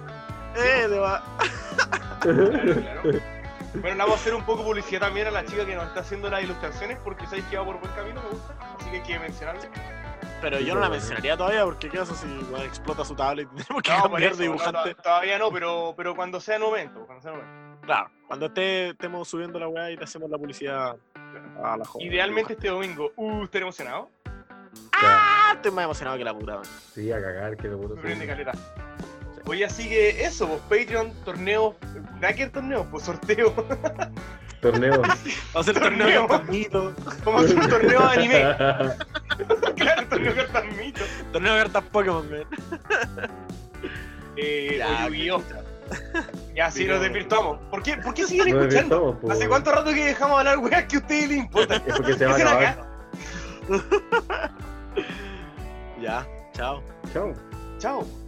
Eh, 0.57 0.87
de 0.87 0.97
va- 0.99 1.23
Claro, 2.19 2.49
claro. 2.51 3.01
Bueno, 3.75 3.89
le 3.89 3.95
vamos 3.95 4.11
a 4.11 4.15
hacer 4.15 4.33
un 4.33 4.43
poco 4.43 4.59
de 4.63 4.65
publicidad 4.65 5.01
también 5.01 5.27
a 5.27 5.31
la 5.31 5.45
chica 5.45 5.65
que 5.65 5.75
nos 5.75 5.85
está 5.85 5.99
haciendo 6.01 6.29
las 6.31 6.43
ilustraciones 6.43 6.97
porque 7.03 7.25
sabéis 7.25 7.45
que 7.45 7.57
va 7.57 7.63
por 7.65 7.79
buen 7.79 7.91
camino, 7.93 8.21
me 8.21 8.29
gusta. 8.29 8.53
Así 8.79 8.89
que 8.89 8.95
hay 8.97 9.01
que 9.03 9.19
mencionarlo. 9.19 9.61
Pero 10.43 10.59
yo 10.59 10.75
no 10.75 10.81
la 10.81 10.89
mencionaría 10.89 11.37
todavía 11.37 11.63
porque 11.63 11.89
qué 11.89 11.97
pasa 11.99 12.13
si 12.15 12.27
bueno, 12.49 12.65
explota 12.65 13.05
su 13.05 13.15
tablet 13.15 13.47
y 13.53 13.55
tenemos 13.63 13.81
que 13.81 13.91
No, 13.91 14.01
cambiar 14.03 14.31
eso, 14.33 14.41
de 14.41 14.47
no, 14.47 14.53
dibujante. 14.53 14.93
to- 14.95 15.01
todavía 15.01 15.39
no, 15.39 15.49
pero, 15.51 15.93
pero 15.95 16.13
cuando 16.15 16.41
sea 16.41 16.57
el 16.57 16.61
momento. 16.63 17.05
Cuando 17.05 17.21
sea 17.21 17.31
el 17.31 17.37
momento. 17.37 17.85
Claro, 17.85 18.11
cuando 18.27 18.45
esté, 18.47 18.89
estemos 18.89 19.27
subiendo 19.27 19.57
la 19.57 19.67
weá 19.69 19.91
y 19.91 19.97
te 19.97 20.03
hacemos 20.03 20.29
la 20.29 20.37
publicidad 20.37 20.95
a 21.63 21.77
la 21.77 21.85
joven. 21.85 22.07
Idealmente 22.07 22.53
este 22.53 22.67
domingo. 22.67 23.11
Uh, 23.15 23.43
¿estás 23.45 23.61
emocionado? 23.61 24.09
Ah, 24.93 25.51
estoy 25.55 25.71
más 25.71 25.85
emocionado 25.85 26.17
que 26.17 26.23
la 26.25 26.33
puta. 26.33 26.55
man. 26.55 26.63
Sí, 26.93 27.11
a 27.11 27.21
cagar, 27.21 27.55
que 27.57 27.67
lo 27.69 27.77
puedo 27.79 27.95
Me 27.95 28.01
prende 28.01 28.27
caleta. 28.27 28.51
Oye, 29.45 29.65
así 29.65 29.89
que 29.89 30.23
eso, 30.23 30.47
pues 30.47 30.81
Patreon, 30.83 31.11
torneo, 31.25 31.75
Cracker 32.19 32.49
torneo, 32.51 32.87
pues 32.89 33.03
sorteo. 33.03 33.53
Torneo. 34.61 35.01
Vamos 35.01 35.19
a 35.55 35.59
hacer 35.59 35.79
torneo 35.79 36.27
cartamitos, 36.27 36.93
Vamos 37.25 37.41
a 37.41 37.45
hacer 37.45 37.59
un 37.59 37.69
torneo 37.69 37.99
de 38.07 38.13
anime. 38.13 38.39
claro, 39.75 40.07
torneo 40.07 40.33
de 40.33 40.45
cartas 40.45 40.63
mito. 40.77 41.01
torneo 41.33 41.53
de 41.55 41.59
cartas 41.63 41.83
Pokémon, 41.91 42.29
man. 42.31 42.43
Eh, 44.37 44.77
Ya, 44.79 45.07
Yu-Gi-Oh. 45.07 45.41
Sí, 45.41 46.59
Sí, 46.71 46.85
nos 46.85 46.97
no. 46.97 47.03
desvirtuamos. 47.03 47.59
¿Por 47.69 47.83
qué, 47.83 47.97
¿Por 47.97 48.13
qué 48.13 48.25
siguen 48.25 48.55
Nos 48.55 48.63
escuchando? 48.65 49.19
¿Hace 49.29 49.47
cuánto 49.49 49.71
rato 49.71 49.93
que 49.93 50.05
dejamos 50.05 50.41
de 50.43 50.49
hablar, 50.49 50.57
weá, 50.65 50.87
que 50.87 50.95
a 50.95 50.99
ustedes 50.99 51.27
les 51.29 51.37
importa? 51.39 51.75
Es 51.75 51.95
porque 51.97 52.13
se 52.13 52.25
va 52.25 52.35
a. 52.35 52.77
Ya, 56.01 56.25
chao. 56.53 56.81
Chao. 57.13 57.33
Chao. 57.79 58.22